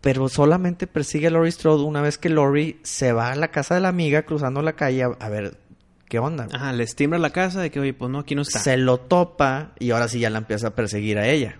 Pero 0.00 0.28
solamente 0.28 0.86
persigue 0.88 1.28
a 1.28 1.30
Laurie 1.30 1.52
Strode 1.52 1.84
una 1.84 2.00
vez 2.02 2.18
que 2.18 2.28
Laurie 2.28 2.78
se 2.82 3.12
va 3.12 3.30
a 3.30 3.36
la 3.36 3.52
casa 3.52 3.76
de 3.76 3.80
la 3.80 3.88
amiga 3.88 4.22
cruzando 4.22 4.60
la 4.60 4.72
calle 4.72 5.04
a, 5.04 5.06
a 5.06 5.28
ver 5.28 5.58
¿qué 6.08 6.18
onda? 6.18 6.48
Ajá, 6.52 6.72
le 6.72 6.82
estimbra 6.84 7.18
la 7.20 7.30
casa 7.30 7.60
de 7.60 7.70
que, 7.70 7.78
oye, 7.80 7.94
pues 7.94 8.10
no, 8.10 8.18
aquí 8.18 8.34
no 8.34 8.42
está. 8.42 8.58
Se 8.58 8.76
lo 8.76 8.98
topa 8.98 9.72
y 9.78 9.92
ahora 9.92 10.08
sí 10.08 10.18
ya 10.18 10.28
la 10.28 10.38
empieza 10.38 10.66
a 10.68 10.74
perseguir 10.74 11.18
a 11.18 11.28
ella. 11.28 11.56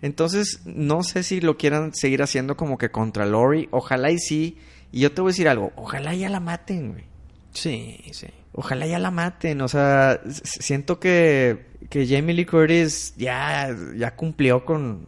Entonces, 0.00 0.60
no 0.64 1.02
sé 1.02 1.22
si 1.22 1.40
lo 1.40 1.56
quieran 1.56 1.92
seguir 1.94 2.22
haciendo 2.22 2.56
como 2.56 2.78
que 2.78 2.90
contra 2.90 3.26
Lori. 3.26 3.68
Ojalá 3.70 4.10
y 4.10 4.18
sí. 4.18 4.58
Y 4.90 5.00
yo 5.00 5.12
te 5.12 5.20
voy 5.20 5.30
a 5.30 5.32
decir 5.32 5.48
algo. 5.48 5.72
Ojalá 5.76 6.14
ya 6.14 6.28
la 6.28 6.40
maten, 6.40 6.92
güey. 6.92 7.04
Sí, 7.52 8.00
sí. 8.12 8.26
Ojalá 8.52 8.86
ya 8.86 8.98
la 8.98 9.10
maten. 9.10 9.60
O 9.62 9.68
sea, 9.68 10.20
siento 10.42 11.00
que, 11.00 11.66
que 11.88 12.06
Jamie 12.06 12.34
Lee 12.34 12.46
Curtis 12.46 13.14
ya, 13.16 13.74
ya 13.96 14.14
cumplió 14.14 14.64
con, 14.64 15.06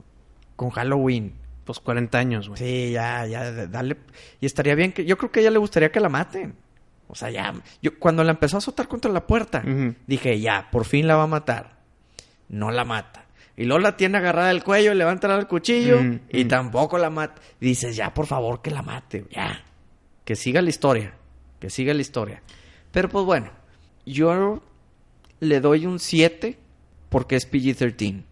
con 0.57 0.71
Halloween. 0.71 1.35
Pues 1.65 1.81
40 1.81 2.19
años, 2.19 2.49
güey. 2.49 2.59
Sí, 2.59 2.93
ya, 2.93 3.27
ya, 3.27 3.51
dale. 3.67 3.97
Y 4.41 4.47
estaría 4.47 4.75
bien 4.75 4.93
que. 4.93 5.05
Yo 5.05 5.17
creo 5.17 5.31
que 5.31 5.41
a 5.41 5.43
ella 5.43 5.51
le 5.51 5.59
gustaría 5.59 5.91
que 5.91 6.01
la 6.01 6.09
maten. 6.11 6.55
O 7.09 7.15
sea, 7.15 7.31
ya. 7.31 7.55
Yo, 7.81 7.99
cuando 7.99 8.23
la 8.25 8.33
empezó 8.33 8.57
a 8.57 8.59
azotar 8.59 8.89
contra 8.89 9.11
la 9.11 9.27
puerta, 9.27 9.63
dije, 10.07 10.41
ya, 10.41 10.69
por 10.71 10.85
fin 10.85 11.07
la 11.07 11.17
va 11.17 11.25
a 11.25 11.29
matar. 11.29 11.79
No 12.49 12.71
la 12.71 12.85
mata. 12.85 13.25
Y 13.57 13.65
luego 13.65 13.81
la 13.81 13.97
tiene 13.97 14.19
agarrada 14.19 14.49
del 14.49 14.65
cuello, 14.65 14.93
levanta 14.95 15.33
el 15.35 15.47
cuchillo 15.47 16.01
y 16.29 16.45
tampoco 16.47 16.99
la 16.99 17.11
mata. 17.11 17.41
Dices, 17.61 17.97
ya, 17.97 18.13
por 18.13 18.27
favor, 18.27 18.61
que 18.61 18.71
la 18.71 18.83
mate. 18.83 19.27
Ya. 19.31 19.63
Que 20.25 20.35
siga 20.35 20.61
la 20.61 20.71
historia. 20.71 21.15
Que 21.61 21.71
siga 21.71 21.95
la 21.95 22.01
historia. 22.01 22.43
Pero 22.95 23.11
pues 23.11 23.25
bueno, 23.27 23.51
yo 24.07 24.63
le 25.41 25.61
doy 25.61 25.85
un 25.85 25.99
7 25.99 26.57
porque 27.11 27.37
es 27.37 27.51
PG-13. 27.51 28.23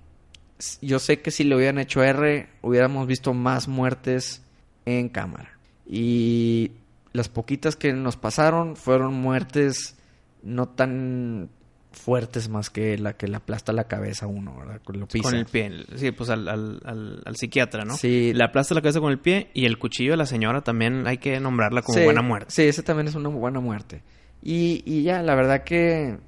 S- 0.59 0.79
Yo 0.81 0.99
sé 0.99 1.21
que 1.21 1.31
si 1.31 1.45
le 1.45 1.55
hubieran 1.57 1.79
hecho 1.79 2.03
R, 2.03 2.49
hubiéramos 2.63 3.07
visto 3.07 3.35
más 3.35 3.69
muertes 3.69 4.43
en 4.87 5.09
cámara. 5.11 5.59
Y 5.87 6.71
las 7.13 7.29
poquitas 7.29 7.77
que 7.77 7.93
nos 7.93 8.17
pasaron 8.17 8.77
fueron 8.77 9.13
muertes 9.15 9.97
no 10.43 10.69
tan 10.69 11.51
fuertes 11.93 12.49
más 12.49 12.71
que 12.71 12.97
la 12.97 13.19
que 13.19 13.29
le 13.29 13.37
aplasta 13.37 13.73
la 13.73 13.85
cabeza 13.85 14.25
a 14.25 14.29
uno, 14.29 14.57
¿verdad? 14.57 14.81
Con 14.83 14.99
lo 14.99 15.07
pisa. 15.07 15.25
Con 15.29 15.35
el 15.35 15.45
pie. 15.45 15.71
Sí, 15.97 16.11
pues 16.13 16.31
al, 16.31 16.49
al, 16.49 16.81
al, 16.85 17.23
al 17.27 17.37
psiquiatra, 17.37 17.85
¿no? 17.85 17.97
Sí. 17.97 18.33
Le 18.33 18.43
aplasta 18.45 18.75
la 18.75 18.81
cabeza 18.81 19.01
con 19.01 19.13
el 19.13 19.19
pie 19.19 19.51
y 19.53 19.67
el 19.67 19.79
cuchillo 19.79 20.13
de 20.13 20.17
la 20.17 20.25
señora 20.27 20.63
también 20.63 21.07
hay 21.07 21.19
que 21.19 21.39
nombrarla 21.39 21.83
como 21.83 21.99
Sí, 21.99 22.05
buena 22.05 22.23
muerte. 22.23 22.51
Sí, 22.51 22.63
ese 22.63 22.83
también 22.83 23.09
es 23.09 23.15
una 23.15 23.29
buena 23.29 23.61
muerte. 23.61 24.03
Y, 24.43 24.83
y 24.85 25.03
ya, 25.03 25.23
la 25.23 25.35
verdad 25.35 25.63
que, 25.65 26.19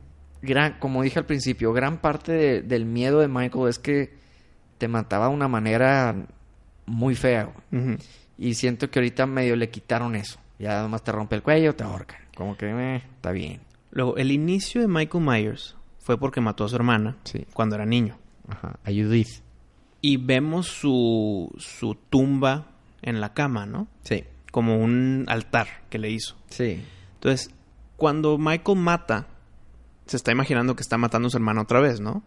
gran, 0.42 0.78
como 0.78 1.02
dije 1.02 1.18
al 1.18 1.26
principio, 1.26 1.72
gran 1.72 1.98
parte 2.00 2.32
de- 2.32 2.62
del 2.62 2.84
miedo 2.86 3.20
de 3.20 3.28
Michael 3.28 3.68
es 3.68 3.78
que 3.78 4.14
te 4.78 4.88
mataba 4.88 5.28
de 5.28 5.34
una 5.34 5.48
manera 5.48 6.14
muy 6.86 7.14
fea. 7.14 7.52
Y 8.38 8.54
siento 8.54 8.90
que 8.90 8.98
ahorita 8.98 9.26
medio 9.26 9.56
le 9.56 9.70
quitaron 9.70 10.14
eso. 10.16 10.38
Ya 10.58 10.80
además 10.80 11.02
te 11.02 11.12
rompe 11.12 11.36
el 11.36 11.42
cuello, 11.42 11.74
te 11.74 11.84
ahorca. 11.84 12.18
Como 12.36 12.56
que, 12.56 12.66
eh, 12.70 12.96
está 13.16 13.32
bien. 13.32 13.60
Luego, 13.90 14.16
el 14.16 14.30
inicio 14.32 14.80
de 14.80 14.88
Michael 14.88 15.24
Myers 15.24 15.76
fue 15.98 16.18
porque 16.18 16.40
mató 16.40 16.64
a 16.64 16.68
su 16.68 16.76
hermana 16.76 17.16
Sí. 17.24 17.46
cuando 17.52 17.76
era 17.76 17.86
niño. 17.86 18.18
Ajá, 18.48 18.78
a 18.84 18.90
Judith. 18.90 19.42
Y 20.00 20.18
vemos 20.18 20.66
su, 20.66 21.50
su 21.58 21.94
tumba 22.10 22.66
en 23.02 23.20
la 23.20 23.32
cama, 23.32 23.66
¿no? 23.66 23.88
Sí, 24.02 24.24
Como 24.50 24.76
un 24.78 25.24
altar 25.28 25.66
que 25.88 25.98
le 25.98 26.10
hizo. 26.10 26.36
sí. 26.50 26.82
Entonces, 27.14 27.50
cuando 27.96 28.38
Michael 28.38 28.78
mata, 28.78 29.26
se 30.06 30.16
está 30.16 30.32
imaginando 30.32 30.76
que 30.76 30.82
está 30.82 30.98
matando 30.98 31.28
a 31.28 31.30
su 31.30 31.36
hermana 31.36 31.62
otra 31.62 31.80
vez, 31.80 32.00
¿no? 32.00 32.22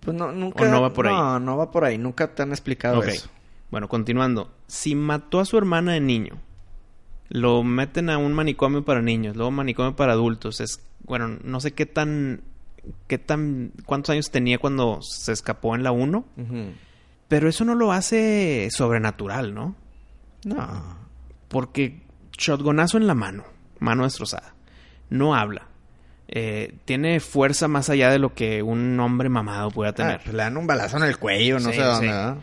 Pues 0.00 0.16
no, 0.16 0.32
nunca... 0.32 0.64
¿O 0.64 0.68
no 0.68 0.82
va 0.82 0.92
por 0.92 1.06
ahí? 1.06 1.14
No, 1.14 1.38
no 1.40 1.56
va 1.56 1.70
por 1.70 1.84
ahí. 1.84 1.98
Nunca 1.98 2.34
te 2.34 2.42
han 2.42 2.50
explicado 2.50 3.02
eso. 3.02 3.28
Bueno, 3.70 3.88
continuando. 3.88 4.52
Si 4.66 4.94
mató 4.94 5.40
a 5.40 5.44
su 5.44 5.56
hermana 5.56 5.92
de 5.92 6.00
niño, 6.00 6.40
lo 7.28 7.62
meten 7.62 8.10
a 8.10 8.18
un 8.18 8.34
manicomio 8.34 8.84
para 8.84 9.00
niños, 9.00 9.36
luego 9.36 9.50
manicomio 9.50 9.96
para 9.96 10.12
adultos. 10.12 10.60
Es, 10.60 10.80
bueno, 11.04 11.38
no 11.42 11.60
sé 11.60 11.72
qué 11.72 11.86
tan, 11.86 12.42
qué 13.06 13.18
tan, 13.18 13.72
cuántos 13.86 14.10
años 14.10 14.30
tenía 14.30 14.58
cuando 14.58 15.00
se 15.02 15.32
escapó 15.32 15.74
en 15.74 15.82
la 15.82 15.92
1, 15.92 16.18
Ujú. 16.36 16.64
pero 17.28 17.48
eso 17.48 17.64
no 17.64 17.74
lo 17.74 17.92
hace 17.92 18.68
sobrenatural, 18.70 19.54
¿no? 19.54 19.74
No. 20.44 20.98
Porque 21.48 22.02
shotgunazo 22.36 22.98
en 22.98 23.06
la 23.06 23.14
mano, 23.14 23.44
mano 23.78 24.04
destrozada, 24.04 24.54
no 25.12 25.34
habla. 25.34 25.68
Eh, 26.28 26.74
tiene 26.86 27.20
fuerza 27.20 27.68
más 27.68 27.90
allá 27.90 28.10
de 28.10 28.18
lo 28.18 28.34
que 28.34 28.62
un 28.62 28.98
hombre 29.00 29.28
mamado 29.28 29.70
pueda 29.70 29.92
tener. 29.92 30.16
Ah, 30.16 30.20
pues 30.24 30.34
le 30.34 30.42
dan 30.42 30.56
un 30.56 30.66
balazo 30.66 30.96
en 30.96 31.02
el 31.04 31.18
cuello, 31.18 31.58
no 31.60 31.70
Sí, 31.70 31.76
sé 31.76 31.82
dónde. 31.82 32.34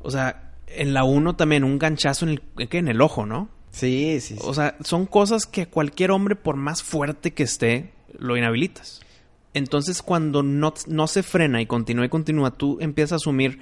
O 0.00 0.10
sea, 0.10 0.50
en 0.66 0.92
la 0.94 1.04
1 1.04 1.36
también 1.36 1.62
un 1.62 1.78
ganchazo 1.78 2.26
en 2.26 2.32
el, 2.32 2.68
¿qué? 2.68 2.78
en 2.78 2.88
el 2.88 3.00
ojo, 3.00 3.26
¿no? 3.26 3.48
Sí, 3.70 4.18
sí, 4.20 4.34
sí. 4.34 4.40
O 4.42 4.52
sea, 4.52 4.76
son 4.82 5.06
cosas 5.06 5.46
que 5.46 5.66
cualquier 5.66 6.10
hombre, 6.10 6.34
por 6.34 6.56
más 6.56 6.82
fuerte 6.82 7.32
que 7.32 7.44
esté, 7.44 7.92
lo 8.18 8.36
inhabilitas. 8.36 9.00
Entonces, 9.54 10.02
cuando 10.02 10.42
no, 10.42 10.74
no 10.88 11.06
se 11.06 11.22
frena 11.22 11.60
y 11.60 11.66
continúa 11.66 12.06
y 12.06 12.08
continúa, 12.08 12.50
tú 12.50 12.78
empiezas 12.80 13.12
a 13.12 13.16
asumir, 13.16 13.60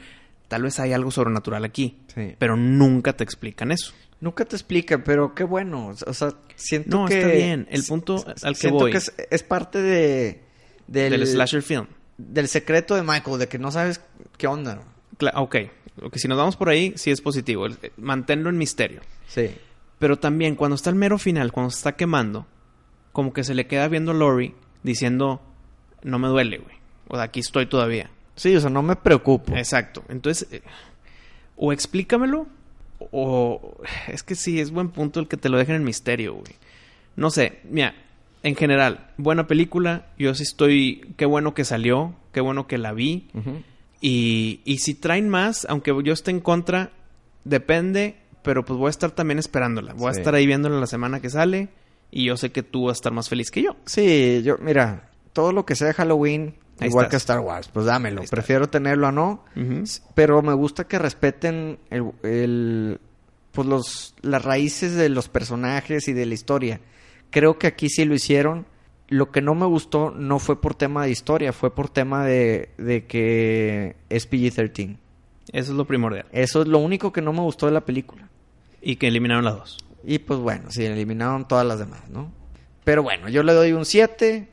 tal 0.48 0.62
vez 0.62 0.80
hay 0.80 0.94
algo 0.94 1.10
sobrenatural 1.10 1.64
aquí. 1.64 1.98
Sí. 2.14 2.36
Pero 2.38 2.56
nunca 2.56 3.14
te 3.14 3.24
explican 3.24 3.70
eso. 3.70 3.92
Nunca 4.20 4.44
te 4.44 4.56
explica, 4.56 5.02
pero 5.04 5.34
qué 5.34 5.44
bueno. 5.44 5.94
O 6.06 6.12
sea, 6.14 6.32
siento 6.56 6.96
No, 6.98 7.06
que... 7.06 7.18
está 7.20 7.32
bien. 7.32 7.66
El 7.70 7.84
punto 7.84 8.24
al 8.42 8.54
que 8.54 8.60
siento 8.60 8.78
voy. 8.80 8.90
que 8.92 8.98
es, 8.98 9.12
es 9.30 9.42
parte 9.42 9.80
de... 9.80 10.42
Del, 10.88 11.10
Del 11.12 11.26
slasher 11.26 11.62
film. 11.62 11.86
Del 12.16 12.48
secreto 12.48 12.94
de 12.96 13.02
Michael, 13.02 13.38
de 13.38 13.46
que 13.48 13.58
no 13.58 13.70
sabes 13.70 14.00
qué 14.36 14.46
onda. 14.46 14.80
Cla- 15.18 15.32
ok. 15.36 15.56
Si 16.14 16.26
nos 16.28 16.38
vamos 16.38 16.56
por 16.56 16.68
ahí, 16.68 16.94
sí 16.96 17.10
es 17.10 17.20
positivo. 17.20 17.66
El- 17.66 17.78
eh, 17.82 17.92
Manténlo 17.96 18.48
en 18.50 18.58
misterio. 18.58 19.02
Sí. 19.28 19.50
Pero 19.98 20.18
también 20.18 20.56
cuando 20.56 20.74
está 20.76 20.90
el 20.90 20.96
mero 20.96 21.18
final, 21.18 21.52
cuando 21.52 21.70
se 21.70 21.76
está 21.78 21.92
quemando, 21.96 22.46
como 23.12 23.32
que 23.32 23.44
se 23.44 23.54
le 23.54 23.66
queda 23.66 23.86
viendo 23.88 24.12
a 24.12 24.14
Lori 24.14 24.54
diciendo, 24.82 25.42
no 26.02 26.18
me 26.18 26.28
duele, 26.28 26.58
güey. 26.58 26.76
O 27.08 27.14
sea, 27.16 27.24
aquí 27.24 27.40
estoy 27.40 27.66
todavía. 27.66 28.10
Sí, 28.36 28.54
o 28.56 28.60
sea, 28.60 28.70
no 28.70 28.82
me 28.82 28.96
preocupo. 28.96 29.54
Exacto. 29.56 30.04
Entonces, 30.08 30.48
eh, 30.52 30.62
o 31.56 31.72
explícamelo, 31.72 32.46
o 33.10 33.80
es 34.08 34.22
que 34.22 34.34
sí, 34.34 34.60
es 34.60 34.70
buen 34.70 34.88
punto 34.90 35.20
el 35.20 35.28
que 35.28 35.36
te 35.36 35.48
lo 35.48 35.58
dejen 35.58 35.76
en 35.76 35.84
misterio, 35.84 36.34
güey. 36.34 36.52
No 37.16 37.30
sé, 37.30 37.60
mira, 37.70 37.94
en 38.42 38.54
general, 38.56 39.10
buena 39.16 39.46
película. 39.46 40.06
Yo 40.18 40.34
sí 40.34 40.42
estoy, 40.44 41.14
qué 41.16 41.26
bueno 41.26 41.54
que 41.54 41.64
salió, 41.64 42.14
qué 42.32 42.40
bueno 42.40 42.66
que 42.66 42.78
la 42.78 42.92
vi. 42.92 43.28
Y, 44.00 44.60
y 44.64 44.78
si 44.78 44.94
traen 44.94 45.28
más, 45.28 45.66
aunque 45.68 45.92
yo 46.04 46.12
esté 46.12 46.30
en 46.30 46.40
contra, 46.40 46.90
depende, 47.44 48.16
pero 48.42 48.64
pues 48.64 48.78
voy 48.78 48.86
a 48.86 48.90
estar 48.90 49.10
también 49.10 49.38
esperándola. 49.38 49.94
Voy 49.94 50.12
Sí. 50.12 50.18
a 50.18 50.20
estar 50.20 50.34
ahí 50.34 50.46
viéndola 50.46 50.78
la 50.78 50.86
semana 50.86 51.20
que 51.20 51.30
sale. 51.30 51.68
Y 52.10 52.24
yo 52.24 52.36
sé 52.36 52.50
que 52.52 52.62
tú 52.62 52.84
vas 52.84 52.96
a 52.96 52.98
estar 53.00 53.12
más 53.12 53.28
feliz 53.28 53.50
que 53.50 53.62
yo. 53.62 53.76
Sí, 53.84 54.40
yo, 54.44 54.56
mira, 54.58 55.10
todo 55.32 55.52
lo 55.52 55.66
que 55.66 55.74
sea 55.74 55.88
de 55.88 55.94
Halloween, 55.94 56.54
Ahí 56.80 56.88
igual 56.88 57.06
estás. 57.06 57.10
que 57.10 57.16
Star 57.32 57.40
Wars, 57.40 57.68
pues 57.72 57.86
dámelo. 57.86 58.20
Ahí. 58.22 58.26
Prefiero 58.28 58.68
tenerlo 58.68 59.06
a 59.06 59.12
no. 59.12 59.44
Pero 60.14 60.42
me 60.42 60.52
gusta 60.54 60.84
que 60.86 60.98
respeten 60.98 61.78
el, 61.90 62.10
el- 62.22 63.00
pues 63.52 63.66
los, 63.66 64.14
las 64.22 64.44
raíces 64.44 64.94
de 64.94 65.08
los 65.08 65.28
personajes 65.28 66.06
y 66.08 66.12
de 66.12 66.26
la 66.26 66.34
historia. 66.34 66.80
Creo 67.30 67.58
que 67.58 67.66
aquí 67.66 67.88
sí 67.88 68.04
lo 68.04 68.14
hicieron. 68.14 68.66
Lo 69.08 69.30
que 69.32 69.40
no 69.40 69.54
me 69.54 69.64
gustó 69.66 70.10
no 70.10 70.38
fue 70.38 70.60
por 70.60 70.74
tema 70.74 71.04
de 71.04 71.10
historia, 71.10 71.52
fue 71.54 71.74
por 71.74 71.88
tema 71.88 72.24
de, 72.26 72.68
de 72.78 73.06
que 73.06 73.96
es 74.10 74.30
PG-13. 74.30 74.96
Eso 75.52 75.72
es 75.72 75.76
lo 75.78 75.86
primordial. 75.86 76.26
Eso 76.30 76.60
es 76.62 76.68
lo 76.68 76.78
único 76.78 77.10
que 77.12 77.22
no 77.22 77.32
me 77.32 77.40
gustó 77.40 77.64
de 77.66 77.72
la 77.72 77.80
película. 77.86 78.28
Y 78.82 78.96
que 78.96 79.08
eliminaron 79.08 79.44
las 79.46 79.56
dos. 79.56 79.78
Y 80.04 80.18
pues 80.20 80.38
bueno, 80.40 80.70
sí, 80.70 80.84
eliminaron 80.84 81.48
todas 81.48 81.66
las 81.66 81.78
demás, 81.78 82.08
¿no? 82.10 82.30
Pero 82.84 83.02
bueno, 83.02 83.28
yo 83.30 83.42
le 83.42 83.54
doy 83.54 83.72
un 83.72 83.84
7. 83.86 84.46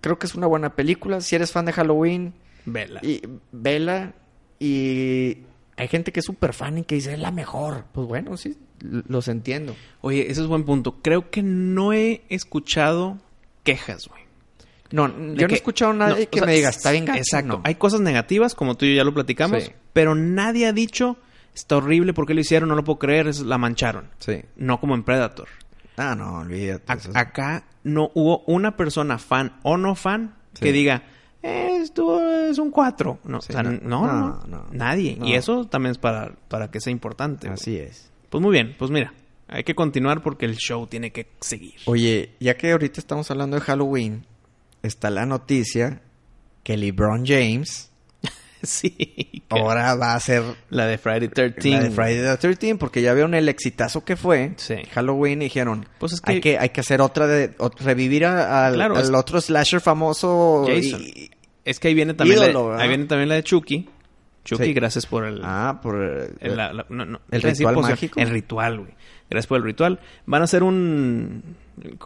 Creo 0.00 0.18
que 0.18 0.26
es 0.26 0.34
una 0.34 0.46
buena 0.46 0.74
película. 0.74 1.20
Si 1.20 1.34
eres 1.36 1.52
fan 1.52 1.64
de 1.66 1.72
Halloween, 1.72 2.34
Vela. 2.64 3.00
y 3.02 3.22
vela. 3.52 4.14
Y 4.58 5.38
hay 5.76 5.88
gente 5.88 6.12
que 6.12 6.20
es 6.20 6.26
súper 6.26 6.52
fan 6.52 6.78
y 6.78 6.82
que 6.84 6.96
dice 6.96 7.14
es 7.14 7.18
la 7.18 7.30
mejor. 7.30 7.84
Pues 7.92 8.06
bueno, 8.06 8.36
sí, 8.36 8.56
los 8.80 9.28
entiendo. 9.28 9.74
Oye, 10.00 10.30
ese 10.30 10.40
es 10.42 10.46
buen 10.46 10.64
punto. 10.64 10.96
Creo 11.02 11.30
que 11.30 11.42
no 11.42 11.92
he 11.92 12.22
escuchado 12.28 13.18
quejas, 13.64 14.08
güey. 14.08 14.22
No, 14.90 15.06
De 15.08 15.36
yo 15.36 15.46
no 15.48 15.52
he 15.52 15.56
escuchado 15.56 15.90
a 15.90 15.94
nadie 15.94 16.14
no, 16.16 16.22
o 16.24 16.30
que 16.30 16.38
sea, 16.38 16.46
me 16.46 16.54
diga, 16.54 16.70
está 16.70 16.90
bien 16.92 17.04
gacho. 17.04 17.18
Exacto. 17.18 17.48
no. 17.58 17.60
Hay 17.64 17.74
cosas 17.74 18.00
negativas, 18.00 18.54
como 18.54 18.74
tú 18.76 18.86
y 18.86 18.90
yo 18.90 18.96
ya 18.96 19.04
lo 19.04 19.12
platicamos, 19.12 19.64
Sí. 19.64 19.72
pero 19.92 20.14
nadie 20.14 20.66
ha 20.66 20.72
dicho, 20.72 21.18
está 21.54 21.76
horrible, 21.76 22.14
¿por 22.14 22.24
qué 22.26 22.32
lo 22.32 22.40
hicieron? 22.40 22.70
No 22.70 22.74
lo 22.74 22.84
puedo 22.84 22.98
creer, 22.98 23.26
es- 23.28 23.40
la 23.40 23.58
mancharon. 23.58 24.08
Sí. 24.18 24.40
No 24.56 24.80
como 24.80 24.94
en 24.94 25.02
Predator. 25.02 25.48
Ah, 25.98 26.14
no, 26.14 26.38
olvídate. 26.38 26.92
Eso 26.92 27.10
acá 27.14 27.64
no 27.84 28.10
hubo 28.14 28.44
una 28.46 28.76
persona 28.76 29.18
fan 29.18 29.58
o 29.62 29.76
no 29.76 29.94
fan 29.94 30.34
Sí. 30.54 30.64
que 30.64 30.72
diga, 30.72 31.02
"Eh, 31.42 31.78
esto 31.82 32.20
es 32.48 32.58
un 32.58 32.70
4. 32.70 33.18
No, 33.24 33.40
Sí, 33.40 33.48
o 33.50 33.52
sea, 33.52 33.62
no. 33.62 33.70
no, 33.72 34.06
no, 34.06 34.28
No, 34.28 34.46
no. 34.46 34.66
nadie. 34.72 35.18
Y 35.22 35.34
eso 35.34 35.66
también 35.66 35.92
es 35.92 35.98
para, 35.98 36.32
para 36.48 36.70
que 36.70 36.80
sea 36.80 36.90
importante. 36.92 37.46
güey. 37.48 37.54
Así 37.54 37.76
es. 37.76 38.10
Pues 38.30 38.42
muy 38.42 38.52
bien, 38.52 38.74
pues 38.78 38.90
mira, 38.90 39.12
hay 39.48 39.64
que 39.64 39.74
continuar 39.74 40.22
porque 40.22 40.46
el 40.46 40.56
show 40.56 40.86
tiene 40.86 41.10
que 41.12 41.30
seguir. 41.40 41.74
Oye, 41.86 42.34
ya 42.40 42.56
que 42.56 42.72
ahorita 42.72 43.00
estamos 43.00 43.30
hablando 43.30 43.56
de 43.56 43.62
Halloween, 43.62 44.26
está 44.82 45.10
la 45.10 45.26
noticia 45.26 46.02
que 46.62 46.76
LeBron 46.76 47.24
James 47.26 47.87
sí. 48.62 49.42
Ahora 49.48 49.94
va 49.94 50.14
a 50.14 50.20
ser 50.20 50.42
La 50.70 50.86
de 50.86 50.98
Friday 50.98 51.28
13. 51.28 51.70
la 51.70 51.80
de 51.84 51.90
Friday 51.90 52.20
the 52.22 52.36
13 52.36 52.74
porque 52.76 53.00
ya 53.02 53.14
vieron 53.14 53.34
el 53.34 53.48
exitazo 53.48 54.04
que 54.04 54.16
fue 54.16 54.52
Sí. 54.56 54.76
Halloween 54.92 55.42
y 55.42 55.46
dijeron 55.46 55.86
Pues 55.98 56.12
es 56.12 56.20
que- 56.20 56.32
hay 56.32 56.40
que 56.40 56.58
hay 56.58 56.68
que 56.70 56.80
hacer 56.80 57.00
otra 57.00 57.26
de 57.26 57.54
revivir 57.80 58.24
a- 58.26 58.66
al, 58.66 58.74
Claro, 58.74 58.96
al 58.96 59.02
es- 59.04 59.10
otro 59.10 59.40
slasher 59.40 59.80
famoso 59.80 60.64
Jason. 60.66 61.00
y- 61.02 61.30
Es 61.64 61.78
que 61.80 61.88
ahí 61.88 61.94
viene 61.94 62.14
también, 62.14 62.38
Ídolo, 62.42 62.74
la, 62.76 62.82
ahí 62.82 62.88
viene 62.88 63.04
también 63.04 63.28
la 63.28 63.34
de 63.36 63.42
Chucky. 63.44 63.88
Chucky, 64.44 64.64
Sí. 64.64 64.72
gracias 64.72 65.04
por 65.06 65.24
el... 65.26 65.40
ah 65.44 65.80
por 65.82 65.96
el, 66.40 66.56
la- 66.56 66.72
la- 66.72 66.86
no, 66.88 67.04
no, 67.04 67.20
¿El 67.30 67.40
iba 67.40 67.48
a 67.48 67.50
decir 67.52 67.66
ritual 67.66 67.90
mágico? 67.90 68.18
El 68.20 68.30
ritual, 68.30 68.78
güey. 68.80 68.92
Gracias 69.28 69.46
por 69.46 69.58
el 69.58 69.64
ritual. 69.64 70.00
Van 70.24 70.40
a 70.40 70.44
hacer 70.44 70.62
un, 70.62 71.42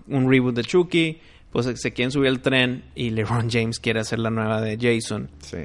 un 0.08 0.30
reboot 0.30 0.56
de 0.56 0.64
Chucky. 0.64 1.20
Pues 1.52 1.68
se 1.80 1.92
quieren 1.92 2.10
subir 2.10 2.28
al 2.30 2.40
tren 2.40 2.82
y 2.94 3.10
LeBron 3.10 3.48
James 3.50 3.78
quiere 3.78 4.00
hacer 4.00 4.18
la 4.18 4.30
nueva 4.30 4.60
de 4.62 4.76
Jason. 4.80 5.28
sí. 5.40 5.58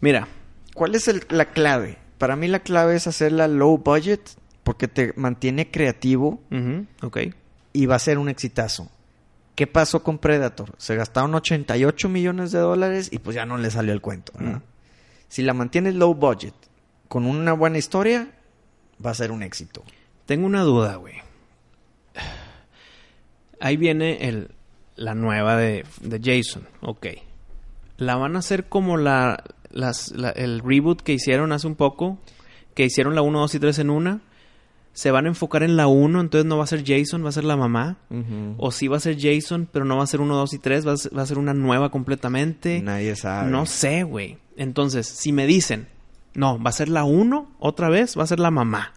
Mira, 0.00 0.28
¿Cuál 0.74 0.94
es 0.94 1.08
el- 1.08 1.24
la 1.28 1.46
clave? 1.46 1.98
Para 2.18 2.36
mí 2.36 2.46
la 2.46 2.60
clave 2.60 2.94
es 2.94 3.06
hacerla 3.08 3.48
low 3.48 3.78
budget 3.78 4.20
porque 4.62 4.86
te 4.86 5.12
mantiene 5.16 5.70
creativo 5.70 6.40
ujú, 6.52 6.86
ok. 7.02 7.18
y 7.72 7.86
va 7.86 7.96
a 7.96 7.98
ser 7.98 8.18
un 8.18 8.28
exitazo. 8.28 8.90
¿Qué 9.56 9.66
pasó 9.66 10.04
con 10.04 10.18
Predator? 10.18 10.74
Se 10.78 10.94
gastaron 10.94 11.34
88 11.34 12.08
millones 12.08 12.52
de 12.52 12.60
dólares 12.60 13.08
y 13.10 13.18
pues 13.18 13.34
ya 13.34 13.44
no 13.44 13.58
le 13.58 13.70
salió 13.72 13.92
el 13.92 14.00
cuento. 14.00 14.32
Si 15.28 15.42
la 15.42 15.52
mantienes 15.52 15.96
low 15.96 16.14
budget 16.14 16.54
con 17.08 17.26
una 17.26 17.52
buena 17.54 17.78
historia, 17.78 18.28
va 19.04 19.10
a 19.10 19.14
ser 19.14 19.32
un 19.32 19.42
éxito. 19.42 19.82
Tengo 20.26 20.46
una 20.46 20.62
duda, 20.62 20.94
güey. 20.94 21.14
Ahí 23.60 23.76
viene 23.76 24.28
el, 24.28 24.52
la 24.96 25.14
nueva 25.14 25.56
de, 25.56 25.84
de 26.02 26.20
Jason. 26.22 26.68
Ok. 26.80 27.06
¿La 27.96 28.14
van 28.16 28.36
a 28.36 28.40
hacer 28.40 28.68
como 28.68 28.96
la, 28.96 29.42
las, 29.70 30.10
la- 30.12 30.30
el 30.30 30.60
reboot 30.60 31.00
que 31.02 31.12
hicieron 31.12 31.52
hace 31.52 31.66
un 31.66 31.74
poco? 31.76 32.18
Que 32.74 32.84
hicieron 32.84 33.14
la 33.14 33.22
1, 33.22 33.40
2 33.40 33.54
y 33.54 33.58
3 33.60 33.78
en 33.80 33.90
una. 33.90 34.20
¿Se 34.92 35.10
van 35.12 35.26
a 35.26 35.28
enfocar 35.28 35.62
en 35.62 35.76
la 35.76 35.86
1? 35.86 36.20
Entonces 36.20 36.46
no 36.46 36.58
va 36.58 36.64
a 36.64 36.66
ser 36.66 36.82
Jason, 36.84 37.24
va 37.24 37.28
a 37.28 37.32
ser 37.32 37.44
la 37.44 37.56
mamá. 37.56 37.98
O 38.58 38.72
sí 38.72 38.88
va 38.88 38.96
a 38.96 39.00
ser 39.00 39.16
Jason, 39.20 39.68
pero 39.70 39.84
no 39.84 39.96
va 39.96 40.02
a 40.04 40.06
ser 40.08 40.20
1, 40.20 40.34
2 40.34 40.52
y 40.54 40.58
3. 40.58 40.86
Va 40.86 40.92
a 40.92 40.96
ser, 40.96 41.16
va 41.16 41.22
a 41.22 41.26
ser 41.26 41.38
una 41.38 41.54
nueva 41.54 41.90
completamente. 41.90 42.80
Nadie 42.82 43.14
sabe. 43.14 43.50
No 43.50 43.64
sé, 43.66 44.02
güey. 44.02 44.38
Entonces, 44.56 45.06
si 45.06 45.30
me 45.32 45.46
dicen, 45.46 45.86
no, 46.34 46.60
va 46.60 46.70
a 46.70 46.72
ser 46.72 46.88
la 46.88 47.04
1 47.04 47.48
otra 47.60 47.88
vez, 47.90 48.18
va 48.18 48.24
a 48.24 48.26
ser 48.26 48.40
la 48.40 48.50
mamá 48.50 48.92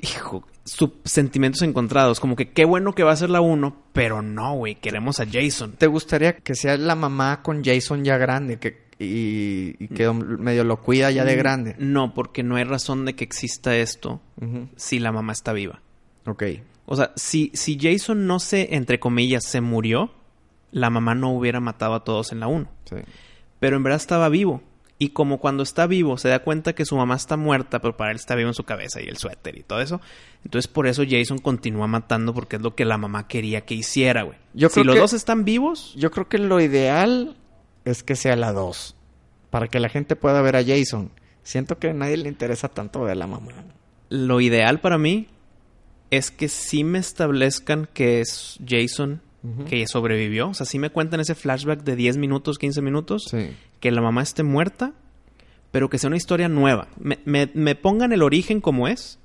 hijo, 0.00 0.44
sub- 0.64 1.00
sentimientos 1.04 1.62
encontrados. 1.62 2.20
Como 2.20 2.36
que 2.36 2.50
qué 2.50 2.64
bueno 2.64 2.94
que 2.94 3.02
va 3.04 3.12
a 3.12 3.16
ser 3.16 3.30
la 3.30 3.40
1, 3.40 3.74
pero 3.92 4.20
no, 4.22 4.54
güey, 4.54 4.74
queremos 4.74 5.20
a 5.20 5.26
Jason. 5.30 5.72
¿Te 5.78 5.86
gustaría 5.86 6.36
que 6.36 6.54
sea 6.54 6.76
la 6.76 6.94
mamá 6.94 7.40
con 7.42 7.64
Jason 7.64 8.04
ya 8.04 8.18
grande 8.18 8.58
que, 8.58 8.83
y, 8.98 9.74
y 9.78 9.88
que 9.88 10.10
medio 10.12 10.64
lo 10.64 10.80
cuida 10.80 11.10
ya 11.10 11.24
de 11.24 11.36
grande? 11.36 11.74
No, 11.78 12.14
porque 12.14 12.42
no 12.42 12.56
hay 12.56 12.64
razón 12.64 13.04
de 13.04 13.14
que 13.14 13.24
exista 13.24 13.76
esto 13.76 14.20
si 14.76 14.98
la 14.98 15.12
mamá 15.12 15.32
está 15.32 15.52
viva. 15.52 15.80
Ok. 16.26 16.42
O 16.86 16.96
sea, 16.96 17.12
si, 17.16 17.50
si 17.54 17.78
Jason 17.80 18.26
no 18.26 18.38
se, 18.38 18.74
entre 18.74 19.00
comillas, 19.00 19.44
se 19.44 19.60
murió, 19.60 20.10
la 20.70 20.90
mamá 20.90 21.14
no 21.14 21.32
hubiera 21.32 21.60
matado 21.60 21.94
a 21.94 22.04
todos 22.04 22.30
en 22.32 22.40
la 22.40 22.46
1. 22.46 22.68
Sí. 22.84 22.96
Pero 23.58 23.76
en 23.76 23.82
verdad 23.82 23.96
estaba 24.00 24.28
vivo. 24.28 24.62
Y 24.96 25.08
como 25.08 25.38
cuando 25.38 25.62
está 25.64 25.86
vivo 25.88 26.18
se 26.18 26.28
da 26.28 26.38
cuenta 26.40 26.74
que 26.74 26.84
su 26.84 26.96
mamá 26.96 27.16
está 27.16 27.36
muerta, 27.36 27.80
pero 27.80 27.96
para 27.96 28.12
él 28.12 28.16
está 28.16 28.36
vivo 28.36 28.48
en 28.48 28.54
su 28.54 28.62
cabeza 28.64 29.00
y 29.02 29.06
el 29.08 29.16
suéter 29.16 29.58
y 29.58 29.62
todo 29.64 29.80
eso. 29.80 30.00
Entonces 30.44 30.68
por 30.70 30.86
eso 30.86 31.02
Jason 31.08 31.38
continúa 31.38 31.86
matando 31.88 32.32
porque 32.32 32.56
es 32.56 32.62
lo 32.62 32.74
que 32.76 32.84
la 32.84 32.96
mamá 32.96 33.26
quería 33.26 33.62
que 33.62 33.74
hiciera, 33.74 34.22
güey. 34.22 34.38
Yo 34.54 34.68
si 34.68 34.74
creo 34.74 34.84
los 34.84 34.94
que- 34.94 35.00
dos 35.00 35.12
están 35.14 35.44
vivos, 35.44 35.94
Yo 35.96 36.10
creo 36.12 36.28
que 36.28 36.38
lo 36.38 36.60
ideal 36.60 37.36
es 37.84 38.02
que 38.02 38.16
sea 38.16 38.36
la 38.36 38.52
2. 38.52 38.96
Para 39.50 39.68
que 39.68 39.80
la 39.80 39.88
gente 39.88 40.16
pueda 40.16 40.42
ver 40.42 40.56
a 40.56 40.64
Jason. 40.64 41.10
Siento 41.42 41.78
que 41.78 41.90
a 41.90 41.94
nadie 41.94 42.16
le 42.16 42.28
interesa 42.28 42.68
tanto 42.68 43.00
ver 43.02 43.12
a 43.12 43.14
la 43.16 43.26
mamá. 43.26 43.52
lo 44.08 44.40
ideal 44.40 44.80
para 44.80 44.98
mí 44.98 45.28
es 46.10 46.30
que 46.30 46.48
sí 46.48 46.84
me 46.84 46.98
establezcan 46.98 47.88
que 47.92 48.20
es 48.20 48.58
Jason 48.66 49.20
que 49.68 49.86
sobrevivió. 49.86 50.48
O 50.48 50.54
sea, 50.54 50.64
sí 50.64 50.78
me 50.78 50.88
cuentan 50.88 51.20
ese 51.20 51.34
flashback 51.34 51.82
de 51.82 51.96
10 51.96 52.16
minutos, 52.16 52.58
15 52.58 52.80
minutos. 52.80 53.24
Sí. 53.30 53.54
Que 53.80 53.90
la 53.90 54.00
mamá 54.00 54.22
esté 54.22 54.42
muerta, 54.42 54.92
pero 55.70 55.90
que 55.90 55.98
sea 55.98 56.08
una 56.08 56.16
historia 56.16 56.48
nueva. 56.48 56.88
Me, 56.98 57.18
me- 57.26 57.50
me 57.52 57.74
pongan 57.74 58.12
el 58.12 58.22
origen 58.22 58.60
como 58.62 58.88
es, 58.88 59.18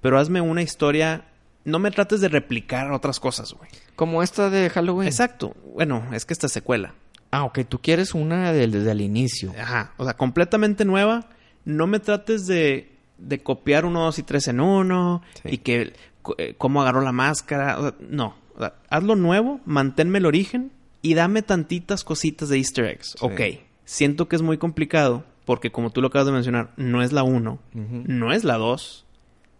pero 0.00 0.18
hazme 0.18 0.40
una 0.40 0.62
historia... 0.62 1.26
No 1.64 1.78
me 1.80 1.90
trates 1.90 2.20
de 2.20 2.28
replicar 2.28 2.92
otras 2.92 3.18
cosas, 3.18 3.52
güey. 3.54 3.68
Como 3.96 4.22
esta 4.22 4.48
de 4.50 4.68
Halloween. 4.70 5.08
Exacto. 5.08 5.56
Bueno, 5.74 6.04
es 6.12 6.24
que 6.26 6.34
esta 6.34 6.48
secuela. 6.48 6.94
Ah, 7.34 7.44
ok. 7.44 7.60
Tú 7.68 7.80
quieres 7.80 8.14
una 8.14 8.52
del- 8.52 8.70
desde 8.72 8.90
el 8.92 9.00
inicio. 9.00 9.52
Ajá. 9.60 9.92
O 9.96 10.04
sea, 10.04 10.14
completamente 10.14 10.84
nueva. 10.84 11.28
No 11.64 11.86
me 11.86 11.98
trates 12.00 12.46
de, 12.46 12.92
de 13.18 13.42
copiar 13.42 13.84
uno, 13.84 14.04
dos 14.04 14.18
y 14.18 14.22
tres 14.22 14.48
en 14.48 14.60
uno. 14.60 15.22
Sí. 15.42 15.48
Y 15.54 15.58
que 15.58 15.92
eh, 16.38 16.54
cómo 16.58 16.82
agarró 16.82 17.00
la 17.00 17.12
máscara. 17.12 17.78
O 17.78 17.82
sea, 17.82 17.94
no. 18.08 18.36
O 18.54 18.60
sea, 18.60 18.74
hazlo 18.88 19.16
nuevo, 19.16 19.60
manténme 19.64 20.18
el 20.18 20.26
origen 20.26 20.70
y 21.02 21.14
dame 21.14 21.42
tantitas 21.42 22.04
cositas 22.04 22.48
de 22.48 22.58
easter 22.58 22.84
eggs. 22.84 23.14
Sí. 23.18 23.24
Ok. 23.26 23.40
Siento 23.84 24.28
que 24.28 24.36
es 24.36 24.42
muy 24.42 24.56
complicado 24.58 25.24
porque 25.44 25.70
como 25.72 25.90
tú 25.90 26.00
lo 26.00 26.06
acabas 26.08 26.26
de 26.26 26.32
mencionar, 26.32 26.72
no 26.76 27.02
es 27.02 27.12
la 27.12 27.22
1, 27.22 27.58
Ujú. 27.74 28.02
no 28.06 28.32
es 28.32 28.44
la 28.44 28.56
2. 28.56 29.04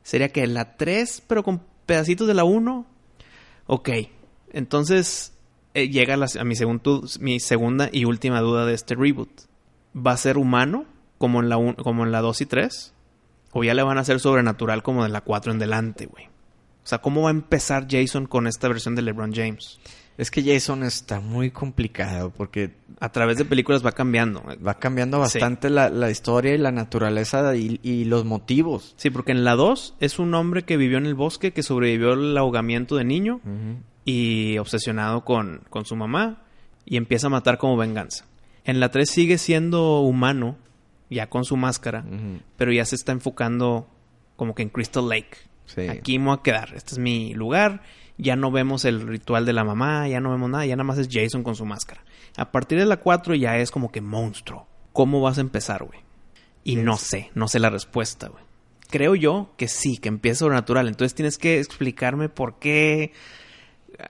Sería 0.02 0.30
que 0.30 0.46
la 0.46 0.76
3, 0.78 1.22
pero 1.26 1.42
con 1.42 1.60
pedacitos 1.86 2.26
de 2.26 2.32
la 2.34 2.44
1. 2.44 2.86
Ok. 3.66 3.90
Entonces 4.52 5.33
eh, 5.74 5.88
llega 5.88 6.16
la- 6.16 6.28
a 6.38 6.44
mi, 6.44 6.54
mi 7.20 7.40
segunda 7.40 7.88
y 7.92 8.04
última 8.04 8.40
duda 8.40 8.64
de 8.66 8.74
este 8.74 8.94
reboot. 8.94 9.28
¿Va 9.94 10.12
a 10.12 10.16
ser 10.16 10.38
humano 10.38 10.86
como 11.18 11.40
en 11.40 11.48
la, 11.48 11.56
un- 11.56 11.74
como 11.74 12.04
en 12.04 12.12
la 12.12 12.20
2 12.20 12.40
y 12.40 12.46
3? 12.46 12.92
¿O 13.52 13.62
ya 13.64 13.74
le 13.74 13.82
van 13.82 13.98
a 13.98 14.00
hacer 14.00 14.18
sobrenatural 14.20 14.82
como 14.82 15.02
de 15.04 15.10
la 15.10 15.20
4 15.20 15.52
en 15.52 15.58
delante, 15.58 16.06
güey? 16.06 16.26
O 16.26 16.86
sea, 16.86 16.98
¿cómo 16.98 17.22
va 17.22 17.28
a 17.28 17.32
empezar 17.32 17.86
Jason 17.88 18.26
con 18.26 18.46
esta 18.46 18.68
versión 18.68 18.94
de 18.94 19.02
LeBron 19.02 19.32
James? 19.32 19.78
Es 20.18 20.30
que 20.30 20.42
Jason 20.44 20.84
está 20.84 21.18
muy 21.20 21.50
complicado 21.50 22.30
porque 22.30 22.72
A 23.00 23.10
través 23.10 23.36
de 23.38 23.44
películas 23.44 23.84
va 23.84 23.90
cambiando. 23.92 24.44
va 24.64 24.74
cambiando 24.78 25.16
Sí. 25.16 25.38
bastante 25.38 25.70
la, 25.70 25.88
la 25.88 26.08
historia 26.10 26.54
y 26.54 26.58
la 26.58 26.70
naturaleza 26.70 27.56
y, 27.56 27.80
y 27.82 28.04
los 28.04 28.24
motivos. 28.24 28.94
Sí, 28.96 29.10
porque 29.10 29.32
en 29.32 29.42
la 29.44 29.56
2 29.56 29.94
es 29.98 30.18
un 30.20 30.34
hombre 30.34 30.62
que 30.64 30.76
vivió 30.76 30.98
en 30.98 31.06
el 31.06 31.14
bosque, 31.14 31.52
que 31.52 31.62
sobrevivió 31.64 32.12
al 32.12 32.36
ahogamiento 32.36 32.94
de 32.96 33.04
niño 33.04 33.40
y 34.04 34.58
obsesionado 34.58 35.24
con, 35.24 35.62
con 35.70 35.84
su 35.84 35.96
mamá 35.96 36.42
y 36.84 36.96
empieza 36.96 37.28
a 37.28 37.30
matar 37.30 37.58
como 37.58 37.76
venganza. 37.76 38.26
En 38.64 38.80
la 38.80 38.90
3 38.90 39.08
sigue 39.08 39.38
siendo 39.38 40.00
humano, 40.00 40.56
ya 41.10 41.28
con 41.28 41.44
su 41.44 41.56
máscara, 41.56 42.04
pero 42.56 42.72
ya 42.72 42.84
se 42.84 42.96
está 42.96 43.12
enfocando 43.12 43.88
como 44.36 44.54
que 44.54 44.62
en 44.62 44.70
Crystal 44.70 45.08
Lake. 45.08 45.36
Sí. 45.66 45.88
Aquí 45.88 46.18
me 46.18 46.26
voy 46.26 46.36
a 46.38 46.42
quedar, 46.42 46.74
este 46.74 46.92
es 46.92 46.98
mi 46.98 47.34
lugar, 47.34 47.82
ya 48.18 48.36
no 48.36 48.50
vemos 48.50 48.84
el 48.84 49.06
ritual 49.06 49.44
de 49.46 49.52
la 49.52 49.64
mamá, 49.64 50.08
ya 50.08 50.20
no 50.20 50.30
vemos 50.30 50.50
nada, 50.50 50.66
ya 50.66 50.76
nada 50.76 50.84
más 50.84 50.98
es 50.98 51.08
Jason 51.10 51.42
con 51.42 51.56
su 51.56 51.64
máscara. 51.64 52.04
A 52.36 52.50
partir 52.52 52.78
de 52.78 52.86
la 52.86 52.98
4 52.98 53.34
ya 53.34 53.56
es 53.58 53.70
como 53.70 53.90
que 53.90 54.00
monstruo. 54.00 54.66
¿Cómo 54.92 55.20
vas 55.20 55.38
a 55.38 55.40
empezar, 55.40 55.84
güey? 55.84 56.00
Y 56.62 56.76
no 56.76 56.96
sé, 56.96 57.30
no 57.34 57.48
sé 57.48 57.58
la 57.58 57.70
respuesta, 57.70 58.28
güey. 58.28 58.42
Creo 58.88 59.14
yo 59.14 59.52
que 59.56 59.66
sí, 59.68 59.98
que 59.98 60.08
empieza 60.08 60.40
sobrenatural. 60.40 60.86
Entonces 60.88 61.14
tienes 61.14 61.36
que 61.36 61.58
explicarme 61.58 62.28
por 62.28 62.58
qué. 62.58 63.12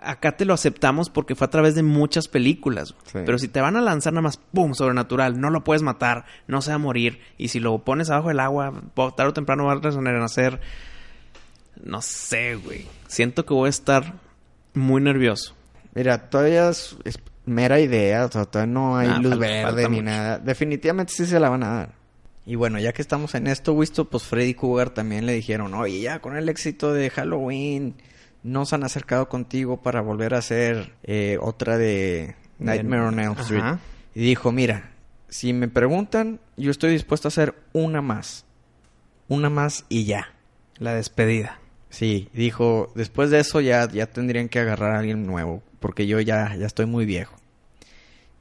Acá 0.00 0.36
te 0.36 0.44
lo 0.44 0.54
aceptamos 0.54 1.10
porque 1.10 1.34
fue 1.34 1.46
a 1.46 1.50
través 1.50 1.74
de 1.74 1.82
muchas 1.82 2.28
películas. 2.28 2.94
Sí. 3.04 3.18
Pero 3.26 3.38
si 3.38 3.48
te 3.48 3.60
van 3.60 3.76
a 3.76 3.80
lanzar 3.80 4.12
nada 4.12 4.22
más, 4.22 4.38
¡pum! 4.38 4.74
Sobrenatural, 4.74 5.40
no 5.40 5.50
lo 5.50 5.62
puedes 5.64 5.82
matar, 5.82 6.24
no 6.46 6.62
se 6.62 6.70
va 6.70 6.76
a 6.76 6.78
morir. 6.78 7.20
Y 7.38 7.48
si 7.48 7.60
lo 7.60 7.78
pones 7.78 8.10
abajo 8.10 8.28
del 8.28 8.40
agua, 8.40 8.72
tarde 9.16 9.30
o 9.30 9.32
temprano 9.34 9.64
va 9.66 9.72
a 9.74 9.80
renacer. 9.80 10.60
No 11.82 12.00
sé, 12.02 12.54
güey. 12.56 12.86
Siento 13.08 13.44
que 13.44 13.52
voy 13.54 13.66
a 13.66 13.70
estar 13.70 14.14
muy 14.74 15.02
nervioso. 15.02 15.54
Mira, 15.94 16.30
todavía 16.30 16.68
es, 16.70 16.96
es 17.04 17.18
mera 17.46 17.78
idea, 17.80 18.24
o 18.24 18.30
sea, 18.32 18.44
todavía 18.46 18.72
no 18.72 18.96
hay 18.96 19.08
Ah, 19.08 19.18
luz 19.18 19.30
falta- 19.32 19.46
verde 19.46 19.62
falta 19.64 19.82
ni 19.82 19.88
mucho. 19.96 20.02
nada. 20.04 20.38
Definitivamente 20.38 21.12
sí 21.12 21.26
se 21.26 21.38
la 21.38 21.48
van 21.48 21.62
a 21.62 21.68
dar. 21.74 21.92
Y 22.46 22.56
bueno, 22.56 22.78
ya 22.78 22.92
que 22.92 23.00
estamos 23.02 23.34
en 23.34 23.46
esto, 23.46 23.72
Wisto, 23.72 24.04
pues 24.08 24.22
Freddy 24.24 24.54
Cougar 24.54 24.90
también 24.90 25.24
le 25.26 25.32
dijeron, 25.32 25.72
oye, 25.74 26.00
ya 26.00 26.20
con 26.20 26.36
el 26.36 26.48
éxito 26.48 26.92
de 26.92 27.08
Halloween, 27.10 27.94
nos 28.44 28.72
han 28.72 28.84
acercado 28.84 29.28
contigo 29.28 29.82
para 29.82 30.02
volver 30.02 30.34
a 30.34 30.38
hacer 30.38 30.94
eh, 31.02 31.38
otra 31.40 31.76
de 31.78 32.36
Nightmare 32.58 33.02
on 33.02 33.18
Elm 33.18 33.36
Street. 33.40 33.62
Ajá. 33.62 33.80
Y 34.14 34.20
dijo, 34.20 34.52
mira, 34.52 34.92
si 35.28 35.52
me 35.52 35.66
preguntan, 35.66 36.38
yo 36.56 36.70
estoy 36.70 36.92
dispuesto 36.92 37.26
a 37.26 37.30
hacer 37.30 37.54
una 37.72 38.02
más. 38.02 38.44
Una 39.26 39.50
más 39.50 39.86
y 39.88 40.04
ya. 40.04 40.28
La 40.78 40.94
despedida. 40.94 41.58
Sí, 41.88 42.28
dijo, 42.32 42.92
después 42.94 43.30
de 43.30 43.40
eso 43.40 43.60
ya, 43.60 43.88
ya 43.88 44.06
tendrían 44.06 44.48
que 44.48 44.58
agarrar 44.58 44.94
a 44.94 44.98
alguien 44.98 45.26
nuevo, 45.26 45.62
porque 45.80 46.06
yo 46.06 46.20
ya, 46.20 46.54
ya 46.56 46.66
estoy 46.66 46.86
muy 46.86 47.06
viejo. 47.06 47.36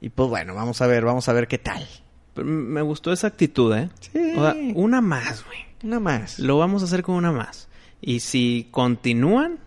Y 0.00 0.10
pues 0.10 0.28
bueno, 0.28 0.54
vamos 0.54 0.82
a 0.82 0.86
ver, 0.86 1.04
vamos 1.04 1.28
a 1.28 1.32
ver 1.32 1.48
qué 1.48 1.58
tal. 1.58 1.88
Me 2.36 2.82
gustó 2.82 3.12
esa 3.12 3.28
actitud, 3.28 3.74
¿eh? 3.74 3.88
Sí. 4.00 4.34
O 4.36 4.42
sea, 4.42 4.54
una 4.74 5.00
más, 5.00 5.44
güey. 5.46 5.60
Una 5.82 5.98
más. 6.00 6.38
Lo 6.38 6.58
vamos 6.58 6.82
a 6.82 6.86
hacer 6.86 7.02
con 7.02 7.14
una 7.14 7.32
más. 7.32 7.68
Y 8.00 8.20
si 8.20 8.68
continúan, 8.70 9.60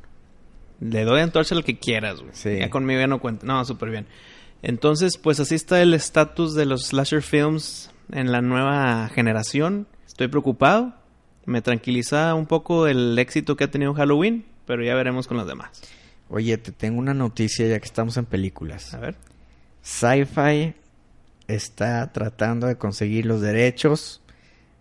le 0.79 1.03
doy 1.03 1.21
antorcha 1.21 1.55
al 1.55 1.63
que 1.63 1.79
quieras, 1.79 2.21
güey. 2.21 2.31
Sí. 2.33 2.57
Ya 2.59 2.69
conmigo 2.69 2.99
ya 2.99 3.07
no 3.07 3.19
cuenta. 3.19 3.45
No, 3.45 3.63
súper 3.65 3.89
bien. 3.89 4.07
Entonces, 4.61 5.17
pues 5.17 5.39
así 5.39 5.55
está 5.55 5.81
el 5.81 5.93
estatus 5.93 6.55
de 6.55 6.65
los 6.65 6.87
slasher 6.87 7.21
films 7.21 7.91
en 8.11 8.31
la 8.31 8.41
nueva 8.41 9.09
generación. 9.09 9.87
Estoy 10.05 10.27
preocupado. 10.27 10.93
Me 11.45 11.61
tranquiliza 11.61 12.33
un 12.35 12.45
poco 12.45 12.87
el 12.87 13.17
éxito 13.17 13.55
que 13.55 13.63
ha 13.63 13.71
tenido 13.71 13.93
Halloween, 13.93 14.45
pero 14.65 14.83
ya 14.83 14.95
veremos 14.95 15.27
con 15.27 15.37
los 15.37 15.47
demás. 15.47 15.81
Oye, 16.29 16.57
te 16.57 16.71
tengo 16.71 16.99
una 16.99 17.13
noticia 17.13 17.67
ya 17.67 17.79
que 17.79 17.85
estamos 17.85 18.17
en 18.17 18.25
películas. 18.25 18.93
A 18.93 18.99
ver. 18.99 19.15
Sci-Fi 19.81 20.73
está 21.47 22.11
tratando 22.11 22.67
de 22.67 22.77
conseguir 22.77 23.25
los 23.25 23.39
derechos 23.39 24.21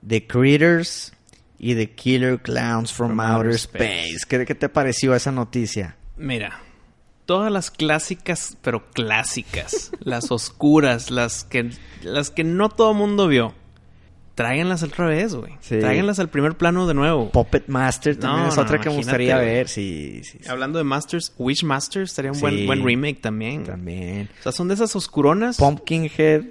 de 0.03 0.27
Critters 0.27 1.13
y 1.59 1.75
de 1.75 1.91
Killer 1.91 2.41
Clowns 2.41 2.93
from, 2.93 3.11
From 3.11 3.21
Outer 3.21 3.37
Outer 3.37 3.55
Space. 3.55 4.09
Space. 4.09 4.27
¿Qué, 4.29 4.45
qué 4.45 4.55
te 4.55 4.69
pareció 4.69 5.15
esa 5.15 5.33
noticia? 5.33 5.97
Mira, 6.17 6.61
todas 7.27 7.53
las 7.53 7.71
clásicas, 7.71 8.57
pero 8.63 8.91
clásicas, 8.91 9.91
las 10.01 10.31
oscuras, 10.31 11.11
las 11.11 11.45
que, 11.45 11.71
las 12.03 12.31
que 12.31 12.45
no 12.45 12.69
todo 12.69 12.95
mundo 12.95 13.29
vio, 13.29 13.55
tráiganlas 14.35 14.83
otra 14.83 15.07
vez, 15.07 15.35
güey. 15.35 15.55
Sí. 15.61 15.79
Tráiganlas 15.79 16.19
al 16.19 16.29
primer 16.29 16.57
plano 16.57 16.87
de 16.87 16.95
nuevo. 16.95 17.31
Puppet 17.31 17.69
Master 17.69 18.17
también 18.17 18.45
No, 18.45 18.49
es 18.51 18.57
no, 18.57 18.63
otra 18.63 18.79
que 18.79 18.91
me 18.91 18.97
gustaría 18.97 19.37
ver. 19.39 19.69
Sí, 19.69 20.21
sí, 20.23 20.39
sí. 20.43 20.49
Hablando 20.49 20.79
de 20.79 20.85
Masters, 20.85 21.35
Witch 21.39 21.65
Masters 21.65 22.11
estaría 22.11 22.33
un 22.33 22.41
buen, 22.41 22.67
buen 22.67 22.85
remake 22.85 23.21
también. 23.21 23.65
También. 23.65 24.29
O 24.41 24.43
sea, 24.43 24.53
son 24.53 24.69
de 24.69 24.75
esas 24.75 24.95
oscuronas. 24.95 25.57
Pumpkinhead. 25.57 26.45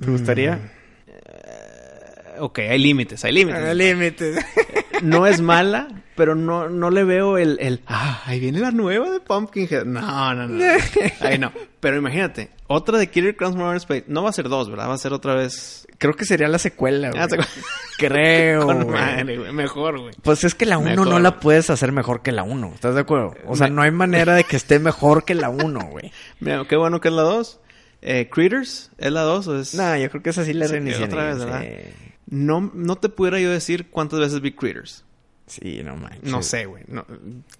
¿Te 0.00 0.10
gustaría? 0.10 0.54
Eh, 0.54 0.75
Ok, 2.38 2.58
hay 2.60 2.78
límites, 2.78 3.24
hay 3.24 3.32
límites. 3.32 3.76
límite. 3.76 4.34
no 5.02 5.26
es 5.26 5.40
mala, 5.40 5.88
pero 6.14 6.34
no, 6.34 6.68
no 6.68 6.90
le 6.90 7.04
veo 7.04 7.38
el, 7.38 7.58
el, 7.60 7.82
ah, 7.86 8.22
ahí 8.26 8.40
viene 8.40 8.60
la 8.60 8.70
nueva 8.70 9.10
de 9.10 9.20
Pumpkinhead. 9.20 9.84
No, 9.84 10.34
no, 10.34 10.46
no. 10.48 10.64
Ahí 11.20 11.38
no. 11.38 11.52
Pero 11.80 11.96
imagínate, 11.98 12.50
otra 12.66 12.98
de 12.98 13.08
Killer 13.08 13.36
Clowns 13.36 13.54
from 13.56 13.66
Outer 13.66 13.76
Space. 13.76 14.04
No 14.08 14.22
va 14.22 14.30
a 14.30 14.32
ser 14.32 14.48
dos, 14.48 14.68
¿verdad? 14.70 14.88
Va 14.88 14.94
a 14.94 14.98
ser 14.98 15.12
otra 15.12 15.34
vez. 15.34 15.86
Creo 15.98 16.14
que 16.14 16.24
sería 16.24 16.48
la 16.48 16.58
secuela, 16.58 17.10
güey. 17.10 17.22
Ah, 17.22 17.28
se- 17.28 17.38
Creo, 17.98 18.62
Con 18.66 18.84
güey. 18.84 19.00
madre, 19.00 19.38
güey. 19.38 19.52
Mejor, 19.52 20.00
güey. 20.00 20.14
Pues 20.22 20.44
es 20.44 20.54
que 20.54 20.66
la 20.66 20.78
1 20.78 20.90
Mejor. 20.90 21.06
no 21.08 21.18
la 21.20 21.38
puedes 21.40 21.70
hacer 21.70 21.92
mejor 21.92 22.22
que 22.22 22.32
la 22.32 22.42
1. 22.42 22.72
¿Estás 22.74 22.94
de 22.94 23.00
acuerdo? 23.02 23.34
O 23.46 23.56
sea, 23.56 23.68
Me- 23.68 23.74
no 23.74 23.82
hay 23.82 23.90
manera 23.92 24.34
de 24.34 24.44
que 24.44 24.56
esté 24.56 24.78
mejor 24.78 25.24
que 25.24 25.34
la 25.34 25.48
1, 25.50 25.80
güey. 25.90 26.12
Mira, 26.40 26.64
qué 26.68 26.76
bueno 26.76 27.00
que 27.00 27.08
es 27.08 27.14
la 27.14 27.22
dos. 27.22 27.60
Eh, 28.02 28.28
Critters, 28.30 28.90
¿es 28.98 29.10
la 29.10 29.22
dos 29.22 29.48
o 29.48 29.58
es...? 29.58 29.74
No, 29.74 29.96
yo 29.96 30.08
creo 30.10 30.22
que 30.22 30.30
esa 30.30 30.44
sí 30.44 30.52
la 30.52 30.66
Sí, 30.66 30.72
reiniciaría. 30.74 31.06
otra 31.06 31.24
vez, 31.34 31.42
sí. 31.42 32.12
No, 32.26 32.70
no 32.74 32.96
te 32.96 33.08
pudiera 33.08 33.40
yo 33.40 33.50
decir 33.50 33.88
cuántas 33.90 34.20
veces 34.20 34.40
vi 34.40 34.52
Critters. 34.52 35.04
Sí, 35.46 35.80
no 35.84 35.96
manches. 35.96 36.24
No 36.24 36.42
sé, 36.42 36.66
güey. 36.66 36.84
No, 36.88 37.06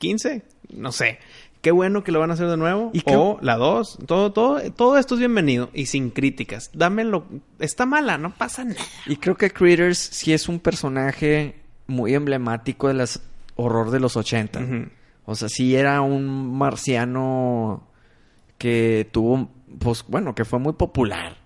¿15? 0.01 0.43
No 0.71 0.91
sé. 0.91 1.19
Qué 1.61 1.71
bueno 1.71 2.05
que 2.05 2.13
lo 2.13 2.21
van 2.21 2.31
a 2.31 2.35
hacer 2.35 2.49
de 2.49 2.57
nuevo. 2.57 2.91
¿Y 2.93 3.03
O 3.07 3.39
la 3.41 3.57
2. 3.57 3.99
Todo, 4.07 4.33
todo, 4.33 4.61
todo 4.73 4.99
esto 4.99 5.15
es 5.15 5.21
bienvenido. 5.21 5.71
Y 5.73 5.87
sin 5.87 6.11
críticas. 6.11 6.71
Dámelo. 6.75 7.27
Está 7.59 7.87
mala, 7.87 8.19
no 8.19 8.35
pasa 8.35 8.65
nada. 8.65 8.81
Y 9.07 9.17
creo 9.17 9.37
que 9.37 9.51
Critters 9.51 9.99
sí 9.99 10.33
es 10.33 10.49
un 10.49 10.59
personaje 10.61 11.57
muy 11.87 12.15
emblemático 12.15 12.89
de 12.89 12.95
las 12.95 13.23
horror 13.57 13.91
de 13.91 14.01
los 14.01 14.17
80. 14.17 14.61
Ujú. 14.61 14.89
O 15.25 15.35
sea, 15.35 15.49
sí 15.49 15.75
era 15.75 16.01
un 16.03 16.57
marciano 16.57 17.89
que 18.59 19.09
tuvo, 19.11 19.49
pues 19.79 20.05
bueno, 20.09 20.35
que 20.35 20.45
fue 20.45 20.59
muy 20.59 20.75
popular. 20.75 21.37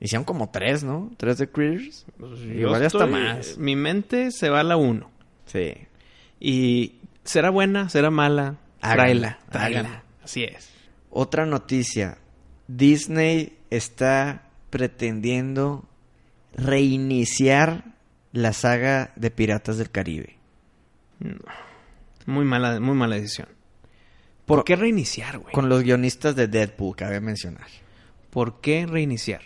Hicieron 0.00 0.24
como 0.24 0.50
tres, 0.50 0.84
¿no? 0.84 1.10
Tres 1.16 1.38
de 1.38 1.48
Critters. 1.48 2.04
Igual 2.18 2.80
ya 2.80 2.86
hasta 2.86 3.04
estoy- 3.04 3.10
más. 3.10 3.58
Mi 3.58 3.76
mente 3.76 4.30
se 4.30 4.50
va 4.50 4.60
a 4.60 4.64
la 4.64 4.76
1. 4.76 5.10
Sí. 5.46 5.74
Y 6.38 6.96
será 7.24 7.50
buena, 7.50 7.88
será 7.88 8.10
mala. 8.10 8.56
Háganla, 8.82 8.98
Tráela, 9.02 9.38
tráela. 9.50 9.78
háganla. 9.80 10.02
Así 10.22 10.44
es. 10.44 10.70
Otra 11.10 11.46
noticia. 11.46 12.18
Disney 12.68 13.56
está 13.70 14.42
pretendiendo 14.70 15.88
reiniciar 16.54 17.84
la 18.32 18.52
saga 18.52 19.12
de 19.16 19.30
Piratas 19.30 19.78
del 19.78 19.90
Caribe. 19.90 20.36
Muy 22.26 22.44
mala, 22.44 22.80
muy 22.80 22.94
mala 22.94 23.16
decisión. 23.16 23.48
¿Por 24.44 24.58
Con- 24.58 24.64
qué 24.64 24.76
reiniciar, 24.76 25.38
güey? 25.38 25.52
Con 25.54 25.68
los 25.68 25.82
guionistas 25.82 26.36
de 26.36 26.48
Deadpool, 26.48 26.96
cabe 26.96 27.20
mencionar. 27.20 27.66
¿Por 28.30 28.60
qué 28.60 28.86
reiniciar? 28.86 29.40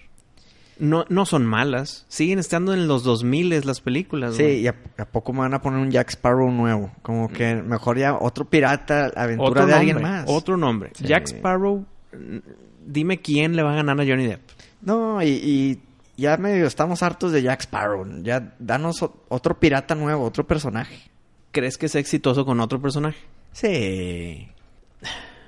No, 0.81 1.05
no 1.09 1.26
son 1.26 1.47
malas. 1.47 2.07
Siguen 2.09 2.39
estando 2.39 2.72
en 2.74 2.89
los 2.89 3.05
2000 3.05 3.64
las 3.66 3.81
películas, 3.81 4.35
Sí, 4.35 4.45
y 4.45 4.66
a, 4.66 4.74
a 4.99 5.05
poco 5.05 5.33
me 5.33 5.41
van 5.41 5.55
a 5.55 5.61
poner 5.61 5.78
un 5.81 5.91
Jack 5.91 6.11
Sparrow 6.11 6.51
nuevo. 6.51 6.91
Como 7.03 7.28
que 7.28 7.55
mejor 7.57 7.99
ya 7.99 8.14
otro 8.14 8.45
pirata, 8.47 9.12
aventura 9.14 9.51
Otro 9.51 9.66
de 9.66 9.72
nombre, 9.72 9.76
alguien 9.76 10.03
más. 10.03 10.24
otro 10.26 10.57
nombre. 10.57 10.91
Sí. 10.95 11.05
Jack 11.05 11.26
Sparrow, 11.28 11.85
mm, 12.12 12.39
dime 12.87 13.20
quién 13.20 13.55
le 13.57 13.62
va 13.62 13.72
a 13.72 13.76
ganar 13.76 14.01
a 14.01 14.05
Johnny 14.07 14.26
Depp. 14.26 14.41
No, 14.83 15.22
y, 15.22 15.28
y 15.28 15.81
ya 16.16 16.37
medio 16.39 16.66
estamos 16.66 17.03
hartos 17.03 17.33
de 17.33 17.43
Jack 17.43 17.61
Sparrow. 17.62 18.07
Ya 18.22 18.55
danos 18.59 19.05
otro 19.28 19.61
pirata 19.61 19.95
nuevo, 19.95 20.24
otro 20.24 20.47
personaje. 20.47 21.11
¿Crees 21.53 21.76
que 21.78 21.89
sea 21.89 22.01
exitoso 22.01 22.45
con 22.47 22.61
otro 22.61 22.81
personaje? 22.81 23.18
Sí. 23.53 24.49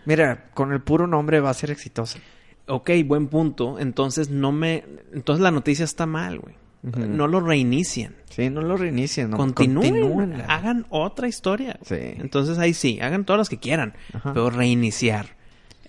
Mira, 0.05 0.51
con 0.53 0.73
el 0.73 0.81
puro 0.83 1.07
nombre 1.07 1.41
va 1.41 1.51
a 1.51 1.55
ser 1.55 1.71
exitoso. 1.71 2.19
Ok, 2.67 2.91
buen 3.05 3.29
punto. 3.29 3.79
Entonces 3.79 4.31
no 4.31 4.53
me... 4.53 4.85
Entonces 5.13 5.43
la 5.43 5.51
noticia 5.51 5.85
está 5.85 6.07
mal, 6.07 6.39
güey. 6.41 6.55
No 6.83 7.29
lo 7.29 7.41
reinician. 7.41 8.17
Sí, 8.31 8.51
no 8.51 8.61
lo 8.61 8.77
reinicien. 8.77 9.31
No, 9.31 9.37
Continúen. 9.37 9.91
continúenla. 10.01 10.45
Hagan 10.47 10.85
otra 10.91 11.29
historia. 11.29 11.79
Sí. 11.85 11.95
Entonces 12.01 12.59
ahí 12.59 12.75
sí, 12.75 12.99
hagan 13.01 13.25
todas 13.25 13.39
las 13.39 13.49
que 13.49 13.59
quieran. 13.59 13.95
Ajá. 14.13 14.33
Pero 14.35 14.51
reiniciar. 14.51 15.37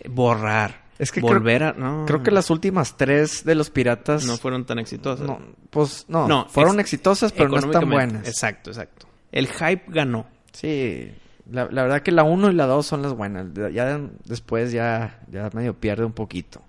Borrar. 0.10 0.84
Es 1.00 1.12
que 1.12 1.22
volver 1.22 1.62
creo, 1.62 1.70
a... 1.72 1.74
No, 1.74 2.06
creo 2.06 2.22
que 2.22 2.30
las 2.32 2.50
últimas 2.52 2.96
tres 2.98 3.44
de 3.44 3.56
los 3.56 3.70
piratas... 3.72 4.26
no 4.26 4.38
fueron 4.38 4.66
tan 4.66 4.78
exitosas. 4.80 5.26
no, 5.26 5.40
pues 5.72 6.06
no, 6.08 6.28
No, 6.28 6.46
fueron 6.48 6.76
ex- 6.80 6.94
exitosas, 6.94 7.32
pero 7.32 7.50
no 7.50 7.56
están 7.58 7.70
Económicamente. 7.72 8.14
buenas. 8.14 8.28
Exacto, 8.30 8.70
exacto. 8.70 9.08
El 9.32 9.48
hype 9.48 9.84
ganó. 9.88 10.28
Sí, 10.52 11.12
la, 11.52 11.68
la 11.72 11.84
verdad 11.84 12.02
que 12.02 12.12
la 12.12 12.24
1 12.24 12.52
y 12.52 12.54
la 12.54 12.66
2 12.66 12.86
son 12.86 13.02
las 13.02 13.14
buenas. 13.14 13.48
Ya 13.74 14.00
después 14.26 14.72
ya, 14.72 15.20
ya 15.32 15.50
medio 15.54 15.74
pierde 15.74 16.06
un 16.06 16.14
poquito. 16.14 16.62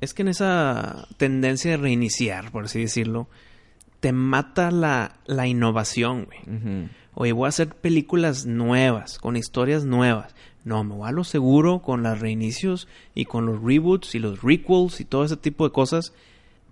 Es 0.00 0.14
que 0.14 0.22
en 0.22 0.28
esa 0.28 1.06
tendencia 1.16 1.72
de 1.72 1.76
reiniciar, 1.78 2.50
por 2.50 2.64
así 2.64 2.80
decirlo, 2.80 3.28
te 4.00 4.12
mata 4.12 4.70
la, 4.70 5.16
la 5.26 5.46
innovación, 5.46 6.26
güey. 6.26 6.40
Ujú. 6.40 6.88
Oye, 7.14 7.32
voy 7.32 7.46
a 7.46 7.48
hacer 7.48 7.68
películas 7.68 8.44
nuevas, 8.44 9.18
con 9.18 9.36
historias 9.36 9.84
nuevas. 9.84 10.34
No, 10.64 10.82
me 10.82 10.94
voy 10.94 11.08
a 11.08 11.12
lo 11.12 11.24
seguro 11.24 11.80
con 11.80 12.02
los 12.02 12.18
reinicios 12.20 12.88
y 13.14 13.26
con 13.26 13.46
los 13.46 13.62
reboots 13.62 14.14
y 14.14 14.18
los 14.18 14.42
requels 14.42 15.00
y 15.00 15.04
todo 15.04 15.24
ese 15.24 15.36
tipo 15.36 15.64
de 15.64 15.72
cosas. 15.72 16.12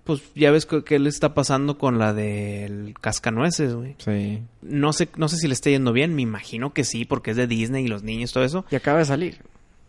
Pues 0.05 0.21
ya 0.35 0.51
ves 0.51 0.67
que- 0.67 0.83
qué 0.83 0.99
le 0.99 1.09
está 1.09 1.33
pasando 1.33 1.79
con 1.79 1.99
la 1.99 2.13
del 2.13 2.95
Cascanueces, 3.01 3.75
güey. 3.75 3.95
Sí. 3.99 4.43
No 4.61 4.93
sé, 4.93 5.09
no 5.17 5.29
sé 5.29 5.37
si 5.37 5.47
le 5.47 5.55
está 5.55 5.71
yendo 5.71 5.93
bien, 5.93 6.15
me 6.15 6.23
imagino 6.23 6.73
que 6.73 6.83
sí, 6.85 7.05
porque 7.05 7.31
es 7.31 7.37
de 7.37 7.47
Disney 7.47 7.85
y 7.85 7.89
los 7.89 8.03
niños, 8.03 8.33
todo 8.33 8.43
eso. 8.45 8.65
Y 8.71 8.75
acaba 8.77 8.99
de 8.99 9.05
salir. 9.05 9.39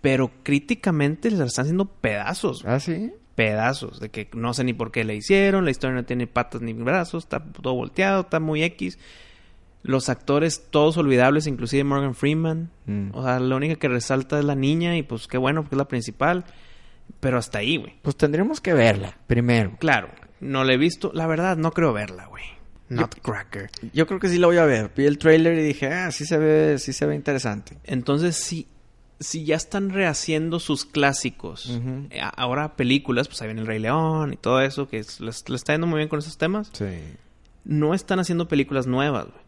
Pero 0.01 0.29
críticamente 0.43 1.31
les 1.31 1.39
están 1.39 1.63
haciendo 1.63 1.85
pedazos. 1.85 2.63
¿Ah, 2.65 2.79
sí? 2.79 3.11
pedazos 3.35 3.99
de 3.99 4.09
que 4.09 4.29
no 4.35 4.53
sé 4.53 4.63
ni 4.63 4.73
por 4.73 4.91
qué 4.91 5.03
le 5.03 5.15
hicieron, 5.15 5.65
la 5.65 5.71
historia 5.71 5.95
no 5.95 6.05
tiene 6.05 6.27
patas 6.27 6.61
ni 6.61 6.71
brazos, 6.73 7.23
está 7.23 7.43
todo 7.43 7.73
volteado, 7.73 8.21
está 8.21 8.39
muy 8.39 8.61
X. 8.61 8.99
Los 9.81 10.07
actores 10.07 10.67
todos 10.69 10.97
olvidables, 10.97 11.47
inclusive 11.47 11.83
Morgan 11.83 12.13
Freeman. 12.13 12.69
Mm. 12.85 13.09
O 13.13 13.23
sea, 13.23 13.39
la 13.39 13.55
única 13.55 13.73
que 13.75 13.87
resalta 13.87 14.37
es 14.37 14.45
la 14.45 14.53
niña 14.53 14.95
y 14.97 15.01
pues 15.01 15.25
qué 15.27 15.39
bueno 15.39 15.63
porque 15.63 15.73
es 15.73 15.79
la 15.79 15.87
principal. 15.87 16.45
Pero 17.19 17.37
hasta 17.37 17.59
ahí, 17.59 17.77
güey. 17.77 17.95
Pues 18.01 18.15
tendríamos 18.17 18.59
que 18.61 18.73
verla 18.73 19.17
primero. 19.27 19.77
Claro, 19.79 20.09
no 20.41 20.63
la 20.63 20.73
he 20.73 20.77
visto. 20.77 21.11
La 21.13 21.27
verdad, 21.27 21.55
no 21.57 21.71
creo 21.71 21.93
verla, 21.93 22.25
güey. 22.27 22.43
Nutcracker. 22.89 23.69
Yo 23.93 24.05
creo 24.07 24.19
que 24.19 24.29
sí 24.29 24.37
la 24.37 24.47
voy 24.47 24.57
a 24.57 24.65
ver. 24.65 24.91
Vi 24.95 25.05
el 25.05 25.17
trailer 25.17 25.57
y 25.57 25.63
dije, 25.63 25.87
ah, 25.87 26.11
sí 26.11 26.25
se 26.25 26.37
ve, 26.37 26.77
sí 26.79 26.93
se 26.93 27.05
ve 27.05 27.15
interesante. 27.15 27.77
Entonces, 27.85 28.35
si, 28.35 28.67
si 29.19 29.45
ya 29.45 29.55
están 29.55 29.89
rehaciendo 29.89 30.59
sus 30.59 30.85
clásicos, 30.85 31.79
eh, 32.11 32.21
ahora 32.35 32.75
películas, 32.75 33.27
pues 33.29 33.41
ahí 33.41 33.47
viene 33.47 33.61
El 33.61 33.67
Rey 33.67 33.79
León 33.79 34.33
y 34.33 34.37
todo 34.37 34.61
eso, 34.61 34.87
que 34.87 34.99
es- 34.99 35.19
les 35.21 35.43
está 35.47 35.73
yendo 35.73 35.87
muy 35.87 35.97
bien 35.97 36.09
con 36.09 36.19
esos 36.19 36.37
temas. 36.37 36.69
Sí. 36.73 36.85
no 37.65 37.93
están 37.93 38.19
haciendo 38.19 38.49
películas 38.49 38.87
nuevas, 38.87 39.27
güey. 39.27 39.41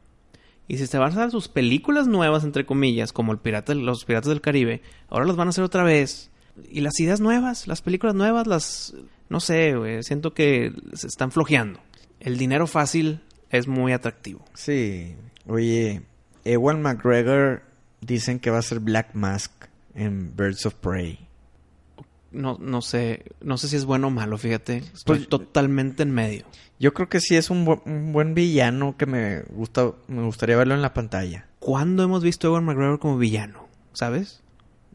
Y 0.69 0.77
si 0.77 0.87
se 0.87 0.97
van 0.97 1.09
a 1.11 1.15
hacer 1.15 1.31
sus 1.31 1.49
películas 1.49 2.07
nuevas, 2.07 2.45
entre 2.45 2.65
comillas, 2.65 3.11
como 3.11 3.33
el 3.33 3.39
pirata, 3.39 3.75
los 3.75 4.05
Piratas 4.05 4.29
del 4.29 4.39
Caribe, 4.39 4.81
ahora 5.09 5.25
las 5.25 5.35
van 5.35 5.47
a 5.47 5.49
hacer 5.49 5.65
otra 5.65 5.83
vez. 5.83 6.31
Y 6.69 6.81
las 6.81 6.99
ideas 6.99 7.19
nuevas, 7.21 7.67
las 7.67 7.81
películas 7.81 8.15
nuevas, 8.15 8.47
las... 8.47 8.93
No 9.29 9.39
sé, 9.39 9.75
güey. 9.75 10.03
Siento 10.03 10.33
que 10.33 10.71
se 10.93 11.07
están 11.07 11.31
flojeando. 11.31 11.79
El 12.19 12.37
dinero 12.37 12.67
fácil 12.67 13.21
es 13.49 13.67
muy 13.67 13.91
atractivo. 13.91 14.45
Sí. 14.53 15.15
Oye, 15.47 16.03
Ewan 16.43 16.81
McGregor 16.81 17.63
dicen 18.01 18.39
que 18.39 18.51
va 18.51 18.59
a 18.59 18.61
ser 18.61 18.79
Black 18.79 19.09
Mask 19.15 19.51
en 19.95 20.35
Birds 20.35 20.65
of 20.65 20.75
Prey. 20.75 21.19
No, 22.31 22.57
no 22.59 22.81
sé, 22.81 23.23
no 23.41 23.57
sé 23.57 23.69
si 23.69 23.77
es 23.77 23.85
bueno 23.85 24.07
o 24.07 24.11
malo, 24.11 24.37
fíjate. 24.37 24.77
Estoy 24.77 25.17
Pues- 25.19 25.29
totalmente 25.29 26.03
en 26.03 26.11
medio. 26.11 26.45
Yo 26.79 26.93
creo 26.93 27.07
que 27.07 27.21
sí 27.21 27.35
es 27.37 27.49
un, 27.49 27.65
bu- 27.65 27.81
un 27.85 28.11
buen 28.11 28.33
villano 28.35 28.97
que 28.97 29.05
me 29.05 29.43
gusta, 29.43 29.91
me 30.07 30.21
gustaría 30.23 30.57
verlo 30.57 30.73
en 30.75 30.81
la 30.81 30.93
pantalla. 30.93 31.47
¿Cuándo 31.59 32.03
hemos 32.03 32.21
visto 32.23 32.47
a 32.47 32.51
Ewan 32.51 32.65
McGregor 32.65 32.99
como 32.99 33.17
villano? 33.17 33.67
¿Sabes? 33.93 34.43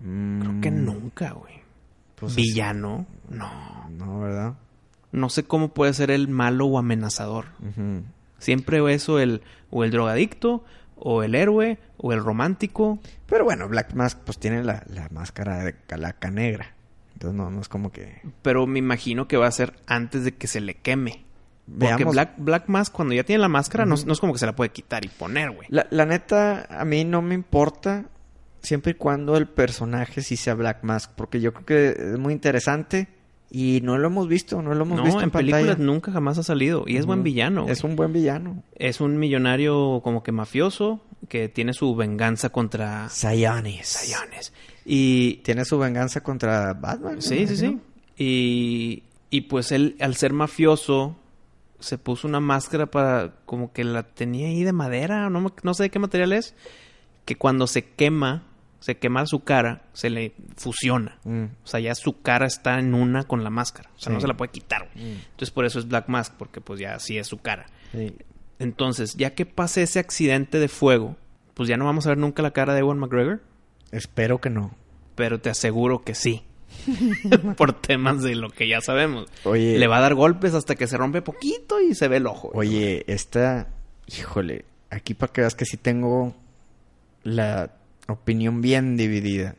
Creo 0.00 0.60
que 0.60 0.70
Mm, 0.70 0.84
nunca, 0.84 1.32
güey. 1.32 1.54
pues 2.16 2.34
¿Villano? 2.34 3.06
No. 3.28 3.46
es- 3.86 3.90
No, 3.96 4.20
¿verdad? 4.20 4.54
no 5.12 5.28
sé 5.28 5.42
cómo 5.44 5.68
puede 5.74 5.92
ser 5.94 6.10
el 6.10 6.28
malo 6.28 6.66
o 6.66 6.78
amenazador. 6.78 7.46
Ujú. 7.60 8.02
Siempre 8.38 8.78
eso 8.94 9.18
el 9.18 9.42
o 9.70 9.84
el 9.84 9.90
drogadicto 9.90 10.64
o 10.96 11.22
el 11.22 11.34
héroe 11.34 11.78
o 11.98 12.12
el 12.12 12.22
romántico. 12.22 12.98
Pero 13.26 13.44
bueno, 13.44 13.68
Black 13.68 13.94
Mask 13.94 14.18
pues 14.24 14.38
tiene 14.38 14.62
la, 14.64 14.84
la 14.88 15.08
máscara 15.10 15.64
de 15.64 15.74
calaca 15.86 16.30
negra. 16.30 16.74
Entonces 17.14 17.36
no, 17.36 17.50
no 17.50 17.60
es 17.60 17.68
como 17.68 17.90
que... 17.92 18.22
Pero 18.42 18.66
me 18.66 18.78
imagino 18.78 19.28
que 19.28 19.36
va 19.36 19.46
a 19.46 19.50
ser 19.52 19.74
antes 19.86 20.24
de 20.24 20.32
que 20.36 20.46
se 20.46 20.60
le 20.60 20.74
queme. 20.74 21.24
Porque. 21.78 22.04
Black, 22.04 22.32
Black 22.38 22.68
Mask, 22.68 22.92
cuando 22.92 23.14
ya 23.14 23.24
tiene 23.24 23.40
la 23.42 23.48
máscara, 23.48 23.84
no, 23.86 23.94
no 24.06 24.12
es 24.12 24.20
como 24.20 24.32
que 24.32 24.38
se 24.38 24.46
la 24.46 24.56
puede 24.56 24.70
quitar 24.70 25.04
y 25.04 25.08
poner, 25.08 25.50
güey. 25.50 25.68
La, 25.70 25.86
la 25.90 26.06
neta, 26.06 26.66
a 26.70 26.84
mí 26.84 27.04
no 27.04 27.20
me 27.22 27.34
importa 27.34 28.06
siempre 28.62 28.92
y 28.92 28.94
cuando 28.94 29.36
el 29.36 29.46
personaje 29.48 30.22
sí 30.22 30.36
sea 30.36 30.54
Black 30.54 30.82
Mask. 30.82 31.10
Porque 31.16 31.40
yo 31.40 31.52
creo 31.52 31.66
que 31.66 32.12
es 32.12 32.18
muy 32.18 32.32
interesante 32.32 33.08
y 33.50 33.80
no 33.82 33.98
lo 33.98 34.06
hemos 34.08 34.28
visto, 34.28 34.62
no 34.62 34.74
lo 34.74 34.84
hemos 34.84 34.98
No, 34.98 35.04
visto 35.04 35.18
en, 35.20 35.24
en, 35.24 35.30
películas 35.30 35.66
pantalla. 35.66 35.84
nunca 35.84 36.12
jamás 36.12 36.38
ha 36.38 36.42
salido. 36.42 36.84
Y 36.86 36.96
es 36.96 37.06
buen 37.06 37.22
villano. 37.22 37.62
güey. 37.62 37.72
Es 37.72 37.82
un 37.84 37.96
buen 37.96 38.12
villano. 38.12 38.62
Es 38.76 39.00
un 39.00 39.18
millonario 39.18 40.00
como 40.04 40.22
que 40.22 40.32
mafioso 40.32 41.00
que 41.28 41.48
tiene 41.48 41.72
su 41.72 41.94
venganza 41.96 42.50
contra 42.50 43.08
Sayanis. 43.08 43.86
Sayanes. 43.86 44.52
Y 44.84 45.34
Tiene 45.44 45.64
su 45.64 45.78
venganza 45.78 46.22
contra 46.22 46.72
Batman. 46.74 47.20
sí, 47.22 47.46
sí, 47.46 47.56
sí. 47.56 47.78
Y, 48.16 49.02
y 49.30 49.42
pues 49.42 49.72
él, 49.72 49.96
al 50.00 50.14
ser 50.16 50.32
mafioso, 50.32 51.16
se 51.78 51.96
puso 51.98 52.26
una 52.28 52.40
máscara 52.40 52.86
para 52.86 53.34
como 53.46 53.72
que 53.72 53.84
la 53.84 54.02
tenía 54.02 54.48
ahí 54.48 54.62
de 54.64 54.72
madera, 54.72 55.28
no, 55.30 55.52
no 55.62 55.74
sé 55.74 55.84
de 55.84 55.90
qué 55.90 55.98
material 55.98 56.32
es, 56.34 56.54
que 57.24 57.36
cuando 57.36 57.66
se 57.66 57.84
quema, 57.84 58.42
se 58.80 58.96
quema 58.96 59.24
su 59.26 59.44
cara, 59.44 59.82
se 59.92 60.10
le 60.10 60.32
fusiona. 60.56 61.18
Mm. 61.24 61.44
O 61.64 61.66
sea, 61.66 61.80
ya 61.80 61.94
su 61.94 62.20
cara 62.22 62.46
está 62.46 62.78
en 62.78 62.94
una 62.94 63.24
con 63.24 63.44
la 63.44 63.50
máscara. 63.50 63.90
O 63.96 63.98
sea, 63.98 64.10
Sí. 64.10 64.14
no 64.14 64.20
se 64.20 64.26
la 64.28 64.36
puede 64.36 64.50
quitar. 64.50 64.88
güey. 64.94 65.04
Mm. 65.06 65.18
Entonces 65.30 65.50
por 65.50 65.64
eso 65.64 65.78
es 65.78 65.86
Black 65.88 66.08
Mask, 66.08 66.34
porque 66.38 66.60
pues 66.60 66.80
ya 66.80 66.94
así 66.94 67.18
es 67.18 67.26
su 67.26 67.38
cara. 67.38 67.66
Sí. 67.92 68.12
Entonces, 68.58 69.14
ya 69.16 69.34
que 69.34 69.46
pase 69.46 69.82
ese 69.82 69.98
accidente 70.00 70.58
de 70.58 70.68
fuego, 70.68 71.16
pues 71.54 71.68
ya 71.68 71.76
no 71.76 71.84
vamos 71.86 72.06
a 72.06 72.10
ver 72.10 72.18
nunca 72.18 72.42
la 72.42 72.50
cara 72.52 72.74
de 72.74 72.80
Ewan 72.80 72.98
McGregor, 72.98 73.40
Espero 73.90 74.40
que 74.40 74.50
no. 74.50 74.74
pero 75.14 75.40
te 75.40 75.50
aseguro 75.50 76.02
que 76.02 76.14
sí. 76.14 76.42
Por 77.56 77.72
temas 77.72 78.22
de 78.22 78.34
lo 78.36 78.48
que 78.50 78.68
ya 78.68 78.80
sabemos. 78.80 79.26
Oye. 79.44 79.78
Le 79.78 79.86
va 79.88 79.98
a 79.98 80.00
dar 80.00 80.14
golpes 80.14 80.54
hasta 80.54 80.76
que 80.76 80.86
se 80.86 80.96
rompe 80.96 81.20
poquito 81.22 81.80
y 81.80 81.94
se 81.94 82.06
ve 82.08 82.18
el 82.18 82.26
ojo. 82.26 82.50
Oye, 82.54 83.04
esta, 83.08 83.68
híjole, 84.06 84.64
aquí 84.90 85.14
para 85.14 85.32
que 85.32 85.40
veas 85.40 85.54
que 85.54 85.64
sí 85.64 85.76
tengo 85.76 86.34
la 87.22 87.70
opinión 88.12 88.60
bien 88.60 88.96
dividida. 88.96 89.54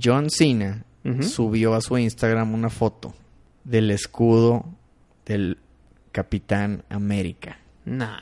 John 0.00 0.30
Cena 0.30 0.84
subió 1.20 1.74
a 1.74 1.80
su 1.80 1.96
Instagram 1.96 2.52
una 2.52 2.68
foto 2.68 3.14
del 3.64 3.90
escudo 3.90 4.64
del 5.24 5.58
Capitán 6.12 6.84
América. 6.88 7.58
No, 7.84 8.06
no, 8.06 8.06
no, 8.06 8.16
no, 8.16 8.18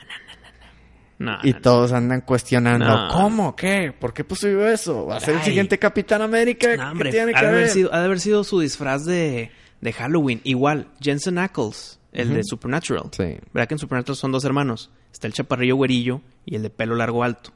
no. 1.18 1.32
No, 1.32 1.38
y 1.42 1.52
no, 1.52 1.60
todos 1.60 1.92
andan 1.92 2.22
cuestionando. 2.22 3.08
¿cómo? 3.12 3.54
¿Qué? 3.56 3.94
¿Por 3.98 4.12
qué 4.12 4.24
puso 4.24 4.48
eso? 4.66 5.06
¿Va 5.06 5.16
a 5.16 5.20
ser 5.20 5.36
el 5.36 5.42
siguiente 5.42 5.78
Capitán 5.78 6.22
América? 6.22 6.76
No, 6.76 6.82
¿Qué 6.82 6.90
hombre, 6.90 7.10
tiene 7.10 7.32
que 7.32 7.38
ha 7.38 7.42
de, 7.42 7.48
haber 7.48 7.60
ver? 7.62 7.70
sido, 7.70 7.94
ha 7.94 8.00
de 8.00 8.04
haber 8.04 8.20
sido 8.20 8.44
su 8.44 8.60
disfraz 8.60 9.04
de, 9.04 9.50
de 9.80 9.92
Halloween. 9.92 10.40
Igual, 10.44 10.88
Jensen 11.00 11.38
Ackles, 11.38 12.00
el 12.12 12.34
de 12.34 12.42
Supernatural. 12.44 13.04
Sí. 13.12 13.38
¿Verdad 13.52 13.68
que 13.68 13.74
en 13.74 13.78
Supernatural 13.78 14.16
son 14.16 14.32
dos 14.32 14.44
hermanos? 14.44 14.90
Está 15.12 15.26
el 15.26 15.32
chaparrillo 15.32 15.76
güerillo 15.76 16.20
y 16.44 16.56
el 16.56 16.62
de 16.62 16.70
pelo 16.70 16.96
largo 16.96 17.22
alto. 17.22 17.52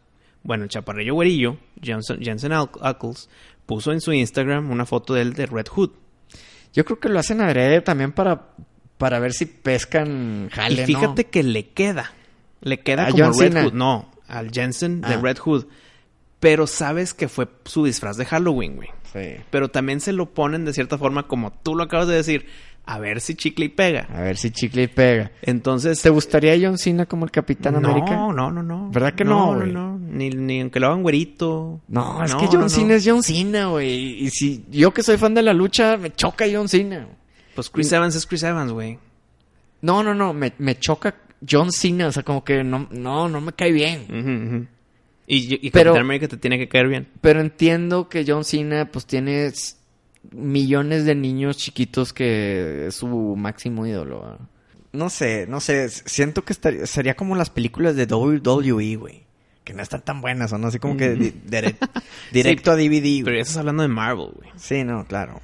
Bueno, 0.49 0.64
el 0.64 0.70
chaparrillo 0.70 1.12
güerillo, 1.12 1.59
Jensen, 1.82 2.20
Jensen 2.22 2.53
Ack- 2.53 2.78
Ackles, 2.80 3.28
puso 3.66 3.92
en 3.92 4.01
su 4.01 4.14
Instagram 4.14 4.70
una 4.70 4.86
foto 4.86 5.12
de 5.12 5.20
él 5.20 5.34
de 5.34 5.44
Red 5.44 5.66
Hood. 5.68 5.90
Yo 6.72 6.86
creo 6.86 6.99
que 6.99 7.11
lo 7.11 7.18
hacen 7.18 7.42
adrede 7.42 7.82
también 7.82 8.12
para, 8.12 8.49
para 8.96 9.18
ver 9.20 9.34
si 9.34 9.44
pescan 9.44 10.49
jale, 10.51 10.84
y 10.84 10.86
fíjate 10.86 11.24
¿no? 11.24 11.30
que 11.30 11.42
le 11.42 11.68
queda. 11.68 12.12
Le 12.62 12.80
queda 12.80 13.09
¿A 13.09 13.11
como 13.11 13.24
John 13.24 13.32
Red 13.38 13.49
Cena? 13.49 13.64
Hood. 13.64 13.72
No, 13.74 14.11
al 14.26 14.51
Jensen 14.51 15.03
de 15.03 15.14
Ah. 15.14 15.20
Red 15.22 15.36
Hood. 15.36 15.66
Pero 16.40 16.66
sabes 16.66 17.12
que 17.12 17.28
fue 17.28 17.46
su 17.66 17.84
disfraz 17.84 18.16
de 18.16 18.24
Halloween, 18.24 18.76
güey. 18.76 18.88
Sí. 19.12 19.42
Pero 19.51 19.68
también 19.68 20.01
se 20.01 20.12
lo 20.14 20.32
ponen 20.32 20.64
de 20.64 20.72
cierta 20.72 20.96
forma, 20.96 21.26
como 21.28 21.53
tú 21.53 21.74
lo 21.74 21.82
acabas 21.84 22.09
de 22.09 22.14
decir, 22.14 22.46
a 22.91 22.99
ver 22.99 23.20
si 23.20 23.34
chicle 23.34 23.66
y 23.66 23.68
pega. 23.68 24.09
A 24.14 24.22
ver 24.22 24.36
si 24.39 24.51
chicle 24.51 24.84
y 24.84 24.86
pega. 24.89 25.30
Entonces. 25.43 26.01
¿Te 26.01 26.09
gustaría 26.11 26.57
John 26.61 26.78
Cena 26.78 27.05
como 27.07 27.24
el 27.26 27.30
Capitán 27.30 27.74
no, 27.80 27.86
América? 27.89 28.16
No, 28.16 28.32
no, 28.32 28.51
no. 28.62 28.91
¿Verdad 28.91 29.14
que 29.14 29.24
no, 29.24 29.30
No, 29.30 29.53
no, 29.53 29.59
güey? 29.61 29.72
no. 29.72 29.99
Ni, 29.99 30.30
ni 30.30 30.61
aunque 30.62 30.80
lo 30.80 30.86
hagan 30.89 31.03
güerito. 31.03 31.80
No, 31.89 32.24
es 32.24 32.32
No, 32.32 32.39
que 32.41 32.47
John 32.47 32.61
no, 32.61 32.68
Cena 32.68 32.89
no. 32.89 32.95
es 32.95 33.05
John 33.07 33.22
Cena, 33.22 33.66
güey. 33.66 34.24
Y 34.24 34.30
si 34.30 34.64
yo 34.70 34.93
que 34.95 35.03
soy 35.03 35.18
fan 35.18 35.34
de 35.34 35.43
la 35.43 35.53
lucha, 35.53 35.97
me 35.99 36.12
choca 36.12 36.47
John 36.51 36.68
Cena. 36.68 37.07
Pues 37.55 37.68
Chris 37.70 37.93
Evans 37.93 38.14
es 38.14 38.26
Chris 38.26 38.43
Evans, 38.43 38.72
güey. 38.72 38.99
No, 39.82 40.03
no, 40.03 40.14
no, 40.14 40.32
me, 40.32 40.53
me 40.59 40.78
choca 40.78 41.14
John 41.49 41.70
Cena. 41.72 42.07
O 42.09 42.12
sea, 42.12 42.22
como 42.22 42.43
que 42.43 42.64
no, 42.64 42.89
no, 42.91 43.28
no 43.28 43.41
me 43.41 43.53
cae 43.53 43.70
bien. 43.72 44.68
Y, 45.26 45.66
y 45.66 45.70
Pero- 45.70 45.91
Capitán 45.93 46.07
América 46.07 46.28
te 46.28 46.36
tiene 46.39 46.57
que 46.59 46.68
caer 46.68 46.89
bien. 46.89 47.09
Pero 47.20 47.41
entiendo 47.41 48.09
que 48.09 48.24
John 48.26 48.45
Cena, 48.45 48.86
pues 48.91 49.05
tiene 49.05 49.53
millones 50.30 51.04
de 51.04 51.14
niños 51.14 51.56
chiquitos 51.56 52.12
que 52.12 52.86
es 52.88 52.94
su 52.96 53.08
máximo 53.36 53.86
ídolo. 53.86 54.20
¿verdad? 54.22 54.38
No 54.92 55.10
sé, 55.10 55.46
no 55.48 55.60
sé. 55.60 55.88
Siento 55.88 56.44
que 56.44 56.52
estaría- 56.52 56.86
sería 56.86 57.14
como 57.14 57.34
las 57.36 57.50
películas 57.50 57.96
de 57.96 58.06
WWE, 58.06 58.96
güey. 58.96 59.26
Que 59.64 59.74
no 59.74 59.82
están 59.82 60.00
tan 60.02 60.20
buenas, 60.22 60.50
son 60.50 60.64
así 60.64 60.78
como 60.78 60.96
que 60.96 61.10
di- 61.10 61.34
dire- 61.46 61.76
directo 62.32 62.70
a 62.72 62.76
DVD, 62.76 63.22
Pero 63.24 63.36
ya 63.36 63.42
estás 63.42 63.58
hablando 63.58 63.82
de 63.82 63.88
Marvel, 63.88 64.30
güey. 64.34 64.50
Sí, 64.56 64.82
no, 64.84 65.04
claro. 65.06 65.40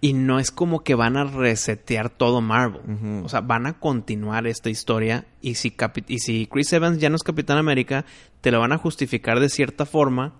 Y 0.00 0.12
no 0.14 0.38
es 0.38 0.50
como 0.52 0.84
que 0.84 0.94
van 0.94 1.16
a 1.16 1.24
resetear 1.24 2.08
todo 2.10 2.40
Marvel. 2.40 3.22
O 3.24 3.28
sea, 3.28 3.40
van 3.40 3.66
a 3.66 3.74
continuar 3.80 4.46
esta 4.46 4.70
historia. 4.70 5.26
Y 5.42 5.54
si, 5.56 5.70
capi- 5.70 6.04
y 6.08 6.18
si 6.20 6.46
Chris 6.46 6.72
Evans 6.72 6.98
ya 6.98 7.08
no 7.10 7.16
es 7.16 7.22
Capitán 7.24 7.58
América, 7.58 8.04
te 8.40 8.50
lo 8.52 8.60
van 8.60 8.72
a 8.72 8.78
justificar 8.78 9.40
de 9.40 9.48
cierta 9.48 9.86
forma 9.86 10.34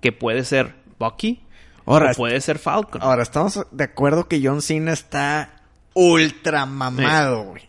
que 0.00 0.12
puede 0.12 0.44
ser 0.44 0.74
Bucky 0.98 1.40
Ahora, 1.86 2.12
o 2.12 2.14
puede 2.14 2.40
ser 2.40 2.58
Falcon. 2.58 3.02
Ahora, 3.02 3.22
estamos 3.22 3.60
de 3.70 3.84
acuerdo 3.84 4.26
que 4.28 4.40
John 4.42 4.62
Cena 4.62 4.92
está 4.92 5.62
ultra 5.94 6.66
mamado, 6.66 7.44
güey. 7.44 7.62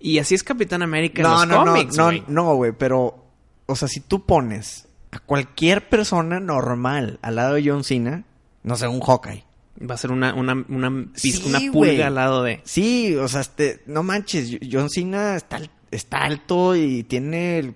y 0.00 0.18
así 0.18 0.34
es 0.34 0.42
Capitán 0.44 0.82
América 0.82 1.22
en 1.22 1.28
No, 1.28 1.36
los 1.38 1.48
no, 1.48 1.64
cómics, 1.64 1.96
no, 1.96 2.04
güey. 2.04 2.20
no, 2.28 2.42
no, 2.44 2.54
güey, 2.54 2.72
pero, 2.72 3.24
o 3.66 3.76
sea, 3.76 3.88
si 3.88 4.00
tú 4.00 4.24
pones 4.26 4.86
a 5.10 5.18
cualquier 5.18 5.88
persona 5.88 6.38
normal 6.40 7.18
al 7.22 7.34
lado 7.36 7.54
de 7.54 7.68
John 7.68 7.82
Cena, 7.84 8.24
no 8.62 8.76
sé, 8.76 8.86
un 8.88 9.00
Hawkeye. 9.00 9.44
Va 9.90 9.94
a 9.94 9.98
ser 9.98 10.12
una, 10.12 10.34
una, 10.34 10.64
una, 10.68 11.06
Sí, 11.14 11.42
una 11.46 11.58
pulga 11.72 12.06
al 12.06 12.14
lado 12.14 12.42
de... 12.44 12.60
Sí, 12.64 13.16
o 13.16 13.26
sea, 13.26 13.40
este, 13.40 13.82
no 13.86 14.02
manches, 14.02 14.58
John 14.70 14.90
Cena 14.90 15.34
está, 15.34 15.60
está 15.90 16.18
alto 16.24 16.76
y 16.76 17.02
tiene 17.04 17.58
el, 17.58 17.74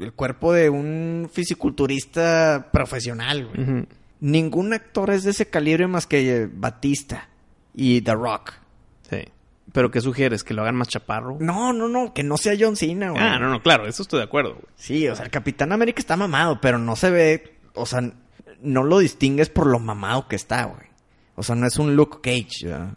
el 0.00 0.12
cuerpo 0.14 0.52
de 0.52 0.68
un 0.70 1.30
fisiculturista 1.32 2.70
profesional, 2.72 3.46
güey. 3.46 3.62
Ujú. 3.62 3.86
Ningún 4.24 4.72
actor 4.72 5.10
es 5.10 5.22
de 5.24 5.32
ese 5.32 5.50
calibre 5.50 5.86
más 5.86 6.06
que 6.06 6.34
eh, 6.44 6.48
Batista 6.50 7.28
y 7.74 8.00
The 8.00 8.14
Rock. 8.14 8.54
Sí. 9.10 9.18
¿Pero 9.70 9.90
qué 9.90 10.00
sugieres? 10.00 10.42
¿Que 10.42 10.54
lo 10.54 10.62
hagan 10.62 10.76
más 10.76 10.88
chaparro? 10.88 11.36
No, 11.40 11.74
no, 11.74 11.88
no, 11.88 12.14
que 12.14 12.22
no 12.22 12.38
sea 12.38 12.54
John 12.58 12.74
Cena, 12.74 13.10
güey. 13.10 13.22
Ah, 13.22 13.38
no, 13.38 13.50
no, 13.50 13.62
claro, 13.62 13.86
eso 13.86 14.00
estoy 14.00 14.20
de 14.20 14.24
acuerdo. 14.24 14.54
güey. 14.54 14.64
Sí, 14.76 15.06
o 15.08 15.14
sea, 15.14 15.26
el 15.26 15.30
Capitán 15.30 15.72
América 15.72 16.00
está 16.00 16.16
mamado, 16.16 16.58
pero 16.58 16.78
no 16.78 16.96
se 16.96 17.10
ve, 17.10 17.58
o 17.74 17.84
sea, 17.84 18.00
no 18.62 18.82
lo 18.82 18.98
distingues 18.98 19.50
por 19.50 19.66
lo 19.66 19.78
mamado 19.78 20.26
que 20.26 20.36
está, 20.36 20.64
güey. 20.64 20.86
O 21.34 21.42
sea, 21.42 21.54
no 21.54 21.66
es 21.66 21.76
un 21.76 21.94
Luke 21.94 22.18
Cage, 22.22 22.66
¿verdad? 22.66 22.94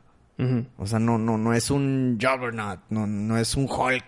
O 0.77 0.87
sea, 0.87 0.99
no, 0.99 1.17
no, 1.17 1.37
no 1.37 1.51
es 1.51 1.69
un 1.71 2.17
Juggernaut, 2.21 2.79
no, 2.89 3.05
no 3.05 3.37
es 3.37 3.53
un 3.55 3.65
Hulk. 3.69 4.05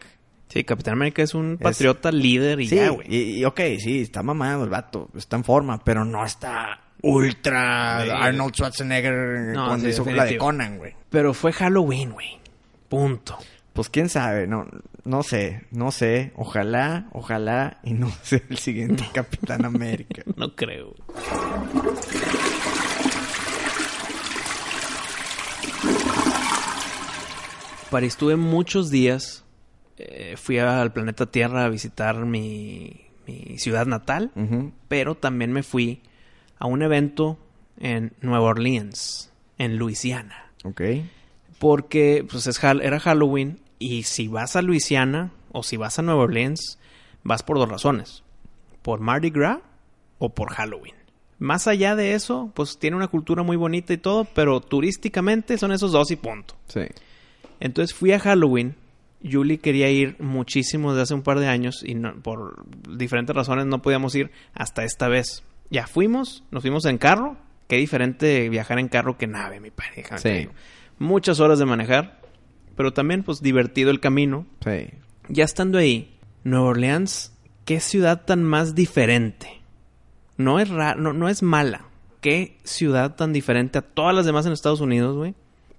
Sí, 0.48 0.64
Capitán 0.64 0.94
América 0.94 1.22
es 1.22 1.34
un 1.34 1.58
patriota 1.58 2.14
líder 2.14 2.62
y 2.62 2.70
sí, 2.70 2.76
ya, 2.78 2.90
güey. 2.92 3.08
y, 3.14 3.40
y 3.40 3.46
ok, 3.46 3.60
sí, 3.78 4.00
está 4.04 4.24
mamado 4.24 4.64
el 4.64 4.70
vato, 4.70 5.10
está 5.18 5.36
en 5.36 5.44
forma, 5.44 5.84
pero 5.84 6.06
no 6.06 6.24
está 6.24 6.80
ultra 7.02 8.02
Sí. 8.04 8.10
Arnold 8.12 8.54
Schwarzenegger 8.56 9.54
No, 9.56 9.68
cuando 9.68 9.86
sí, 9.86 9.92
hizo 9.92 10.06
la 10.12 10.26
de. 10.26 10.38
Conan, 10.38 10.78
güey. 10.78 10.96
Pero 11.10 11.34
fue 11.34 11.52
Halloween, 11.54 12.12
güey. 12.12 12.40
Punto. 12.88 13.38
Pues 13.74 13.90
quién 13.90 14.10
sabe, 14.10 14.46
no, 14.48 14.68
no 15.06 15.24
sé, 15.24 15.66
no 15.72 15.92
sé, 15.92 16.34
ojalá, 16.36 17.08
ojalá 17.14 17.78
y 17.84 17.94
no 17.94 18.10
sea 18.24 18.42
el 18.50 18.58
siguiente 18.58 19.06
Capitán 19.14 19.64
América. 19.66 20.24
No 20.36 20.56
creo. 20.56 20.96
París, 27.90 28.14
estuve 28.14 28.36
muchos 28.36 28.90
días. 28.92 29.44
eh, 29.98 30.36
fui 30.38 30.60
al 30.60 30.94
planeta 30.94 31.26
Tierra 31.26 31.66
a 31.66 31.70
visitar 31.70 32.16
mi, 32.26 33.02
mi 33.28 33.58
ciudad 33.58 33.86
natal, 33.86 34.32
pero 34.88 35.16
también 35.16 35.52
me 35.52 35.64
fui 35.64 36.02
a 36.60 36.68
un 36.68 36.82
evento 36.84 37.38
en 37.80 38.14
Nueva 38.22 38.46
Orleans, 38.50 39.32
en 39.58 39.78
Luisiana. 39.78 40.52
Ok. 40.64 40.82
Porque 41.58 42.26
pues 42.30 42.48
es, 42.48 42.64
era 42.64 43.00
Halloween 43.00 43.60
y 43.80 44.04
si 44.04 44.28
vas 44.28 44.56
a 44.56 44.62
Luisiana 44.62 45.32
o 45.52 45.64
si 45.64 45.78
vas 45.78 46.00
a 46.00 46.02
Nueva 46.02 46.24
Orleans, 46.24 46.78
vas 47.24 47.44
por 47.44 47.58
dos 47.58 47.70
razones. 47.70 48.24
Por 48.82 49.00
Mardi 49.00 49.30
Gras 49.30 49.60
o 50.20 50.30
por 50.30 50.52
Halloween. 50.54 50.96
Más 51.38 51.68
allá 51.68 51.96
de 51.96 52.14
eso, 52.16 52.52
pues 52.54 52.78
tiene 52.80 52.98
una 52.98 53.08
cultura 53.08 53.44
muy 53.44 53.56
bonita 53.56 53.94
y 53.94 53.98
todo, 53.98 54.26
pero 54.26 54.60
turísticamente 54.60 55.58
son 55.58 55.72
esos 55.72 55.92
dos 55.94 56.12
y 56.12 56.18
punto. 56.18 56.56
Sí. 56.68 56.82
Entonces 57.62 57.96
fui 57.96 58.12
a 58.12 58.20
Halloween. 58.20 58.76
Julie 59.30 59.58
quería 59.60 59.90
ir 59.90 60.16
muchísimo 60.20 60.92
desde 60.92 61.04
hace 61.04 61.14
un 61.14 61.24
par 61.24 61.40
de 61.40 61.48
años 61.48 61.84
y 61.86 61.94
no- 61.96 62.16
por 62.22 62.64
diferentes 62.98 63.36
razones 63.36 63.66
no 63.66 63.82
podíamos 63.82 64.16
ir 64.16 64.32
hasta 64.54 64.84
esta 64.86 65.08
vez. 65.10 65.44
Ya 65.70 65.88
fuimos, 65.88 66.44
nos 66.52 66.62
fuimos 66.64 66.86
en 66.86 66.98
carro. 66.98 67.38
Qué 67.68 67.78
diferente 67.78 68.50
viajar 68.50 68.80
en 68.80 68.88
carro 68.88 69.18
que 69.18 69.28
nave, 69.28 69.60
mi 69.60 69.70
te 69.72 70.18
Sí. 70.18 70.50
Muchas 70.98 71.40
horas 71.40 71.60
de 71.60 71.66
manejar, 71.66 72.20
pero 72.76 72.94
también 72.94 73.24
pues 73.24 73.42
divertido 73.42 73.92
el 73.92 74.00
camino. 74.00 74.46
Sí. 74.64 74.90
Ya 75.28 75.44
estando 75.44 75.78
ahí, 75.78 76.18
Nueva 76.44 76.66
Orleans, 76.68 77.38
qué 77.66 77.80
ciudad 77.80 78.26
tan 78.26 78.44
más 78.44 78.74
diferente. 78.74 79.62
No 80.38 80.60
es 80.60 80.70
ra- 80.70 80.96
no, 80.96 81.14
no 81.14 81.30
es 81.30 81.44
mala. 81.44 81.86
Qué 82.22 82.58
ciudad 82.64 83.16
tan 83.16 83.32
diferente 83.34 83.78
a 83.78 83.82
todas 83.82 84.16
las 84.16 84.26
demás 84.26 84.46
en 84.46 84.54
Estados 84.54 84.82
Unidos, 84.82 85.16
güey. 85.16 85.36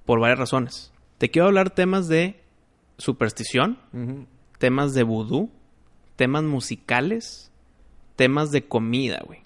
Por 0.06 0.20
varias 0.20 0.38
razones. 0.38 0.92
Te 1.18 1.30
quiero 1.30 1.48
hablar 1.48 1.70
temas 1.70 2.06
de 2.08 2.40
superstición, 2.98 3.78
temas 4.58 4.94
de 4.94 5.02
vudú, 5.02 5.50
temas 6.16 6.44
musicales, 6.44 7.50
temas 8.16 8.50
de 8.52 8.66
comida, 8.66 9.20
güey. 9.26 9.40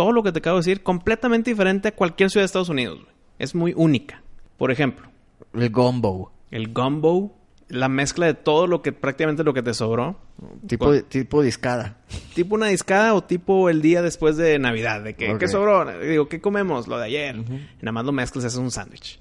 Todo 0.00 0.12
lo 0.12 0.22
que 0.22 0.32
te 0.32 0.38
acabo 0.38 0.56
de 0.56 0.60
decir, 0.60 0.82
completamente 0.82 1.50
diferente 1.50 1.88
a 1.88 1.94
cualquier 1.94 2.30
ciudad 2.30 2.40
de 2.40 2.46
Estados 2.46 2.70
Unidos. 2.70 3.00
Es 3.38 3.54
muy 3.54 3.74
única. 3.76 4.22
Por 4.56 4.70
ejemplo, 4.70 5.10
El 5.52 5.68
gumbo. 5.68 6.32
el 6.50 6.72
gumbo, 6.72 7.36
la 7.68 7.90
mezcla 7.90 8.24
de 8.24 8.32
todo 8.32 8.66
lo 8.66 8.80
que 8.80 8.92
prácticamente 8.92 9.44
lo 9.44 9.52
que 9.52 9.62
te 9.62 9.74
sobró. 9.74 10.18
Tipo, 10.66 11.02
tipo 11.02 11.42
discada. 11.42 11.98
tipo 12.34 12.54
una 12.54 12.68
discada 12.68 13.12
o 13.12 13.22
tipo 13.22 13.68
el 13.68 13.82
día 13.82 14.00
después 14.00 14.38
de 14.38 14.58
Navidad, 14.58 15.02
de 15.02 15.16
que. 15.16 15.36
¿qué 15.36 15.48
sobró? 15.48 15.84
Digo, 16.00 16.30
¿qué 16.30 16.40
comemos? 16.40 16.88
Lo 16.88 16.96
de 16.96 17.04
ayer. 17.04 17.38
Ujú. 17.38 17.52
Y 17.56 17.82
nada 17.82 17.92
más 17.92 18.06
lo 18.06 18.12
mezclas 18.12 18.46
haces 18.46 18.58
un 18.58 18.70
sándwich. 18.70 19.20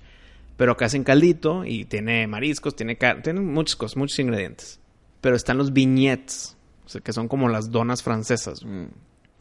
Pero 0.56 0.72
acá 0.72 0.86
hacen 0.86 1.04
caldito 1.04 1.66
y 1.66 1.84
tiene 1.84 2.26
mariscos, 2.26 2.74
tiene 2.74 2.98
carne, 2.98 3.22
tiene 3.22 3.42
muchas 3.42 3.76
cosas, 3.76 3.98
muchos 3.98 4.18
ingredientes. 4.20 4.80
Pero 5.20 5.36
están 5.36 5.58
los 5.58 5.74
vignettes, 5.74 6.56
o 6.86 6.88
sea, 6.88 7.02
que 7.02 7.12
son 7.12 7.28
como 7.28 7.50
las 7.50 7.70
donas 7.70 8.02
francesas, 8.02 8.66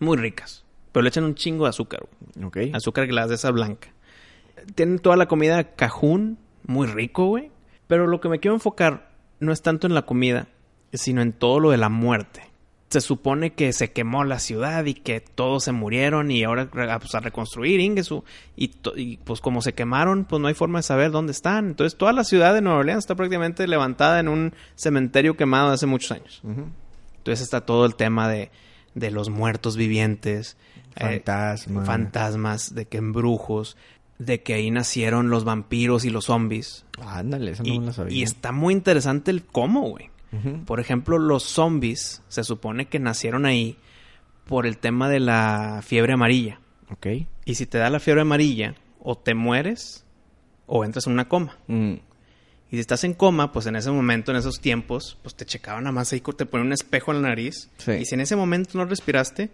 muy 0.01 0.17
ricas. 0.17 0.65
Pero 0.93 1.03
le 1.03 1.09
echan 1.09 1.25
un 1.25 1.35
chingo 1.35 1.65
de 1.65 1.71
azúcar, 1.71 2.01
güey. 2.37 2.47
Ok. 2.47 2.75
Azúcar 2.75 3.07
glass 3.07 3.29
de 3.29 3.35
esa 3.37 3.51
blanca. 3.51 3.89
Tienen 4.75 4.99
toda 4.99 5.17
la 5.17 5.27
comida 5.29 5.75
cajún, 5.75 6.39
muy 6.67 6.87
rico, 6.87 7.27
güey. 7.27 7.51
Pero 7.87 8.07
lo 8.07 8.21
que 8.21 8.29
me 8.29 8.39
quiero 8.41 8.55
enfocar 8.55 9.11
no 9.41 9.53
es 9.53 9.63
tanto 9.63 9.87
en 9.87 9.95
la 9.95 10.03
comida, 10.03 10.49
sino 10.93 11.23
en 11.23 11.33
todo 11.33 11.61
lo 11.61 11.71
de 11.71 11.77
la 11.79 11.89
muerte. 11.89 12.43
Se 12.91 13.03
supone 13.03 13.53
que 13.53 13.75
se 13.75 13.93
quemó 13.93 14.25
la 14.25 14.39
ciudad 14.39 14.87
y 14.87 14.95
que 14.95 15.21
todos 15.21 15.65
se 15.65 15.73
murieron 15.73 16.31
y 16.31 16.43
ahora 16.45 16.69
re- 16.73 16.99
pues, 16.99 17.15
a 17.15 17.21
reconstruir 17.21 17.81
Ingesu. 17.81 18.25
Y, 18.57 18.69
pues 19.19 19.41
como 19.43 19.61
se 19.61 19.75
quemaron, 19.75 20.25
pues 20.25 20.41
no 20.41 20.49
hay 20.49 20.55
forma 20.55 20.79
de 20.79 20.85
saber 20.85 21.11
dónde 21.11 21.33
están. 21.33 21.67
Entonces 21.67 21.99
toda 21.99 22.15
la 22.15 22.25
ciudad 22.25 22.55
de 22.55 22.63
Nueva 22.63 22.79
Orleans 22.79 23.01
está 23.05 23.15
prácticamente 23.15 23.69
levantada 23.69 24.21
en 24.21 24.29
un 24.29 24.55
cementerio 24.75 25.37
quemado 25.37 25.69
de 25.69 25.75
hace 25.75 25.85
muchos 25.87 26.13
años. 26.13 26.41
Entonces 26.45 27.43
está 27.43 27.61
todo 27.67 27.85
el 27.85 27.95
tema 27.95 28.27
de, 28.29 28.51
de 28.95 29.11
los 29.11 29.29
muertos 29.29 29.77
vivientes. 29.77 30.57
Eh, 30.99 31.23
Fantasma. 31.25 31.85
fantasmas, 31.85 32.75
de 32.75 32.87
que 32.87 32.99
embrujos, 32.99 33.77
de 34.19 34.43
que 34.43 34.55
ahí 34.55 34.71
nacieron 34.71 35.31
los 35.31 35.45
vampiros 35.45 36.05
y 36.05 36.11
los 36.11 36.25
zombies. 36.27 36.85
Ándale, 37.01 37.53
eso 37.53 37.63
no 37.63 37.69
Y, 37.73 37.79
me 37.79 37.87
lo 37.87 37.93
sabía. 37.93 38.17
y 38.17 38.23
está 38.23 38.53
muy 38.53 38.75
interesante 38.75 39.31
el 39.31 39.45
cómo, 39.45 39.83
güey. 39.89 40.11
Por 40.67 40.79
ejemplo, 40.79 41.19
los 41.19 41.43
zombies 41.45 42.23
se 42.29 42.45
supone 42.45 42.87
que 42.89 42.99
nacieron 42.99 43.47
ahí 43.47 43.79
por 44.45 44.67
el 44.67 44.77
tema 44.77 45.09
de 45.09 45.21
la 45.21 45.81
fiebre 45.83 46.13
amarilla. 46.13 46.61
Ok. 46.91 47.07
Y 47.47 47.55
si 47.55 47.65
te 47.65 47.79
da 47.79 47.89
la 47.89 47.99
fiebre 47.99 48.21
amarilla, 48.23 48.75
o 49.01 49.17
te 49.17 49.35
mueres 49.35 50.05
o 50.67 50.85
entras 50.85 51.07
en 51.07 51.15
una 51.15 51.29
coma. 51.29 51.57
Mm. 51.67 51.93
Y 52.71 52.77
si 52.77 52.79
estás 52.81 53.05
en 53.05 53.15
coma, 53.15 53.53
pues 53.53 53.65
en 53.67 53.77
ese 53.77 53.91
momento, 53.91 54.31
en 54.31 54.37
esos 54.37 54.61
tiempos, 54.61 55.17
pues 55.23 55.35
te 55.35 55.47
checaban 55.47 55.85
nada 55.85 55.93
más 55.93 56.13
ahí, 56.13 56.21
te 56.21 56.45
ponen 56.45 56.67
un 56.67 56.73
espejo 56.75 57.13
en 57.13 57.23
la 57.23 57.29
nariz. 57.31 57.71
Sí. 57.79 57.93
Y 57.93 58.05
si 58.05 58.15
en 58.15 58.21
ese 58.21 58.37
momento 58.37 58.77
no 58.77 58.85
respiraste, 58.85 59.49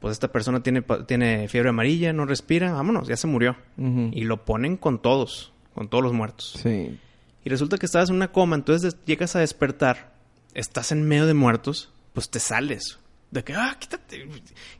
pues 0.00 0.12
esta 0.12 0.30
persona 0.30 0.62
tiene, 0.62 0.82
tiene 1.06 1.48
fiebre 1.48 1.70
amarilla, 1.70 2.12
no 2.12 2.24
respira, 2.24 2.72
vámonos, 2.72 3.08
ya 3.08 3.16
se 3.16 3.26
murió. 3.26 3.56
Y 3.76 4.24
lo 4.24 4.44
ponen 4.44 4.76
con 4.76 5.00
todos, 5.00 5.52
con 5.74 5.88
todos 5.88 6.04
los 6.04 6.12
muertos. 6.12 6.58
Sí. 6.62 6.98
Y 7.44 7.50
resulta 7.50 7.78
que 7.78 7.86
estabas 7.86 8.10
en 8.10 8.16
una 8.16 8.32
coma, 8.32 8.56
entonces 8.56 8.96
llegas 9.04 9.34
a 9.36 9.40
despertar, 9.40 10.12
estás 10.54 10.92
en 10.92 11.02
medio 11.06 11.26
de 11.26 11.34
muertos, 11.34 11.92
pues 12.12 12.30
te 12.30 12.40
sales. 12.40 12.98
De 13.30 13.44
que, 13.44 13.54
ah, 13.54 13.76
quítate. 13.78 14.28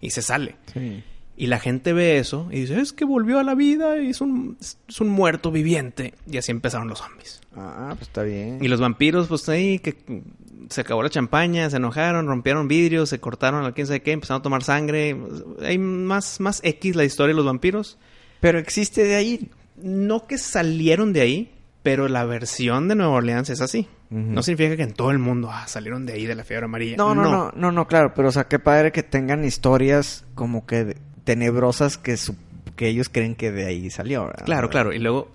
Y 0.01 0.11
se 0.11 0.23
sale. 0.23 0.57
Sí. 0.73 1.03
Y 1.41 1.47
la 1.47 1.61
gente 1.61 1.93
ve 1.93 2.19
eso 2.19 2.49
y 2.51 2.63
dice, 2.63 2.81
es 2.81 2.93
que 2.93 3.05
volvió 3.05 3.39
a 3.39 3.45
la 3.45 3.55
vida 3.55 3.97
y 4.03 4.11
es 4.11 4.21
un, 4.21 4.57
es 4.61 5.01
un 5.01 5.09
muerto 5.09 5.53
viviente. 5.53 6.15
Y 6.29 6.37
así 6.37 6.51
empezaron 6.51 6.89
los 6.89 6.99
zombies. 6.99 7.41
Ah, 7.55 7.91
pues 7.97 8.09
está 8.09 8.25
bien. 8.25 8.59
Y 8.61 8.67
los 8.67 8.81
vampiros, 8.81 9.29
pues 9.29 9.49
ahí 9.49 9.79
que 9.79 10.25
se 10.69 10.81
acabó 10.81 11.01
la 11.01 11.11
champaña, 11.11 11.71
se 11.71 11.77
enojaron, 11.77 12.27
rompieron 12.27 12.67
vidrios, 12.67 13.11
se 13.11 13.21
cortaron 13.21 13.65
a 13.65 13.71
quién 13.71 13.87
sabe 13.87 14.03
qué, 14.03 14.11
empezaron 14.11 14.41
a 14.41 14.43
tomar 14.43 14.65
sangre. 14.65 15.17
Hay 15.63 15.79
más, 15.79 16.41
más 16.41 16.61
X 16.65 16.97
la 16.97 17.05
historia 17.05 17.35
de 17.35 17.37
los 17.37 17.47
vampiros. 17.47 17.99
Pero 18.41 18.59
existe 18.59 19.05
de 19.05 19.15
ahí. 19.15 19.49
No 19.77 20.27
que 20.27 20.39
salieron 20.39 21.13
de 21.13 21.21
ahí, 21.21 21.55
pero 21.85 22.09
la 22.09 22.25
versión 22.25 22.89
de 22.89 22.97
Nueva 22.97 23.13
Orleans 23.13 23.49
es 23.49 23.61
así. 23.61 23.87
No 24.11 24.43
significa 24.43 24.75
que 24.75 24.83
en 24.83 24.95
todo 24.95 25.13
el 25.13 25.19
mundo 25.19 25.51
ah, 25.53 25.69
salieron 25.69 26.07
de 26.07 26.15
ahí 26.15 26.27
de 26.27 26.35
la 26.35 26.43
fiebre 26.43 26.65
amarilla. 26.65 26.97
No, 26.97 27.15
no, 27.15 27.25
no, 27.25 27.53
no, 27.55 27.71
no, 27.71 27.87
claro, 27.87 28.15
pero 28.15 28.29
o 28.29 28.33
sea, 28.33 28.49
qué 28.49 28.59
padre 28.59 28.91
que 28.91 29.03
tengan 29.03 29.45
historias 29.45 30.25
como 30.35 30.67
que 30.67 30.97
tenebrosas 31.29 31.99
que, 31.99 32.17
su- 32.17 32.37
que 32.75 32.89
ellos 32.89 33.11
creen 33.11 33.35
que 33.35 33.53
de 33.53 33.67
ahí 33.67 33.91
salió. 33.91 34.25
¿verdad? 34.29 34.47
Claro, 34.47 34.71
claro. 34.71 34.95
Y 34.95 34.99
luego, 34.99 35.31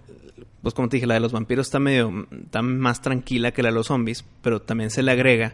pues 0.64 0.74
como 0.74 0.90
te 0.90 0.98
dije, 0.98 1.06
la 1.06 1.14
de 1.14 1.20
los 1.20 1.32
vampiros 1.32 1.68
está 1.68 1.78
medio, 1.78 2.26
está 2.46 2.64
más 2.64 3.02
tranquila 3.04 3.52
que 3.52 3.62
la 3.62 3.70
de 3.70 3.76
los 3.76 3.86
zombies, 3.88 4.26
pero 4.42 4.60
también 4.60 4.90
se 4.90 5.04
le 5.04 5.12
agrega 5.12 5.54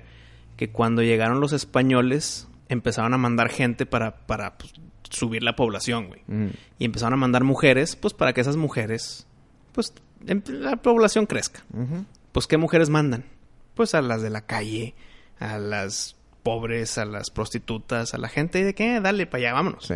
que 0.56 0.70
cuando 0.70 1.02
llegaron 1.04 1.42
los 1.42 1.52
españoles 1.52 2.48
empezaron 2.70 3.14
a 3.14 3.18
mandar 3.18 3.50
gente 3.50 3.86
para, 3.86 4.16
para 4.28 4.58
pues, 4.58 4.72
subir 5.10 5.44
la 5.44 5.58
población, 5.58 6.08
güey. 6.08 6.22
Mm. 6.28 6.52
Y 6.80 6.86
empezaron 6.86 7.16
a 7.16 7.18
mandar 7.18 7.44
mujeres, 7.44 7.98
pues 7.98 8.14
para 8.14 8.32
que 8.32 8.40
esas 8.40 8.56
mujeres, 8.56 9.28
pues 9.74 9.94
em- 10.26 10.42
la 10.48 10.78
población 10.78 11.26
crezca. 11.26 11.66
Pues 12.32 12.48
¿qué 12.48 12.56
mujeres 12.58 12.90
mandan? 12.90 13.26
Pues 13.74 13.94
a 13.94 14.02
las 14.02 14.22
de 14.22 14.30
la 14.30 14.46
calle, 14.46 14.96
a 15.38 15.58
las 15.58 16.16
pobres, 16.44 16.98
a 16.98 17.04
las 17.04 17.30
prostitutas, 17.30 18.14
a 18.14 18.18
la 18.18 18.30
gente 18.30 18.64
de 18.64 18.74
que, 18.74 19.02
dale 19.02 19.26
para 19.28 19.42
allá, 19.44 19.54
vámonos. 19.54 19.86
Sí. 19.86 19.96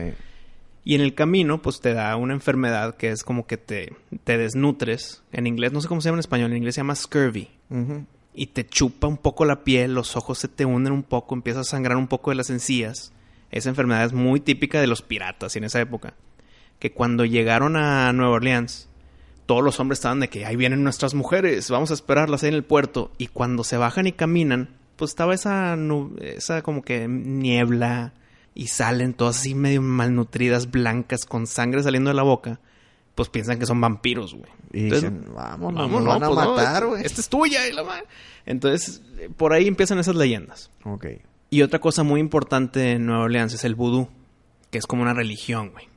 Y 0.86 0.96
en 0.96 1.02
el 1.02 1.16
camino, 1.16 1.62
pues 1.62 1.80
te 1.80 1.94
da 1.94 2.16
una 2.18 2.34
enfermedad 2.34 2.98
que 2.98 3.10
es 3.10 3.24
como 3.24 3.48
que 3.48 3.58
te, 3.58 3.94
te 4.24 4.38
desnutres. 4.38 5.24
En 5.32 5.48
inglés, 5.48 5.72
no 5.72 5.80
sé 5.80 5.88
cómo 5.88 6.02
se 6.02 6.10
llama 6.10 6.18
en 6.18 6.22
español, 6.22 6.52
en 6.52 6.58
inglés 6.58 6.76
se 6.76 6.82
llama 6.82 6.96
scurvy. 6.96 7.50
Y 8.34 8.48
te 8.48 8.66
chupa 8.66 9.08
un 9.08 9.18
poco 9.18 9.46
la 9.46 9.64
piel, 9.64 9.94
los 9.94 10.16
ojos 10.18 10.40
se 10.40 10.48
te 10.48 10.66
hunden 10.66 10.94
un 10.94 11.04
poco, 11.04 11.36
empieza 11.36 11.62
a 11.62 11.64
sangrar 11.64 11.98
un 11.98 12.08
poco 12.08 12.32
de 12.32 12.36
las 12.36 12.50
encías. 12.50 13.14
Esa 13.52 13.70
enfermedad 13.70 14.06
es 14.06 14.14
muy 14.14 14.40
típica 14.40 14.82
de 14.82 14.88
los 14.88 15.02
piratas 15.02 15.56
en 15.56 15.64
esa 15.64 15.80
época. 15.80 16.16
Que 16.80 16.92
cuando 16.92 17.24
llegaron 17.24 17.78
a 17.78 18.12
Nueva 18.12 18.34
Orleans, 18.34 18.90
todos 19.46 19.64
los 19.64 19.80
hombres 19.80 20.00
estaban 20.00 20.20
de 20.20 20.28
que 20.28 20.46
ahí 20.46 20.56
vienen 20.56 20.84
nuestras 20.84 21.14
mujeres, 21.14 21.70
vamos 21.70 21.92
a 21.92 21.94
esperarlas 21.94 22.44
ahí 22.44 22.50
en 22.50 22.56
el 22.56 22.64
puerto. 22.64 23.12
Y 23.18 23.28
cuando 23.28 23.64
se 23.64 23.78
bajan 23.78 24.08
y 24.08 24.12
caminan, 24.12 24.70
pues 24.98 25.12
estaba 25.12 25.34
esa, 25.34 25.78
esa 26.22 26.62
como 26.62 26.82
que 26.82 27.08
niebla 27.08 28.14
y 28.56 28.68
salen 28.68 29.14
todas 29.14 29.38
así 29.40 29.56
medio 29.56 29.82
malnutridas, 29.82 30.70
blancas, 30.72 31.26
con 31.26 31.48
sangre 31.48 31.84
saliendo 31.84 32.10
de 32.10 32.16
la 32.16 32.24
boca. 32.24 32.60
Pues 33.16 33.30
piensan 33.30 33.60
que 33.60 33.68
son 33.68 33.80
vampiros, 33.80 34.34
güey. 34.34 34.50
Y 34.72 34.86
Entonces, 34.86 35.12
dicen, 35.14 35.34
vámonos, 35.36 35.82
Vamos, 35.84 36.04
nos 36.04 36.04
no, 36.04 36.10
van 36.10 36.24
a 36.24 36.28
pues, 36.30 36.48
matar, 36.58 36.86
güey. 36.88 37.06
Esta 37.06 37.22
es 37.22 37.30
tuya. 37.30 37.68
y 37.68 37.74
la 37.74 37.84
Entonces, 38.46 39.02
por 39.38 39.54
ahí 39.54 39.68
empiezan 39.68 40.00
esas 40.00 40.16
leyendas. 40.16 40.72
Ok. 40.84 41.06
Y 41.52 41.62
otra 41.62 41.80
cosa 41.80 42.02
muy 42.04 42.20
importante 42.20 42.94
en 42.94 43.06
Nueva 43.06 43.26
Orleans 43.26 43.54
es 43.54 43.64
el 43.66 43.76
vudú, 43.76 44.10
que 44.72 44.80
es 44.80 44.88
como 44.88 45.04
una 45.04 45.14
religión, 45.14 45.70
güey. 45.72 45.88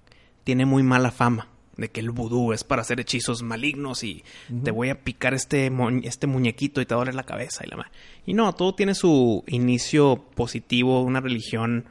Tiene 0.45 0.67
muy 0.67 0.83
mala 0.83 1.11
fama 1.11 1.49
de 1.79 1.91
que 1.91 2.01
el 2.01 2.11
vudú 2.11 2.53
es 2.53 2.65
para 2.65 2.83
hacer 2.83 3.01
hechizos 3.01 3.43
malignos 3.43 4.05
y 4.05 4.23
te 4.65 4.71
voy 4.71 4.91
a 4.91 5.03
picar 5.03 5.33
este, 5.35 5.71
mu- 5.71 6.01
este 6.05 6.27
muñequito 6.27 6.81
y 6.83 6.87
te 6.87 6.95
doler 6.95 7.15
la 7.15 7.25
cabeza 7.25 7.65
y 7.67 7.69
la 7.71 7.77
ma- 7.79 7.91
Y 8.27 8.33
no, 8.35 8.55
todo 8.55 8.75
tiene 8.75 8.95
su 8.95 9.43
inicio 9.47 10.23
positivo, 10.35 11.03
una 11.03 11.21
religión, 11.21 11.87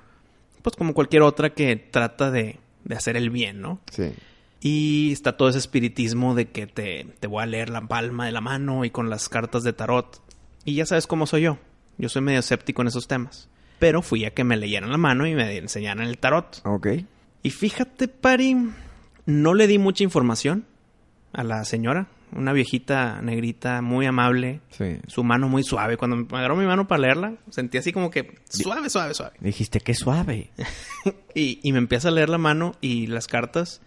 pues 0.66 0.76
como 0.76 0.96
cualquier 0.96 1.22
otra 1.22 1.52
que 1.52 1.76
trata 1.76 2.32
de, 2.32 2.58
de 2.86 2.96
hacer 2.96 3.16
el 3.18 3.30
bien, 3.30 3.62
¿no? 3.62 3.82
Sí. 3.92 4.14
Y 4.62 5.12
está 5.12 5.38
todo 5.38 5.48
ese 5.48 5.60
espiritismo 5.60 6.34
de 6.34 6.48
que 6.48 6.66
te, 6.66 7.06
te 7.20 7.28
voy 7.28 7.44
a 7.44 7.46
leer 7.46 7.70
la 7.70 7.82
palma 7.82 8.26
de 8.26 8.32
la 8.32 8.42
mano 8.42 8.84
y 8.84 8.90
con 8.90 9.12
las 9.12 9.30
cartas 9.30 9.62
de 9.64 9.74
tarot. 9.74 10.20
Y 10.64 10.74
ya 10.74 10.88
sabes 10.88 11.06
cómo 11.06 11.28
soy 11.28 11.44
yo. 11.44 11.60
Yo 12.00 12.10
soy 12.10 12.24
medio 12.24 12.40
escéptico 12.40 12.82
en 12.82 12.88
esos 12.88 13.08
temas. 13.08 13.48
Pero 13.78 14.02
fui 14.02 14.26
a 14.26 14.32
que 14.32 14.44
me 14.44 14.58
leyeran 14.58 14.90
la 14.90 14.98
mano 14.98 15.28
y 15.28 15.36
me 15.36 15.56
enseñaran 15.56 16.08
el 16.08 16.18
tarot. 16.18 16.64
Ok. 16.66 16.88
Y 17.44 17.52
fíjate, 17.52 18.08
Pari, 18.08 18.58
no 19.28 19.54
le 19.54 19.68
di 19.68 19.78
mucha 19.78 20.04
información 20.04 20.66
a 21.32 21.44
la 21.44 21.64
señora. 21.64 22.08
Una 22.36 22.54
viejita 22.54 23.22
negrita 23.22 23.82
muy 23.82 24.06
amable. 24.06 24.60
Sí. 24.70 24.98
Su 25.08 25.24
mano 25.24 25.48
muy 25.48 25.64
suave. 25.64 25.98
Cuando 25.98 26.18
me 26.18 26.38
agarró 26.38 26.56
mi 26.56 26.66
mano 26.66 26.88
para 26.88 27.02
leerla, 27.02 27.36
sentí 27.50 27.78
así 27.78 27.92
como 27.92 28.12
que 28.12 28.40
suave, 28.50 28.90
suave, 28.90 29.14
suave. 29.14 29.36
Dijiste 29.40 29.80
que 29.80 29.94
suave. 29.94 30.52
Y, 31.34 31.60
y 31.64 31.74
me 31.74 31.80
empieza 31.80 32.08
a 32.08 32.12
leer 32.12 32.30
la 32.30 32.38
mano 32.38 32.76
y 32.80 33.08
las 33.08 33.28
cartas. 33.28 33.82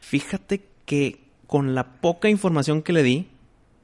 Fíjate 0.00 0.64
que 0.86 1.24
con 1.46 1.74
la 1.74 2.00
poca 2.00 2.28
información 2.28 2.82
que 2.82 2.92
le 2.92 3.02
di, 3.02 3.28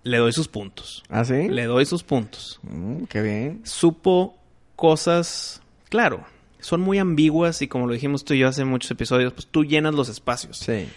le 0.02 0.18
doy 0.18 0.32
sus 0.32 0.48
puntos. 0.48 1.02
¿Ah, 1.08 1.24
sí? 1.24 1.48
Le 1.48 1.64
doy 1.64 1.86
sus 1.86 2.02
puntos. 2.02 2.60
Mm, 2.62 3.04
qué 3.04 3.22
bien. 3.22 3.60
Supo 3.64 4.38
cosas, 4.76 5.60
claro, 5.88 6.24
son 6.60 6.80
muy 6.80 6.98
ambiguas 6.98 7.62
y 7.62 7.68
como 7.68 7.86
lo 7.86 7.92
dijimos 7.92 8.24
tú 8.24 8.34
y 8.34 8.38
yo 8.38 8.48
hace 8.48 8.64
muchos 8.64 8.90
episodios, 8.90 9.32
pues 9.32 9.46
tú 9.46 9.64
llenas 9.64 9.94
los 9.94 10.08
espacios. 10.08 10.58
Sí. 10.58 10.88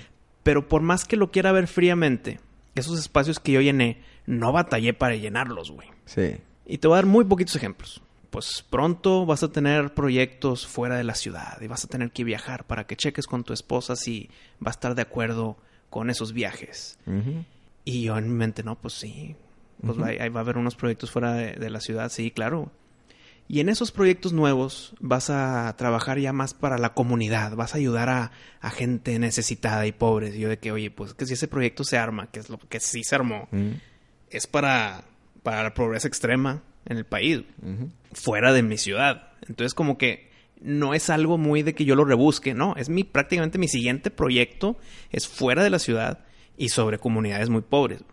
Pero 0.43 0.67
por 0.67 0.81
más 0.81 1.05
que 1.05 1.17
lo 1.17 1.31
quiera 1.31 1.51
ver 1.51 1.67
fríamente, 1.67 2.39
esos 2.75 2.99
espacios 2.99 3.39
que 3.39 3.51
yo 3.51 3.61
llené, 3.61 4.01
no 4.25 4.51
batallé 4.51 4.93
para 4.93 5.15
llenarlos, 5.15 5.71
güey. 5.71 5.87
Sí. 6.05 6.37
Y 6.65 6.77
te 6.77 6.87
voy 6.87 6.95
a 6.95 6.97
dar 6.97 7.05
muy 7.05 7.25
poquitos 7.25 7.55
ejemplos. 7.55 8.01
Pues 8.29 8.65
pronto 8.67 9.25
vas 9.25 9.43
a 9.43 9.51
tener 9.51 9.93
proyectos 9.93 10.65
fuera 10.65 10.97
de 10.97 11.03
la 11.03 11.13
ciudad 11.13 11.61
y 11.61 11.67
vas 11.67 11.83
a 11.85 11.87
tener 11.87 12.11
que 12.11 12.23
viajar 12.23 12.65
para 12.65 12.87
que 12.87 12.95
cheques 12.95 13.27
con 13.27 13.43
tu 13.43 13.53
esposa 13.53 13.95
si 13.95 14.29
va 14.55 14.69
a 14.69 14.71
estar 14.71 14.95
de 14.95 15.03
acuerdo 15.03 15.57
con 15.91 16.09
esos 16.09 16.33
viajes. 16.33 16.97
Y 17.85 18.03
yo 18.03 18.17
en 18.17 18.29
mi 18.29 18.33
mente, 18.33 18.63
no, 18.63 18.75
pues 18.75 18.95
sí. 18.95 19.35
Pues 19.85 19.99
ahí 19.99 20.29
va 20.29 20.39
a 20.39 20.43
haber 20.43 20.57
unos 20.57 20.75
proyectos 20.75 21.11
fuera 21.11 21.33
de, 21.33 21.51
de 21.53 21.69
la 21.69 21.79
ciudad, 21.79 22.09
sí, 22.09 22.31
claro. 22.31 22.71
Y 23.47 23.59
en 23.59 23.69
esos 23.69 23.91
proyectos 23.91 24.33
nuevos 24.33 24.95
vas 24.99 25.29
a 25.29 25.75
trabajar 25.77 26.17
ya 26.17 26.33
más 26.33 26.53
para 26.53 26.77
la 26.77 26.93
comunidad, 26.93 27.55
vas 27.55 27.75
a 27.75 27.77
ayudar 27.77 28.09
a, 28.09 28.31
a 28.61 28.69
gente 28.71 29.19
necesitada 29.19 29.85
y 29.85 29.91
pobre. 29.91 30.35
Y 30.35 30.39
yo 30.39 30.49
de 30.49 30.57
que, 30.57 30.71
oye, 30.71 30.89
pues 30.89 31.13
que 31.13 31.25
si 31.25 31.33
ese 31.33 31.47
proyecto 31.47 31.83
se 31.83 31.97
arma, 31.97 32.31
que 32.31 32.39
es 32.39 32.49
lo 32.49 32.57
que 32.57 32.79
sí 32.79 33.03
se 33.03 33.15
armó, 33.15 33.47
Mm, 33.51 33.73
es 34.29 34.47
para, 34.47 35.03
para 35.43 35.63
la 35.63 35.73
pobreza 35.73 36.07
extrema 36.07 36.63
en 36.85 36.97
el 36.97 37.05
país, 37.05 37.43
fuera 38.13 38.51
de 38.51 38.63
mi 38.63 38.77
ciudad. 38.77 39.31
Entonces 39.47 39.73
como 39.73 39.97
que 39.97 40.31
no 40.59 40.93
es 40.93 41.09
algo 41.09 41.37
muy 41.37 41.61
de 41.61 41.75
que 41.75 41.85
yo 41.85 41.95
lo 41.95 42.05
rebusque, 42.05 42.53
no, 42.53 42.75
es 42.75 42.89
mi 42.89 43.03
prácticamente 43.03 43.57
mi 43.57 43.67
siguiente 43.67 44.09
proyecto 44.09 44.77
es 45.11 45.27
fuera 45.27 45.63
de 45.63 45.69
la 45.69 45.79
ciudad 45.79 46.25
y 46.57 46.69
sobre 46.69 46.97
comunidades 46.97 47.49
muy 47.49 47.61
pobres. 47.61 48.03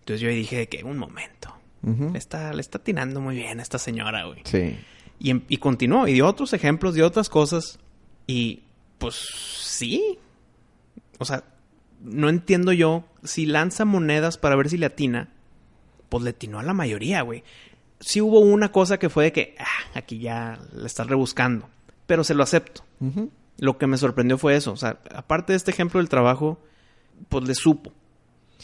Entonces 0.00 0.20
yo 0.20 0.28
ahí 0.28 0.36
dije 0.36 0.56
de 0.56 0.68
que 0.68 0.82
un 0.82 0.98
momento, 0.98 1.54
Le 1.82 2.18
está 2.18 2.52
le 2.52 2.60
está 2.60 2.78
atinando 2.78 3.20
muy 3.20 3.36
bien 3.36 3.58
a 3.58 3.62
esta 3.62 3.78
señora, 3.78 4.24
güey. 4.26 4.40
Sí. 4.44 4.78
Y, 5.18 5.30
em- 5.30 5.44
y 5.48 5.56
continuó 5.58 6.06
y 6.08 6.12
dio 6.14 6.26
otros 6.26 6.52
ejemplos, 6.52 6.94
dio 6.94 7.06
otras 7.06 7.28
cosas 7.28 7.78
y 8.26 8.64
pues 8.98 9.14
sí. 9.62 10.18
O 11.18 11.24
sea, 11.24 11.44
no 12.02 12.28
entiendo 12.28 12.72
yo 12.72 13.04
si 13.24 13.46
lanza 13.46 13.84
monedas 13.84 14.38
para 14.38 14.56
ver 14.56 14.68
si 14.70 14.76
le 14.78 14.86
atina, 14.86 15.28
pues 16.08 16.24
le 16.24 16.30
atinó 16.30 16.58
a 16.58 16.62
la 16.62 16.72
mayoría, 16.74 17.22
güey. 17.22 17.44
Sí 18.00 18.20
hubo 18.22 18.40
una 18.40 18.72
cosa 18.72 18.98
que 18.98 19.10
fue 19.10 19.24
de 19.24 19.32
que, 19.32 19.54
ah, 19.58 19.64
aquí 19.98 20.18
ya 20.18 20.58
le 20.74 20.86
estás 20.86 21.06
rebuscando, 21.06 21.68
pero 22.06 22.24
se 22.24 22.34
lo 22.34 22.42
acepto. 22.42 22.82
Lo 23.58 23.76
que 23.76 23.86
me 23.86 23.98
sorprendió 23.98 24.38
fue 24.38 24.56
eso, 24.56 24.72
o 24.72 24.76
sea, 24.76 25.00
aparte 25.14 25.52
de 25.52 25.58
este 25.58 25.70
ejemplo 25.70 25.98
del 26.00 26.08
trabajo, 26.08 26.58
pues 27.28 27.46
le 27.46 27.54
supo, 27.54 27.92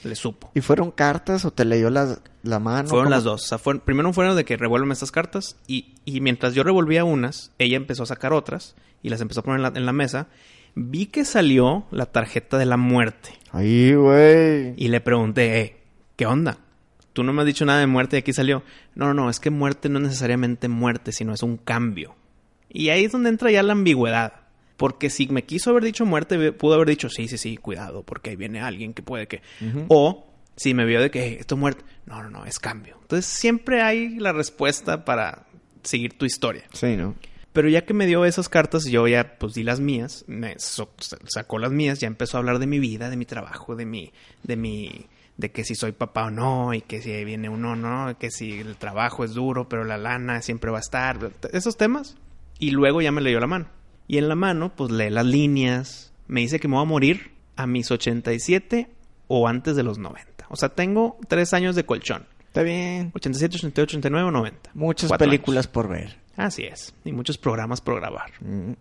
le 0.05 0.15
supo. 0.15 0.51
¿Y 0.55 0.61
fueron 0.61 0.91
cartas 0.91 1.45
o 1.45 1.51
te 1.51 1.65
leyó 1.65 1.91
la, 1.91 2.19
la 2.43 2.59
mano? 2.59 2.89
Fueron 2.89 3.07
¿Cómo? 3.07 3.15
las 3.17 3.25
dos. 3.25 3.45
O 3.45 3.47
sea, 3.47 3.59
fueron- 3.59 3.81
primero 3.81 4.13
fueron 4.13 4.37
de 4.37 4.45
que 4.45 4.57
revuélveme 4.57 4.93
estas 4.95 5.11
cartas 5.13 5.57
y, 5.67 5.95
y 6.05 6.21
mientras 6.21 6.55
yo 6.55 6.63
revolvía 6.63 7.05
unas, 7.05 7.53
ella 7.59 7.77
empezó 7.77 8.03
a 8.03 8.07
sacar 8.07 8.33
otras 8.33 8.75
y 9.03 9.09
las 9.11 9.21
empezó 9.21 9.41
a 9.41 9.43
poner 9.45 9.59
en 9.59 9.63
la, 9.63 9.79
en 9.79 9.87
la 9.87 9.93
mesa. 9.93 10.27
Vi 10.75 11.07
que 11.07 11.25
salió 11.25 11.87
la 11.91 12.07
tarjeta 12.07 12.59
de 12.59 12.67
la 12.67 12.77
muerte 12.77 13.31
Ahí, 13.51 13.95
güey. 13.95 14.75
y 14.77 14.89
le 14.89 15.01
pregunté, 15.01 15.61
"Eh, 15.61 15.77
¿qué 16.17 16.27
onda? 16.27 16.59
Tú 17.15 17.23
no 17.25 17.33
me 17.33 17.41
has 17.43 17.47
dicho 17.47 17.65
nada 17.65 17.79
de 17.81 17.87
muerte 17.87 18.17
y 18.17 18.19
aquí 18.19 18.35
salió. 18.35 18.63
No, 18.95 19.07
no, 19.07 19.15
no, 19.15 19.31
es 19.31 19.41
que 19.41 19.49
muerte 19.49 19.89
no 19.89 19.99
es 20.01 20.05
necesariamente 20.05 20.69
muerte, 20.69 21.13
sino 21.13 21.33
es 21.33 21.43
un 21.43 21.57
cambio. 21.57 22.15
Y 22.69 22.91
ahí 22.91 23.05
es 23.07 23.13
donde 23.13 23.31
entra 23.31 23.51
ya 23.51 23.63
la 23.63 23.73
ambigüedad. 23.73 24.35
Porque 24.77 25.09
si 25.11 25.27
me 25.29 25.45
quiso 25.45 25.71
haber 25.71 25.85
dicho 25.85 26.05
muerte, 26.05 26.53
pudo 26.53 26.75
haber 26.75 26.89
dicho, 26.89 27.09
sí, 27.09 27.29
sí, 27.29 27.39
sí, 27.39 27.57
cuidado, 27.57 28.03
porque 28.03 28.31
ahí 28.31 28.37
viene 28.37 28.61
alguien 28.61 28.93
que 28.95 29.03
puede 29.03 29.27
que... 29.27 29.41
O 29.89 30.27
si 30.57 30.75
me 30.75 30.85
vio 30.85 31.01
de 31.01 31.11
que 31.11 31.23
"Hey, 31.23 31.37
esto 31.41 31.55
es 31.55 31.59
muerte, 31.61 31.85
no, 32.07 32.23
no, 32.23 32.31
no, 32.31 32.45
es 32.47 32.59
cambio. 32.59 32.99
Entonces 33.03 33.27
siempre 33.27 33.83
hay 33.83 34.19
la 34.19 34.33
respuesta 34.33 35.05
para 35.05 35.47
seguir 35.83 36.17
tu 36.19 36.25
historia. 36.27 36.65
Sí, 36.73 36.97
¿no? 36.97 37.15
Pero 37.53 37.69
ya 37.71 37.87
que 37.87 37.95
me 37.95 38.07
dio 38.07 38.25
esas 38.27 38.49
cartas, 38.51 38.85
yo 38.85 39.07
ya 39.09 39.39
pues 39.39 39.55
di 39.55 39.63
las 39.63 39.81
mías, 39.81 40.25
me 40.27 40.59
so- 40.59 40.91
sacó 41.27 41.59
las 41.59 41.73
mías, 41.73 41.99
ya 42.01 42.07
empezó 42.07 42.37
a 42.37 42.41
hablar 42.41 42.59
de 42.59 42.67
mi 42.67 42.79
vida, 42.79 43.09
de 43.09 43.17
mi 43.17 43.25
trabajo, 43.25 43.77
de 43.77 43.87
mi, 43.87 44.13
de 44.43 44.57
mi, 44.57 45.07
de 45.39 45.51
que 45.53 45.65
si 45.65 45.75
soy 45.75 45.93
papá 45.93 46.25
o 46.27 46.31
no, 46.31 46.75
y 46.75 46.83
que 46.83 47.01
si 47.01 47.25
viene 47.25 47.49
uno 47.49 47.73
o 47.73 47.77
no, 47.77 48.19
que 48.19 48.31
si 48.31 48.61
el 48.61 48.77
trabajo 48.77 49.25
es 49.25 49.33
duro, 49.33 49.71
pero 49.71 49.85
la 49.85 49.97
lana 49.97 50.43
siempre 50.43 50.71
va 50.71 50.79
a 50.79 50.81
estar, 50.83 51.31
esos 51.53 51.79
temas. 51.79 52.17
Y 52.59 52.73
luego 52.73 53.01
ya 53.01 53.11
me 53.13 53.23
leyó 53.23 53.41
la 53.41 53.47
mano. 53.47 53.69
Y 54.09 54.19
en 54.19 54.29
la 54.29 54.35
mano, 54.35 54.75
pues 54.75 54.91
lee 54.91 55.11
las 55.11 55.27
líneas, 55.27 56.13
me 56.27 56.41
dice 56.41 56.61
que 56.61 56.69
me 56.69 56.75
voy 56.75 56.83
a 56.83 56.87
morir 56.87 57.33
a 57.57 57.67
mis 57.67 57.91
87 57.91 58.89
o 59.29 59.49
antes 59.49 59.77
de 59.77 59.83
los 59.83 59.99
90. 59.99 60.47
O 60.49 60.57
sea, 60.57 60.69
tengo 60.71 61.19
tres 61.29 61.53
años 61.53 61.75
de 61.75 61.85
colchón. 61.85 62.27
Está 62.47 62.63
bien. 62.63 63.11
87, 63.15 63.57
88, 63.57 63.97
89 63.99 64.29
o 64.29 64.31
90. 64.31 64.71
Muchas 64.75 65.09
Cuatro 65.09 65.27
películas 65.27 65.67
años. 65.67 65.73
por 65.73 65.89
ver. 65.89 66.17
Así 66.37 66.63
es. 66.65 66.95
Y 67.05 67.13
muchos 67.13 67.39
programas 67.39 67.81
por 67.81 67.97
grabar. 67.97 68.31
Mm. 68.41 68.73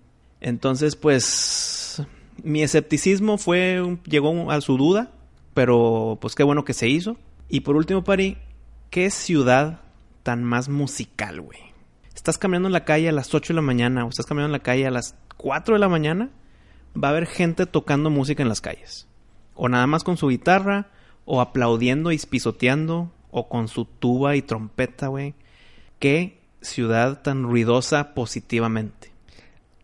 Entonces, 0.41 0.95
pues, 0.95 2.01
mi 2.43 2.61
escepticismo 2.61 3.37
fue, 3.37 3.97
llegó 4.05 4.51
a 4.51 4.61
su 4.61 4.77
duda, 4.77 5.11
pero 5.53 6.17
pues 6.21 6.35
qué 6.35 6.43
bueno 6.43 6.63
que 6.63 6.73
se 6.73 6.87
hizo. 6.87 7.17
Y 7.49 7.61
por 7.61 7.75
último, 7.75 8.03
Pari, 8.03 8.37
¿qué 8.89 9.09
ciudad 9.09 9.81
tan 10.23 10.43
más 10.43 10.69
musical, 10.69 11.41
güey? 11.41 11.59
Estás 12.25 12.39
caminando 12.39 12.69
en 12.69 12.73
la 12.73 12.85
calle 12.85 13.07
a 13.07 13.11
las 13.11 13.31
8 13.35 13.53
de 13.53 13.57
la 13.57 13.61
mañana 13.61 14.03
o 14.03 14.09
estás 14.09 14.25
caminando 14.25 14.55
en 14.55 14.59
la 14.59 14.63
calle 14.63 14.87
a 14.87 14.89
las 14.89 15.13
4 15.37 15.75
de 15.75 15.79
la 15.79 15.89
mañana, 15.89 16.31
va 16.97 17.09
a 17.09 17.11
haber 17.11 17.27
gente 17.27 17.67
tocando 17.67 18.09
música 18.09 18.41
en 18.41 18.49
las 18.49 18.61
calles. 18.61 19.05
O 19.53 19.69
nada 19.69 19.85
más 19.85 20.03
con 20.03 20.17
su 20.17 20.29
guitarra, 20.29 20.87
o 21.25 21.39
aplaudiendo 21.39 22.11
y 22.11 22.17
pisoteando, 22.17 23.11
o 23.29 23.47
con 23.47 23.67
su 23.67 23.85
tuba 23.85 24.35
y 24.35 24.41
trompeta, 24.41 25.05
güey. 25.05 25.35
Qué 25.99 26.39
ciudad 26.61 27.21
tan 27.21 27.43
ruidosa 27.43 28.15
positivamente. 28.15 29.11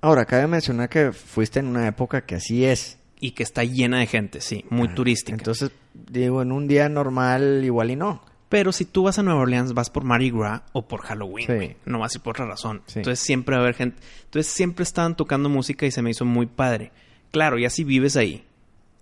Ahora, 0.02 0.26
cabe 0.26 0.48
mencionar 0.48 0.90
que 0.90 1.12
fuiste 1.12 1.60
en 1.60 1.68
una 1.68 1.88
época 1.88 2.26
que 2.26 2.34
así 2.34 2.66
es. 2.66 2.98
Y 3.20 3.34
que 3.34 3.44
está 3.44 3.64
llena 3.64 4.00
de 4.00 4.08
gente, 4.08 4.42
sí, 4.42 4.66
muy 4.72 4.88
Ah, 4.88 4.96
turística. 4.96 5.38
Entonces, 5.38 5.70
digo, 5.94 6.42
en 6.42 6.52
un 6.52 6.68
día 6.68 6.90
normal 6.90 7.62
igual 7.64 7.92
y 7.92 7.98
no. 7.98 8.31
Pero 8.52 8.72
si 8.74 8.84
tú 8.86 9.04
vas 9.04 9.18
a 9.18 9.24
Nueva 9.24 9.40
Orleans, 9.40 9.74
vas 9.74 9.90
por 9.90 10.04
Mardi 10.04 10.30
Gras 10.30 10.62
o 10.74 10.86
por 10.88 11.02
Halloween, 11.04 11.48
Sí. 11.48 11.54
güey. 11.54 11.78
No 11.86 12.00
vas 12.00 12.14
a 12.14 12.18
ir 12.18 12.22
por 12.22 12.32
otra 12.36 12.46
razón. 12.46 12.84
Sí. 12.86 13.00
Entonces 13.00 13.24
siempre 13.26 13.56
va 13.56 13.62
a 13.62 13.64
haber 13.64 13.76
gente. 13.76 13.98
Entonces 14.26 14.52
siempre 14.52 14.84
estaban 14.84 15.16
tocando 15.16 15.48
música 15.48 15.86
y 15.86 15.92
se 15.92 16.02
me 16.02 16.10
hizo 16.10 16.26
muy 16.26 16.46
padre. 16.48 16.92
Claro, 17.32 17.58
ya 17.58 17.70
si 17.70 17.86
vives 17.86 18.18
ahí. 18.18 18.44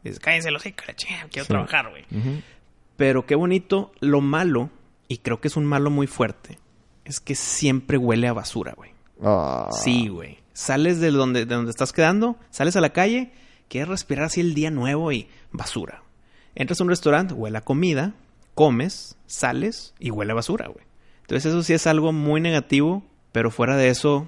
Dices, 0.04 0.20
cállense 0.20 0.52
los 0.52 0.64
hijos, 0.68 0.86
quiero 0.96 1.46
Sí. 1.46 1.48
trabajar, 1.48 1.90
güey. 1.90 2.06
Pero 2.96 3.26
qué 3.26 3.34
bonito. 3.36 3.92
Lo 4.02 4.22
malo, 4.22 4.70
y 5.08 5.18
creo 5.18 5.42
que 5.42 5.48
es 5.48 5.58
un 5.58 5.66
malo 5.66 5.90
muy 5.90 6.06
fuerte, 6.08 6.60
es 7.04 7.20
que 7.20 7.34
siempre 7.36 7.98
huele 7.98 8.28
a 8.28 8.34
basura, 8.34 8.74
güey. 8.78 8.92
Ah. 9.22 9.70
Sí, 9.72 10.08
güey. 10.10 10.38
Sales 10.54 11.00
de 11.00 11.10
donde, 11.12 11.46
de 11.46 11.56
donde 11.56 11.72
estás 11.72 11.92
quedando, 11.92 12.38
sales 12.52 12.76
a 12.76 12.82
la 12.82 12.92
calle, 12.92 13.32
quieres 13.68 13.90
respirar 13.90 14.26
así 14.26 14.42
el 14.42 14.54
día 14.54 14.70
nuevo 14.72 15.12
y 15.12 15.28
basura. 15.52 16.04
Entras 16.56 16.80
a 16.80 16.84
un 16.84 16.90
restaurante, 16.90 17.34
huele 17.34 17.58
a 17.58 17.62
comida, 17.62 18.14
comes, 18.60 19.16
sales 19.26 19.94
y 20.00 20.12
huele 20.12 20.34
a 20.34 20.36
basura, 20.36 20.68
güey. 20.68 20.86
Entonces 21.22 21.46
eso 21.46 21.64
sí 21.64 21.72
es 21.72 21.88
algo 21.88 22.12
muy 22.12 22.42
negativo, 22.42 23.06
pero 23.32 23.52
fuera 23.52 23.78
de 23.78 23.88
eso, 23.88 24.28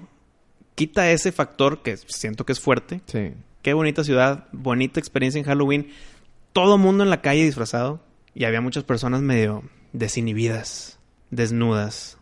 quita 0.74 1.10
ese 1.10 1.32
factor 1.32 1.82
que 1.82 1.98
siento 1.98 2.46
que 2.46 2.52
es 2.52 2.58
fuerte. 2.58 3.02
Sí. 3.04 3.34
Qué 3.60 3.74
bonita 3.74 4.04
ciudad, 4.04 4.46
bonita 4.52 4.98
experiencia 4.98 5.38
en 5.38 5.44
Halloween. 5.44 5.90
Todo 6.54 6.78
mundo 6.78 7.04
en 7.04 7.10
la 7.10 7.20
calle 7.20 7.44
disfrazado 7.44 8.00
y 8.34 8.44
había 8.44 8.62
muchas 8.62 8.84
personas 8.84 9.20
medio 9.20 9.64
desinhibidas, 9.92 10.98
desnudas, 11.28 12.16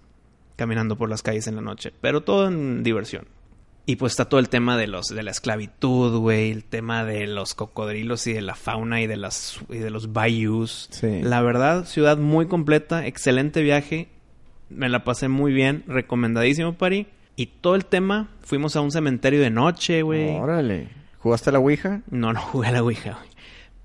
caminando 0.56 0.96
por 0.96 1.10
las 1.10 1.22
calles 1.22 1.46
en 1.46 1.54
la 1.54 1.62
noche, 1.62 1.92
pero 2.00 2.24
todo 2.24 2.48
en 2.48 2.82
diversión. 2.82 3.28
Y 3.90 3.96
pues 3.96 4.12
está 4.12 4.26
todo 4.26 4.38
el 4.38 4.48
tema 4.48 4.76
de 4.76 4.86
los 4.86 5.08
de 5.08 5.24
la 5.24 5.32
esclavitud, 5.32 6.16
güey, 6.20 6.52
el 6.52 6.62
tema 6.62 7.04
de 7.04 7.26
los 7.26 7.56
cocodrilos 7.56 8.24
y 8.28 8.32
de 8.32 8.40
la 8.40 8.54
fauna 8.54 9.00
y 9.00 9.08
de 9.08 9.16
las 9.16 9.58
y 9.68 9.78
de 9.78 9.90
los 9.90 10.12
bayous. 10.12 10.86
Sí. 10.92 11.22
La 11.22 11.42
verdad, 11.42 11.86
ciudad 11.86 12.16
muy 12.16 12.46
completa, 12.46 13.04
excelente 13.04 13.62
viaje. 13.62 14.06
Me 14.68 14.88
la 14.88 15.02
pasé 15.02 15.26
muy 15.26 15.52
bien, 15.52 15.82
recomendadísimo 15.88 16.74
Pari. 16.74 17.08
Y 17.34 17.46
todo 17.46 17.74
el 17.74 17.84
tema, 17.84 18.28
fuimos 18.42 18.76
a 18.76 18.80
un 18.80 18.92
cementerio 18.92 19.40
de 19.40 19.50
noche, 19.50 20.02
güey. 20.02 20.36
Órale. 20.36 20.86
¿Jugaste 21.18 21.50
a 21.50 21.54
la 21.54 21.58
Ouija? 21.58 22.02
No, 22.12 22.32
no 22.32 22.40
jugué 22.40 22.68
a 22.68 22.72
la 22.72 22.84
Ouija, 22.84 23.18
güey. 23.18 23.29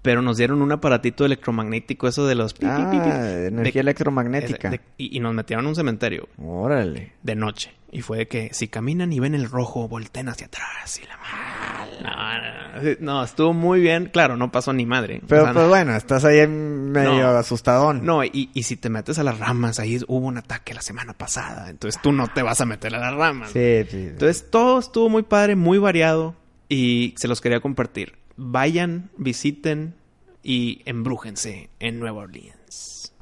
Pero 0.05 0.21
nos 0.21 0.37
dieron 0.37 0.61
un 0.61 0.71
aparatito 0.71 1.25
electromagnético, 1.25 2.07
eso 2.07 2.25
de 2.25 2.35
los... 2.35 2.53
pi, 2.53 2.65
pi, 2.65 2.83
pi, 2.91 2.97
pi. 2.99 3.09
Ah, 3.11 3.31
energía 3.47 3.73
De- 3.73 3.79
electromagnética. 3.81 4.69
de- 4.69 4.79
y, 4.97 5.17
y 5.17 5.19
nos 5.19 5.33
metieron 5.33 5.65
a 5.65 5.69
un 5.69 5.75
cementerio 5.75 6.29
Órale. 6.37 7.11
de 7.23 7.35
noche. 7.35 7.73
Y 7.91 8.01
fue 8.01 8.17
de 8.19 8.27
que 8.27 8.49
si 8.53 8.67
caminan 8.67 9.11
y 9.13 9.19
ven 9.19 9.35
el 9.35 9.49
rojo, 9.49 9.87
volteen 9.87 10.27
hacia 10.29 10.47
atrás 10.47 10.99
y 11.01 11.07
la 11.07 11.17
madre. 11.17 12.97
No, 12.99 13.23
estuvo 13.23 13.53
muy 13.53 13.79
bien. 13.79 14.09
Claro, 14.11 14.35
no 14.35 14.51
pasó 14.51 14.73
ni 14.73 14.85
madre. 14.85 15.21
O 15.23 15.27
Pero 15.27 15.43
sea, 15.45 15.53
pues 15.53 15.67
bueno, 15.69 15.95
estás 15.95 16.25
ahí 16.25 16.45
medio 16.45 17.21
No. 17.31 17.37
asustadón. 17.37 18.05
No, 18.05 18.23
y, 18.23 18.49
y 18.53 18.63
si 18.63 18.75
te 18.75 18.89
metes 18.89 19.17
a 19.17 19.23
las 19.23 19.39
ramas, 19.39 19.79
ahí 19.79 19.97
hubo 20.07 20.27
un 20.27 20.37
ataque 20.37 20.73
la 20.73 20.81
semana 20.81 21.13
pasada. 21.13 21.69
Entonces 21.69 22.01
tú 22.01 22.11
no 22.11 22.27
te 22.27 22.41
vas 22.43 22.59
a 22.59 22.65
meter 22.65 22.93
a 22.95 22.99
las 22.99 23.13
ramas. 23.13 23.51
Sí, 23.51 23.83
sí. 23.89 24.07
Entonces 24.09 24.49
todo 24.51 24.79
estuvo 24.79 25.07
muy 25.09 25.23
padre, 25.23 25.55
muy 25.55 25.77
variado 25.77 26.35
y 26.67 27.13
se 27.17 27.29
los 27.29 27.39
quería 27.39 27.61
compartir. 27.61 28.15
Vayan, 28.37 29.09
visiten 29.17 29.95
y 30.43 30.81
embrújense 30.85 31.69
en 31.79 31.99
Nueva 31.99 32.23
Orleans. 32.23 33.13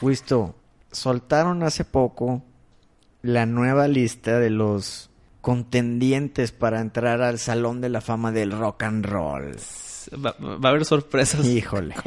Wisto, 0.00 0.56
soltaron 0.90 1.62
hace 1.62 1.84
poco 1.84 2.42
la 3.22 3.46
nueva 3.46 3.86
lista 3.86 4.40
de 4.40 4.50
los 4.50 5.10
contendientes 5.40 6.50
para 6.50 6.80
entrar 6.80 7.22
al 7.22 7.38
Salón 7.38 7.80
de 7.80 7.88
la 7.88 8.00
Fama 8.00 8.32
del 8.32 8.50
Rock 8.52 8.82
and 8.82 9.06
Roll. 9.06 9.56
Va, 10.14 10.34
va 10.40 10.68
a 10.68 10.72
haber 10.72 10.84
sorpresas. 10.84 11.44
Híjole. 11.46 11.94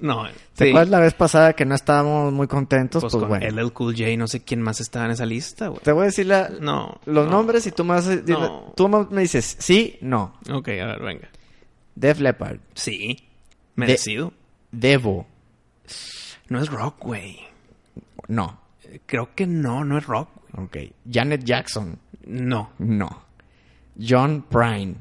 No, 0.00 0.24
¿Te 0.56 0.64
sí. 0.64 0.70
acuerdas 0.70 0.88
la 0.90 0.98
vez 0.98 1.14
pasada 1.14 1.52
que 1.52 1.64
no 1.64 1.76
estábamos 1.76 2.32
muy 2.32 2.48
contentos? 2.48 3.00
Pues, 3.00 3.12
Pues, 3.12 3.20
con 3.22 3.28
bueno. 3.28 3.46
LL 3.46 3.72
Cool 3.72 3.94
J, 3.96 4.16
no 4.16 4.26
sé 4.26 4.42
quién 4.42 4.60
más 4.60 4.80
estaba 4.80 5.04
en 5.06 5.12
esa 5.12 5.24
lista, 5.24 5.68
güey. 5.68 5.80
Te 5.84 5.92
voy 5.92 6.02
a 6.02 6.06
decir 6.06 6.26
la- 6.26 6.48
No. 6.60 7.00
los 7.06 7.26
no. 7.26 7.30
nombres 7.30 7.64
y 7.68 7.70
tú 7.70 7.84
No. 7.84 8.72
tú 8.76 8.88
me 8.88 9.20
dices 9.22 9.56
sí, 9.60 9.96
no. 10.00 10.34
Ok, 10.52 10.68
a 10.70 10.86
ver, 10.86 11.00
venga. 11.00 11.28
Def 11.94 12.18
Leppard, 12.18 12.58
Sí. 12.74 13.16
Merecido. 13.76 14.32
Devo, 14.72 15.28
No 16.48 16.60
es 16.60 16.68
rock, 16.70 16.96
güey. 17.00 17.38
no. 18.26 18.58
Creo 19.06 19.32
que 19.36 19.46
no, 19.46 19.84
no 19.84 19.96
es 19.96 20.06
rock. 20.06 20.28
Ok. 20.58 20.76
Janet 21.08 21.44
Jackson, 21.44 22.00
No. 22.26 22.72
no. 22.78 23.22
John 23.96 24.44
Prine, 24.50 24.96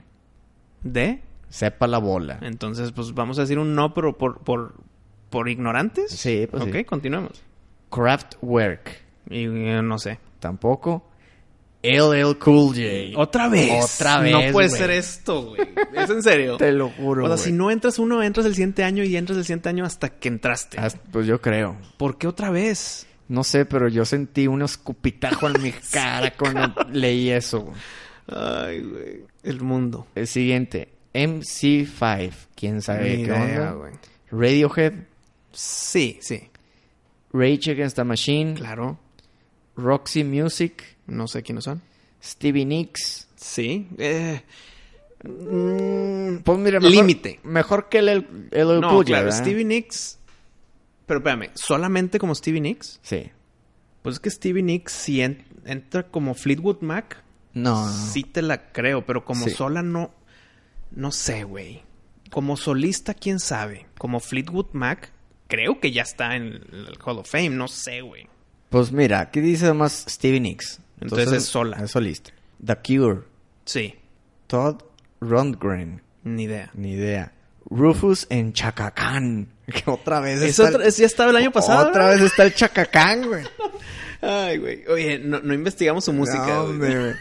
¿De? 0.84 1.20
Sepa 1.54 1.86
la 1.86 2.00
bola. 2.00 2.40
Entonces, 2.42 2.92
pues 2.92 3.14
vamos 3.14 3.38
a 3.38 3.42
decir 3.42 3.60
un 3.60 3.76
no, 3.76 3.94
pero 3.94 4.18
por, 4.18 4.40
por, 4.40 4.74
por 5.30 5.50
ignorantes. 5.50 6.12
Sí, 6.12 6.48
pues 6.50 6.64
Ok, 6.64 6.74
sí. 6.78 6.84
continuemos. 6.84 7.44
Kraftwerk, 7.92 9.02
Y 9.30 9.44
eh, 9.46 9.82
no 9.84 10.00
sé. 10.00 10.20
tampoco. 10.40 11.10
LL 11.84 12.38
Cool 12.40 12.76
J. 12.76 13.20
Otra 13.22 13.50
vez. 13.50 13.84
Otra 13.96 14.20
vez, 14.22 14.32
No 14.32 14.40
puede 14.54 14.70
ser 14.70 14.90
esto, 14.90 15.44
güey. 15.48 15.62
¿Es 15.94 16.10
en 16.10 16.24
serio? 16.24 16.56
Te 16.58 16.72
lo 16.72 16.90
juro. 16.90 17.26
o 17.26 17.28
sea, 17.28 17.38
si 17.38 17.52
no 17.52 17.70
entras 17.72 18.00
uno, 18.00 18.24
entras 18.24 18.46
el 18.46 18.54
siguiente 18.54 18.84
año 18.86 19.04
y 19.04 19.16
entras 19.18 19.38
el 19.38 19.44
siguiente 19.44 19.70
año 19.70 19.84
hasta 19.86 20.10
que 20.10 20.30
entraste. 20.30 20.80
Hasta- 20.80 21.02
Pues 21.12 21.28
yo 21.28 21.40
creo. 21.42 21.76
¿Por 21.98 22.18
qué 22.18 22.28
otra 22.28 22.50
vez? 22.52 23.06
No 23.28 23.44
sé, 23.44 23.66
pero 23.66 23.90
yo 23.90 24.06
sentí 24.06 24.48
un 24.48 24.62
escupitajo 24.64 25.48
en 25.50 25.62
mi 25.62 25.72
cara 25.92 26.32
cuando 26.38 26.74
leí 26.92 27.30
eso. 27.30 27.62
güey. 27.62 27.76
Ay, 28.28 28.80
güey. 28.82 29.26
El 29.44 29.62
mundo. 29.62 30.08
El 30.16 30.28
siguiente, 30.28 30.88
MC5. 31.14 32.32
¿Quién 32.56 32.82
sabe 32.82 33.10
Ni 33.18 33.24
qué 33.26 33.30
idea, 33.32 33.38
onda? 33.40 33.72
güey. 33.74 33.94
Radiohead, 34.32 34.94
Sí, 35.52 36.18
sí. 36.22 36.50
Rage 37.32 37.72
Against 37.72 37.96
the 37.96 38.04
Machine, 38.04 38.56
Claro. 38.56 38.98
Roxy 39.76 40.24
Music, 40.24 40.84
No 41.08 41.28
sé 41.28 41.44
quiénes 41.44 41.64
son. 41.66 41.82
Stevie 42.24 42.66
Nicks. 42.66 43.28
Sí. 43.36 43.88
Eh, 43.98 44.42
mm, 45.24 46.38
Pues 46.44 46.60
mira, 46.60 46.80
mejor, 46.80 46.96
Límite. 46.96 47.40
Mejor 47.44 47.90
que 47.90 48.00
el 48.00 48.10
el, 48.10 48.28
el 48.52 48.82
no, 48.82 49.04
claro. 49.04 49.26
¿verdad? 49.26 49.38
Stevie 49.40 49.66
Nicks. 49.66 50.20
Pero 51.06 51.20
espérame, 51.20 51.50
¿solamente 51.54 52.18
como 52.20 52.34
Stevie 52.34 52.62
Nicks? 52.62 53.00
Sí. 53.04 53.30
Pues 54.02 54.16
es 54.16 54.20
que 54.20 54.30
Stevie 54.30 54.64
Nicks, 54.64 54.92
si 54.94 55.22
en- 55.22 55.44
entra 55.66 56.04
como 56.08 56.34
Fleetwood 56.34 56.82
Mac, 56.82 57.22
No, 57.54 57.88
sí 57.92 58.24
te 58.24 58.42
la 58.42 58.72
creo, 58.72 59.06
pero 59.06 59.24
como 59.26 59.46
Sí. 59.46 59.52
sola 59.52 59.82
no. 59.84 60.12
No 60.94 61.12
sé, 61.12 61.44
güey. 61.44 61.84
Como 62.30 62.58
solista, 62.58 63.14
quién 63.14 63.40
sabe. 63.40 63.88
Como 63.98 64.20
Fleetwood 64.20 64.68
Mac, 64.74 65.12
creo 65.48 65.80
que 65.80 65.92
ya 65.92 66.02
está 66.04 66.36
en 66.36 66.46
el 66.72 66.98
Hall 67.04 67.20
of 67.20 67.30
Fame, 67.30 67.50
no 67.52 67.68
sé, 67.68 68.02
güey. 68.02 68.28
Pues 68.70 68.92
mira, 68.92 69.20
aquí 69.20 69.40
dice 69.40 69.66
además 69.66 70.06
Stevie 70.10 70.40
Nicks. 70.40 70.80
Entonces 71.00 71.32
es 71.32 71.46
sola. 71.46 71.78
Es 71.84 71.92
solista. 71.92 72.32
The 72.66 72.76
Cure. 72.78 73.22
Sí, 73.66 73.96
Todd 74.48 74.82
Rundgren. 75.22 76.02
ni 76.24 76.44
idea. 76.44 76.72
Ni 76.74 76.94
idea. 76.94 77.34
Rufus 77.70 78.28
en 78.30 78.54
Chacacán. 78.54 79.50
Que 79.66 79.90
otra 79.90 80.20
vez 80.20 80.42
Es 80.42 80.50
está 80.60 80.68
el- 80.70 80.76
otra- 80.76 80.88
es- 80.88 80.98
ya 80.98 81.06
estaba 81.06 81.30
el 81.30 81.38
año 81.38 81.52
pasado. 81.52 81.88
Otra 81.90 82.08
vez 82.10 82.20
está 82.22 82.44
el 82.44 82.54
Chacacán, 82.54 83.26
güey. 83.28 83.46
Ay, 84.22 84.58
güey. 84.58 84.86
Oye, 84.88 85.20
no, 85.20 85.40
no 85.42 85.54
investigamos 85.54 86.04
su 86.06 86.12
música. 86.14 86.46
No, 86.48 86.64
hombre, 86.64 87.00
güey. 87.00 87.14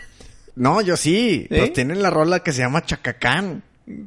No, 0.55 0.80
yo 0.80 0.96
sí. 0.96 1.46
¿Sí? 1.50 1.57
Pues 1.57 1.72
tienen 1.72 2.03
la 2.03 2.11
rola 2.11 2.40
que 2.40 2.53
se 2.53 2.61
llama 2.62 2.82
Chacacán. 2.84 3.62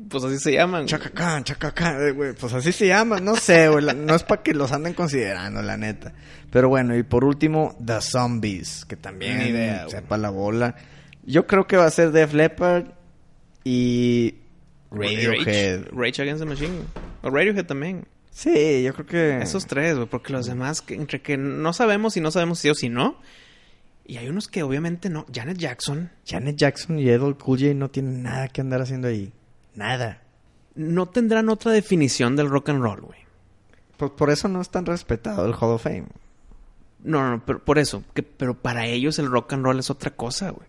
Pues 0.10 0.24
así 0.24 0.40
se 0.40 0.54
llaman. 0.54 0.86
Chacacán, 0.86 1.44
Chacacán, 1.44 2.08
eh, 2.08 2.12
güey. 2.12 2.34
Pues 2.34 2.54
así 2.54 2.72
se 2.72 2.88
llama. 2.88 3.20
No 3.20 3.36
sé, 3.36 3.68
güey. 3.70 3.86
No 3.96 4.16
es 4.16 4.24
para 4.24 4.42
que 4.42 4.54
los 4.54 4.72
anden 4.72 4.94
considerando, 4.94 5.62
la 5.62 5.76
neta. 5.78 6.14
Pero 6.52 6.70
bueno, 6.70 6.96
y 6.96 7.04
por 7.04 7.26
último, 7.26 7.76
The 7.84 8.02
Zombies. 8.02 8.86
Que 8.86 8.96
también, 8.96 9.40
Ni 9.40 9.46
idea, 9.50 9.80
güey. 9.86 9.92
sepa 9.92 10.18
la 10.18 10.30
bola. 10.30 10.76
Yo 11.24 11.46
creo 11.48 11.68
que 11.68 11.76
va 11.78 11.86
a 11.86 11.92
ser 11.92 12.12
Def 12.12 12.34
Leppard 12.34 12.86
y. 13.64 14.36
Radiohead. 14.92 15.88
Rage 15.92 16.22
Against 16.22 16.42
the 16.44 16.46
Machine. 16.46 16.82
O 17.22 17.30
Radiohead 17.30 17.66
también. 17.66 18.06
Sí, 18.32 18.84
yo 18.84 18.94
creo 18.94 19.06
que... 19.06 19.38
Esos 19.42 19.66
tres, 19.66 19.96
güey. 19.96 20.08
Porque 20.08 20.34
los 20.34 20.46
demás, 20.46 20.84
entre 20.90 21.22
que 21.22 21.38
no 21.38 21.74
sabemos 21.74 22.14
si 22.14 22.22
no 22.22 22.32
sabemos 22.32 22.60
si 22.60 22.70
o 22.70 22.76
si 22.76 22.90
no. 22.90 23.20
Y 24.08 24.18
hay 24.18 24.30
unos 24.30 24.48
que 24.48 24.62
obviamente 24.64 25.10
no. 25.10 25.26
Janet 25.34 25.58
Jackson 25.58 26.12
Janet 26.28 26.56
Jackson 26.58 27.00
y 27.00 27.10
Edel 27.10 27.36
Cool 27.38 27.60
J 27.60 27.74
no 27.74 27.90
tienen 27.90 28.22
nada 28.24 28.48
que 28.50 28.62
andar 28.62 28.82
haciendo 28.82 29.08
ahí. 29.08 29.34
Nada. 29.74 30.22
no 30.76 31.08
tendrán 31.08 31.50
otra 31.50 31.72
definición 31.72 32.36
del 32.36 32.50
rock 32.50 32.70
and 32.70 32.82
roll, 32.82 33.02
güey. 33.02 33.20
Pues 33.98 34.12
por 34.12 34.30
eso 34.30 34.48
no 34.48 34.62
es 34.62 34.70
tan 34.70 34.86
respetado 34.86 35.46
el 35.46 35.54
Hall 35.54 35.72
of 35.72 35.84
Fame. 35.84 36.08
No, 37.04 37.22
no, 37.22 37.30
no, 37.32 37.46
pero 37.46 37.64
por 37.64 37.80
eso. 37.80 38.04
Que, 38.14 38.24
pero 38.24 38.56
para 38.62 38.86
ellos 38.88 39.18
el 39.20 39.28
rock 39.28 39.54
and 39.54 39.64
roll 39.64 39.80
es 39.80 39.90
otra 39.90 40.12
cosa, 40.12 40.50
güey. 40.52 40.68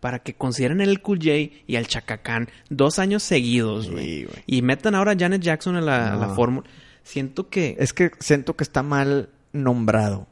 Para 0.00 0.18
que 0.20 0.34
consideren 0.34 0.80
el 0.80 1.00
Cool 1.02 1.18
J 1.18 1.30
y 1.66 1.76
al 1.76 1.86
Chacacán 1.86 2.48
dos 2.70 2.98
años 2.98 3.22
seguidos, 3.22 3.90
güey. 3.90 4.24
Sí, 4.26 4.28
y 4.46 4.62
metan 4.62 4.94
ahora 4.94 5.12
a 5.12 5.16
Janet 5.18 5.42
Jackson 5.42 5.76
en 5.76 5.86
la, 5.86 6.10
No. 6.12 6.20
la 6.20 6.28
fórmula. 6.30 6.66
Siento 7.04 7.48
que... 7.48 7.76
Es 7.78 7.92
que 7.92 8.10
siento 8.20 8.56
que 8.56 8.64
está 8.64 8.82
mal 8.82 9.28
nombrado. 9.52 10.26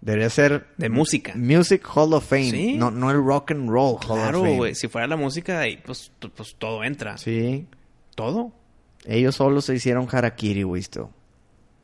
Debería 0.00 0.30
ser 0.30 0.66
de 0.78 0.88
música. 0.88 1.34
Music 1.36 1.86
Hall 1.94 2.14
of 2.14 2.26
Fame, 2.26 2.50
Sí. 2.50 2.74
no, 2.76 2.90
no 2.90 3.10
el 3.10 3.18
Rock 3.22 3.50
and 3.50 3.68
Roll 3.68 3.96
Hall 3.96 4.18
Claro, 4.18 4.38
of 4.40 4.44
Fame. 4.44 4.56
güey. 4.56 4.74
Si 4.74 4.88
fuera 4.88 5.06
la 5.06 5.16
música, 5.16 5.60
ahí, 5.60 5.76
pues, 5.84 6.10
pues 6.34 6.54
todo 6.58 6.82
entra. 6.84 7.18
Sí. 7.18 7.66
Todo. 8.14 8.52
Ellos 9.04 9.34
solo 9.36 9.60
se 9.60 9.74
hicieron 9.74 10.08
harakiri, 10.10 10.64
Wisto. 10.64 11.10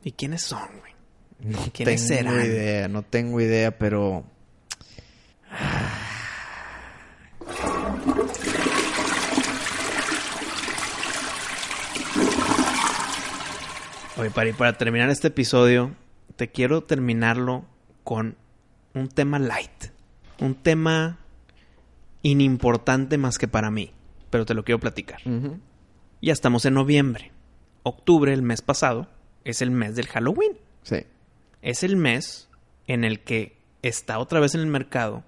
¿Y 0.03 0.11
quiénes 0.13 0.41
son, 0.41 0.67
güey? 0.79 0.93
No 1.53 1.59
¿Quiénes 1.73 2.07
tengo 2.07 2.31
serán? 2.31 2.45
idea, 2.45 2.87
no 2.87 3.03
tengo 3.03 3.39
idea, 3.39 3.77
pero... 3.77 4.23
Oye, 14.17 14.31
para, 14.31 14.51
para 14.53 14.73
terminar 14.77 15.09
este 15.09 15.27
episodio, 15.27 15.91
te 16.35 16.49
quiero 16.49 16.81
terminarlo 16.83 17.65
con 18.07 18.37
un 18.93 19.09
tema 19.09 19.37
light. 19.37 19.91
Un 20.39 20.55
tema 20.55 21.19
inimportante 22.21 23.17
más 23.17 23.37
que 23.37 23.49
para 23.49 23.69
mí. 23.69 23.91
Pero 24.29 24.45
te 24.45 24.53
lo 24.53 24.63
quiero 24.63 24.79
platicar. 24.79 25.19
Ya 26.21 26.31
estamos 26.31 26.63
en 26.63 26.75
noviembre. 26.75 27.33
Octubre, 27.83 28.31
el 28.31 28.43
mes 28.43 28.61
pasado, 28.61 29.09
es 29.43 29.61
el 29.61 29.71
mes 29.71 29.97
del 29.97 30.07
Halloween. 30.07 30.53
Sí. 30.83 31.05
Es 31.61 31.83
el 31.83 31.97
mes 31.97 32.47
en 32.87 33.03
el 33.03 33.19
que 33.25 33.57
está 33.81 34.19
otra 34.19 34.39
vez 34.39 34.55
en 34.55 34.61
el 34.61 34.67
mercado 34.67 35.25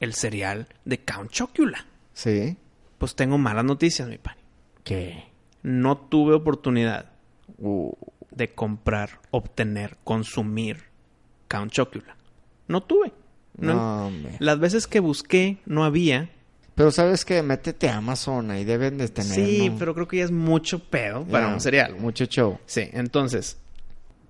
el 0.00 0.12
cereal 0.12 0.66
de 0.84 0.98
Count 1.04 1.30
Chocula. 1.30 1.86
Sí. 2.12 2.56
Pues 2.98 3.14
tengo 3.14 3.38
malas 3.38 3.64
noticias, 3.64 4.08
mi 4.08 4.18
pan. 4.18 4.34
¿Qué? 4.82 5.26
No 5.62 5.96
tuve 5.96 6.34
oportunidad 6.34 7.12
Uh, 7.58 7.92
de 8.32 8.52
comprar, 8.52 9.20
obtener, 9.30 9.96
consumir 10.02 10.86
Count 11.46 11.70
Chocula. 11.70 12.15
No 12.68 12.82
tuve. 12.82 13.12
No- 13.56 13.74
no, 13.74 14.06
hombre. 14.08 14.36
Las 14.38 14.58
veces 14.58 14.86
que 14.86 15.00
busqué 15.00 15.58
no 15.66 15.84
había. 15.84 16.30
Pero 16.74 16.90
sabes 16.90 17.24
que 17.24 17.42
métete 17.42 17.88
a 17.88 17.96
Amazon, 17.96 18.50
ahí 18.50 18.64
deben 18.64 18.98
de 18.98 19.08
tener. 19.08 19.32
sí, 19.34 19.70
¿no? 19.70 19.78
pero 19.78 19.94
creo 19.94 20.06
que 20.08 20.18
ya 20.18 20.24
es 20.24 20.30
mucho 20.30 20.78
pedo 20.80 21.24
para 21.24 21.48
un 21.48 21.60
cereal. 21.60 21.96
Mucho 21.96 22.26
show. 22.26 22.58
Sí, 22.66 22.82
entonces, 22.92 23.56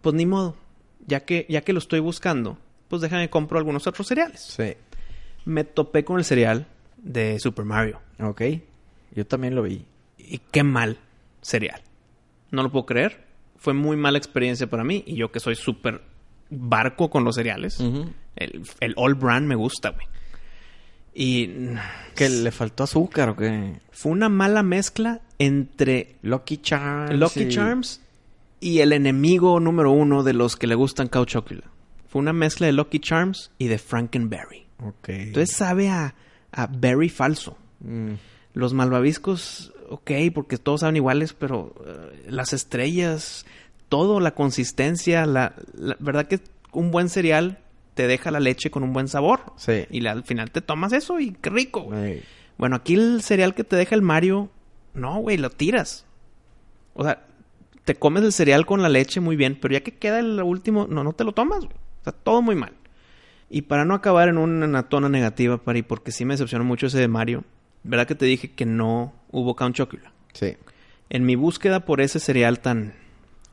pues 0.01 0.15
ni 0.15 0.27
modo. 0.27 0.57
Ya 1.09 1.25
que, 1.25 1.47
ya 1.49 1.63
que 1.63 1.73
lo 1.73 1.79
estoy 1.81 1.99
buscando, 2.01 2.57
pues 2.89 3.03
déjame 3.03 3.29
compro 3.31 3.59
algunos 3.59 3.87
otros 3.89 4.07
cereales. 4.07 4.41
Sí. 4.41 4.75
Me 5.45 5.65
topé 5.65 6.05
con 6.05 6.19
el 6.19 6.25
cereal 6.25 6.67
de 6.99 7.39
Super 7.41 7.65
Mario. 7.65 8.01
Ok. 8.21 8.43
Yo 9.13 9.27
también 9.27 9.55
lo 9.57 9.63
vi. 9.63 9.85
Y 10.19 10.39
qué 10.39 10.63
mal 10.63 10.99
cereal. 11.43 11.81
No 12.53 12.63
lo 12.63 12.71
puedo 12.71 12.87
creer. 12.87 13.25
Fue 13.57 13.73
muy 13.75 13.97
mala 13.97 14.19
experiencia 14.19 14.69
para 14.69 14.85
mí. 14.85 15.03
Y 15.07 15.17
yo 15.17 15.31
que 15.33 15.41
soy 15.41 15.55
súper 15.57 16.03
barco 16.51 17.11
con 17.11 17.25
los 17.25 17.35
cereales. 17.37 17.81
El, 18.37 18.63
el 18.81 18.95
All 18.97 19.15
Brand 19.15 19.47
me 19.47 19.55
gusta, 19.55 19.91
güey. 19.91 20.07
Y 21.15 21.49
¿Que 22.15 22.29
le 22.29 22.51
faltó 22.51 22.85
azúcar 22.85 23.31
o 23.31 23.37
qué? 23.37 23.77
fue 23.91 24.13
una 24.13 24.29
mala 24.29 24.63
mezcla 24.63 25.21
entre 25.39 26.17
Lucky 26.23 26.59
Charms. 26.59 27.15
Lucky 27.19 27.43
y- 27.45 27.49
Charms 27.49 28.01
y 28.61 28.81
el 28.81 28.93
enemigo 28.93 29.59
número 29.61 29.93
uno 29.93 30.23
de 30.23 30.33
los 30.35 30.57
que 30.57 30.67
le 30.67 30.75
gustan 30.75 31.09
Cow 31.09 31.25
Chocula. 31.25 31.63
Fue 32.09 32.21
una 32.21 32.33
mezcla 32.33 32.67
de 32.67 32.73
Lucky 32.75 33.01
Charms 33.01 33.51
y 33.59 33.69
de 33.69 33.79
Frankenberry. 33.79 34.67
Ok. 34.83 35.09
Entonces 35.09 35.57
sabe 35.57 35.89
a, 35.89 36.15
a 36.53 36.67
berry 36.67 37.09
falso. 37.09 37.57
Mm. 37.81 38.13
Los 38.55 38.73
malvaviscos 38.75 39.73
ok, 39.89 40.11
porque 40.35 40.59
todos 40.59 40.81
saben 40.81 40.97
iguales, 40.97 41.33
pero 41.33 41.75
eh, 41.87 42.25
las 42.29 42.53
estrellas, 42.53 43.47
todo, 43.89 44.21
la 44.21 44.33
consistencia, 44.35 45.25
la, 45.27 45.55
la 45.75 45.97
verdad 46.01 46.27
que 46.27 46.41
un 46.73 46.91
buen 46.91 47.09
cereal 47.09 47.59
te 47.97 48.07
deja 48.07 48.31
la 48.31 48.39
leche 48.39 48.71
con 48.71 48.85
un 48.85 48.93
buen 48.93 49.09
sabor. 49.09 49.41
Sí. 49.57 49.87
Y 49.91 50.03
la- 50.03 50.13
al 50.13 50.23
final 50.23 50.51
te 50.53 50.61
tomas 50.61 50.93
eso 50.93 51.19
y 51.19 51.33
qué 51.33 51.51
rico, 51.51 51.81
güey. 51.83 52.13
Ey. 52.13 52.25
Bueno, 52.59 52.77
aquí 52.77 52.95
el 52.95 53.23
cereal 53.23 53.55
que 53.55 53.65
te 53.65 53.75
deja 53.75 53.95
el 53.95 54.03
Mario, 54.03 54.51
no, 54.95 55.17
güey, 55.19 55.37
lo 55.39 55.51
tiras. 55.51 56.07
O 56.95 57.03
sea, 57.05 57.25
te 57.85 57.95
comes 57.97 58.23
el 58.23 58.33
cereal 58.33 58.67
con 58.67 58.83
la 58.83 58.89
leche 58.89 59.21
muy 59.21 59.35
bien, 59.37 59.59
pero 59.61 59.75
ya 59.75 59.81
que 59.81 59.93
queda 59.95 60.19
el 60.21 60.41
último, 60.43 60.87
no, 60.89 61.03
no 61.05 61.13
te 61.15 61.25
lo 61.25 61.33
tomas, 61.33 61.65
güey. 61.65 61.77
O 62.01 62.05
sea, 62.05 62.13
todo 62.13 62.43
muy 62.43 62.55
mal. 62.55 62.73
Y 63.49 63.63
para 63.63 63.85
no 63.85 63.95
acabar 63.95 64.29
en 64.29 64.39
una 64.39 64.83
tona 64.89 65.09
negativa, 65.09 65.57
Pari, 65.59 65.83
porque 65.83 66.13
sí 66.13 66.25
me 66.25 66.35
decepcionó 66.35 66.65
mucho 66.65 66.87
ese 66.87 66.99
de 66.99 67.09
Mario, 67.09 67.45
¿verdad 67.83 68.07
que 68.07 68.15
te 68.15 68.27
dije 68.27 68.51
que 68.53 68.67
no 68.67 69.13
hubo 69.31 69.55
Count 69.57 69.75
Chocula? 69.77 70.13
Sí. 70.33 70.57
En 71.11 71.25
mi 71.25 71.35
búsqueda 71.37 71.81
por 71.85 72.01
ese 72.01 72.19
cereal 72.21 72.59
tan 72.61 72.95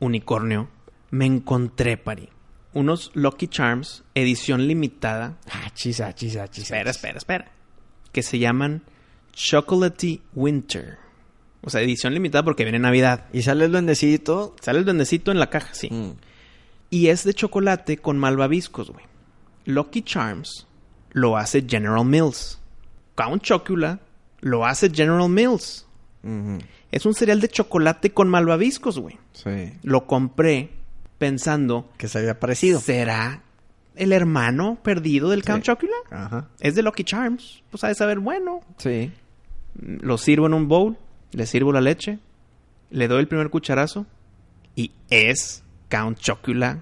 unicornio, 0.00 0.68
me 1.10 1.26
encontré, 1.26 1.96
Pari, 1.96 2.28
unos 2.74 3.10
Lucky 3.14 3.48
Charms, 3.48 4.04
edición 4.14 4.66
limitada, 4.68 5.38
Ah, 5.50 5.70
chisa, 5.74 6.14
chisa, 6.14 6.48
chisa. 6.48 6.74
Espera, 6.74 6.90
espera, 6.90 7.18
espera. 7.18 7.52
Que 8.12 8.22
se 8.22 8.38
llaman 8.38 8.82
Chocolatey 9.32 10.22
Winter. 10.34 10.98
O 11.62 11.70
sea, 11.70 11.80
edición 11.80 12.12
limitada 12.12 12.44
porque 12.44 12.64
viene 12.64 12.78
Navidad. 12.78 13.26
Y 13.32 13.42
sale 13.42 13.64
el 13.64 13.72
duendecito. 13.72 14.54
Sale 14.60 14.80
el 14.80 14.84
duendecito 14.84 15.30
en 15.32 15.38
la 15.38 15.48
caja, 15.50 15.72
sí. 15.72 15.88
Mm. 15.90 16.12
Y 16.90 17.08
es 17.08 17.24
de 17.24 17.32
chocolate 17.34 17.96
con 17.96 18.18
malvaviscos, 18.18 18.90
güey. 18.90 19.04
Lucky 19.64 20.02
Charms 20.02 20.66
lo 21.12 21.36
hace 21.36 21.64
General 21.66 22.04
Mills. 22.04 22.60
Count 23.14 23.42
Chocula 23.42 24.00
lo 24.40 24.66
hace 24.66 24.90
General 24.90 25.28
Mills. 25.28 25.86
Es 26.90 27.04
un 27.06 27.14
cereal 27.14 27.40
de 27.40 27.48
chocolate 27.48 28.12
con 28.12 28.28
malvaviscos, 28.28 28.98
güey. 28.98 29.18
Sí. 29.32 29.72
Lo 29.82 30.06
compré 30.06 30.70
pensando, 31.18 31.90
Que 31.96 32.08
se 32.08 32.18
había 32.18 32.38
parecido. 32.40 32.80
¿será 32.80 33.42
el 33.96 34.12
hermano 34.12 34.78
perdido 34.82 35.30
del 35.30 35.44
Count 35.44 35.62
Sí. 35.62 35.66
Chocula? 35.66 35.94
Ajá. 36.10 36.48
Es 36.60 36.74
de 36.74 36.82
Lucky 36.82 37.04
Charms. 37.04 37.62
Pues 37.70 37.84
ha 37.84 37.88
de 37.88 37.94
saber 37.94 38.18
bueno. 38.18 38.60
Sí. 38.78 39.12
lo 39.80 40.18
sirvo 40.18 40.46
en 40.46 40.54
un 40.54 40.68
bowl, 40.68 40.96
le 41.32 41.46
sirvo 41.46 41.72
la 41.72 41.80
leche, 41.80 42.18
le 42.90 43.08
doy 43.08 43.20
el 43.20 43.28
primer 43.28 43.50
cucharazo 43.50 44.06
y 44.76 44.92
es 45.10 45.62
Count 45.90 46.18
Chocula 46.18 46.80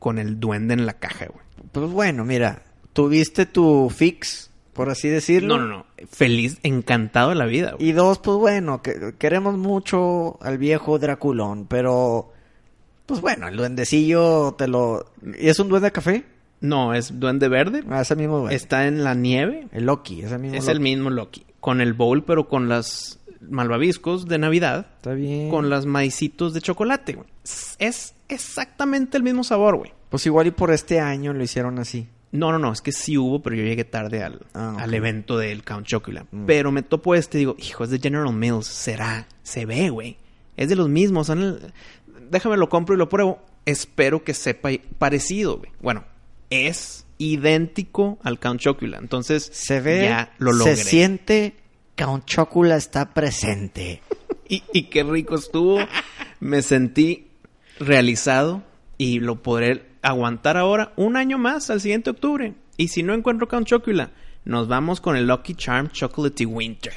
con 0.00 0.18
el 0.18 0.38
duende 0.40 0.74
en 0.74 0.84
la 0.86 0.94
caja, 0.94 1.26
güey. 1.26 1.44
Pues 1.72 1.90
bueno, 1.90 2.24
mira. 2.24 2.62
Tuviste 2.92 3.46
tu 3.46 3.90
fix, 3.90 4.50
por 4.72 4.88
así 4.90 5.08
decirlo. 5.08 5.56
No, 5.58 5.66
no, 5.66 5.76
no. 5.78 5.86
Feliz, 6.08 6.58
encantado 6.62 7.30
de 7.30 7.34
la 7.36 7.46
vida, 7.46 7.72
güey. 7.72 7.88
Y 7.88 7.92
dos, 7.92 8.18
pues 8.20 8.36
bueno, 8.38 8.82
que 8.82 9.14
queremos 9.18 9.56
mucho 9.58 10.40
al 10.42 10.58
viejo 10.58 10.98
Draculón, 11.00 11.66
pero 11.66 12.32
pues 13.06 13.20
bueno, 13.20 13.48
el 13.48 13.56
duendecillo 13.56 14.54
te 14.56 14.68
lo... 14.68 15.06
¿Y 15.38 15.48
es 15.48 15.58
un 15.58 15.68
duende 15.68 15.86
de 15.88 15.92
café? 15.92 16.24
No, 16.60 16.94
es 16.94 17.18
duende 17.20 17.48
verde. 17.48 17.82
Ah, 17.90 18.00
ese 18.02 18.16
mismo 18.16 18.38
duende. 18.38 18.54
Está 18.56 18.86
en 18.86 19.04
la 19.04 19.14
nieve. 19.14 19.68
El 19.72 19.84
Loki, 19.86 20.22
ese 20.22 20.38
mismo 20.38 20.56
Es 20.56 20.64
Loki. 20.64 20.72
el 20.72 20.80
mismo 20.80 21.10
Loki. 21.10 21.44
Con 21.60 21.80
el 21.80 21.92
bowl, 21.92 22.24
pero 22.24 22.48
con 22.48 22.68
las 22.68 23.18
malvaviscos 23.48 24.26
de 24.26 24.38
Navidad. 24.38 24.86
Está 24.96 25.12
bien. 25.12 25.50
Con 25.50 25.68
las 25.70 25.84
maicitos 25.86 26.54
de 26.54 26.60
chocolate, 26.60 27.12
güey. 27.14 27.28
Es- 27.78 28.14
exactamente 28.28 29.16
el 29.16 29.22
mismo 29.22 29.44
sabor, 29.44 29.76
güey. 29.76 29.92
Pues 30.08 30.24
igual 30.26 30.46
y 30.46 30.50
por 30.52 30.70
este 30.72 31.00
año 31.00 31.32
lo 31.32 31.42
hicieron 31.42 31.78
así. 31.78 32.08
No, 32.32 32.50
no, 32.50 32.58
no, 32.58 32.72
es 32.72 32.80
que 32.80 32.90
sí 32.92 33.16
hubo, 33.16 33.42
pero 33.42 33.54
yo 33.56 33.62
llegué 33.62 33.84
tarde 33.84 34.22
al, 34.22 34.40
Ah, 34.54 34.76
al 34.80 34.92
evento 34.94 35.38
del 35.38 35.62
Count 35.62 35.86
Chocula. 35.86 36.26
Mm. 36.32 36.46
Pero 36.46 36.72
me 36.72 36.82
topo 36.82 37.14
este 37.14 37.38
y 37.38 37.40
digo, 37.40 37.56
hijo, 37.58 37.84
es 37.84 37.90
de 37.90 37.98
General 38.00 38.32
Mills, 38.32 38.66
será, 38.66 39.28
se 39.42 39.66
ve, 39.66 39.90
güey. 39.90 40.16
Es 40.56 40.68
de 40.68 40.76
los 40.76 40.88
mismos, 40.88 41.26
son 41.28 41.42
el- 41.42 41.72
déjame 42.30 42.56
lo 42.56 42.68
compro 42.68 42.94
y 42.94 42.98
lo 42.98 43.08
pruebo. 43.08 43.40
Espero 43.66 44.24
que 44.24 44.34
sepa 44.34 44.70
parecido, 44.98 45.58
güey. 45.58 45.70
Bueno, 45.80 46.04
es 46.50 47.06
idéntico 47.18 48.18
al 48.22 48.38
Count 48.38 48.60
Chocula, 48.60 48.98
entonces 48.98 49.48
Se 49.52 49.80
ve, 49.80 50.02
ya 50.04 50.34
lo 50.38 50.52
logré. 50.52 50.76
se 50.76 50.84
siente, 50.84 51.54
Count 51.96 52.24
Chocula 52.24 52.76
está 52.76 53.12
presente. 53.14 54.02
Y, 54.46 54.62
y 54.74 54.82
qué 54.90 55.02
rico 55.04 55.36
estuvo. 55.36 55.78
Me 56.38 56.60
sentí 56.60 57.28
realizado 57.80 58.62
y 58.98 59.20
lo 59.20 59.42
podré 59.42 59.86
aguantar 60.02 60.58
ahora 60.58 60.92
un 60.96 61.16
año 61.16 61.38
más 61.38 61.70
al 61.70 61.80
siguiente 61.80 62.10
octubre. 62.10 62.52
Y 62.76 62.88
si 62.88 63.02
no 63.02 63.14
encuentro 63.14 63.48
Count 63.48 63.66
Chocula, 63.66 64.10
nos 64.44 64.68
vamos 64.68 65.00
con 65.00 65.16
el 65.16 65.26
Lucky 65.26 65.54
Charm 65.54 65.88
Chocolatey 65.88 66.44
Winter. 66.44 66.92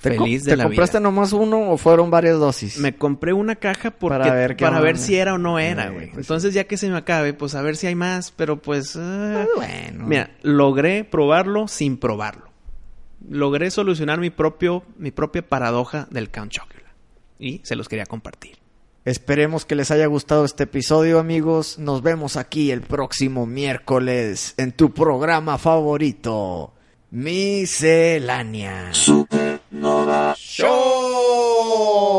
¿Te 0.00 0.16
co- 0.16 0.24
Feliz 0.24 0.44
de 0.44 0.52
¿Te 0.52 0.56
la 0.56 0.64
compraste 0.64 0.98
vida. 0.98 1.02
nomás 1.08 1.32
uno 1.32 1.70
o 1.70 1.76
fueron 1.78 2.10
varias 2.10 2.38
dosis? 2.38 2.78
Me 2.78 2.94
compré 2.94 3.32
una 3.32 3.56
caja 3.56 3.90
porque, 3.90 4.18
Para 4.18 4.34
ver 4.34 4.56
para 4.56 4.80
ver 4.80 4.96
si 4.98 5.16
era 5.16 5.34
o 5.34 5.38
no 5.38 5.58
era, 5.58 5.84
Ay, 5.88 5.92
güey. 5.94 6.06
pues 6.10 6.18
Entonces 6.26 6.54
ya 6.54 6.64
que 6.64 6.76
se 6.76 6.88
me 6.88 6.96
acabe, 6.96 7.34
pues 7.34 7.54
a 7.54 7.62
ver 7.62 7.76
si 7.76 7.86
hay 7.88 7.94
más, 7.94 8.30
pero 8.30 8.62
pues... 8.62 8.94
ah. 8.96 9.42
Ah, 9.42 9.46
bueno. 9.56 10.06
Mira, 10.06 10.30
logré 10.42 11.04
probarlo 11.04 11.66
sin 11.68 11.96
probarlo. 11.96 12.48
Logré 13.28 13.70
solucionar 13.70 14.20
mi 14.20 14.30
propio, 14.30 14.84
mi 14.96 15.10
propia 15.10 15.42
paradoja 15.42 16.06
del 16.10 16.30
Count 16.30 16.52
Chocula. 16.52 16.94
Y 17.40 17.60
se 17.64 17.74
los 17.76 17.88
quería 17.88 18.06
compartir. 18.06 18.56
Esperemos 19.04 19.64
que 19.64 19.74
les 19.74 19.90
haya 19.90 20.06
gustado 20.06 20.44
este 20.44 20.64
episodio, 20.64 21.18
amigos. 21.18 21.78
Nos 21.78 22.02
vemos 22.02 22.36
aquí 22.36 22.70
el 22.70 22.82
próximo 22.82 23.46
miércoles 23.46 24.54
en 24.58 24.72
tu 24.72 24.92
programa 24.92 25.56
favorito, 25.56 26.72
Miscelánea 27.10 28.90
Show. 30.36 32.18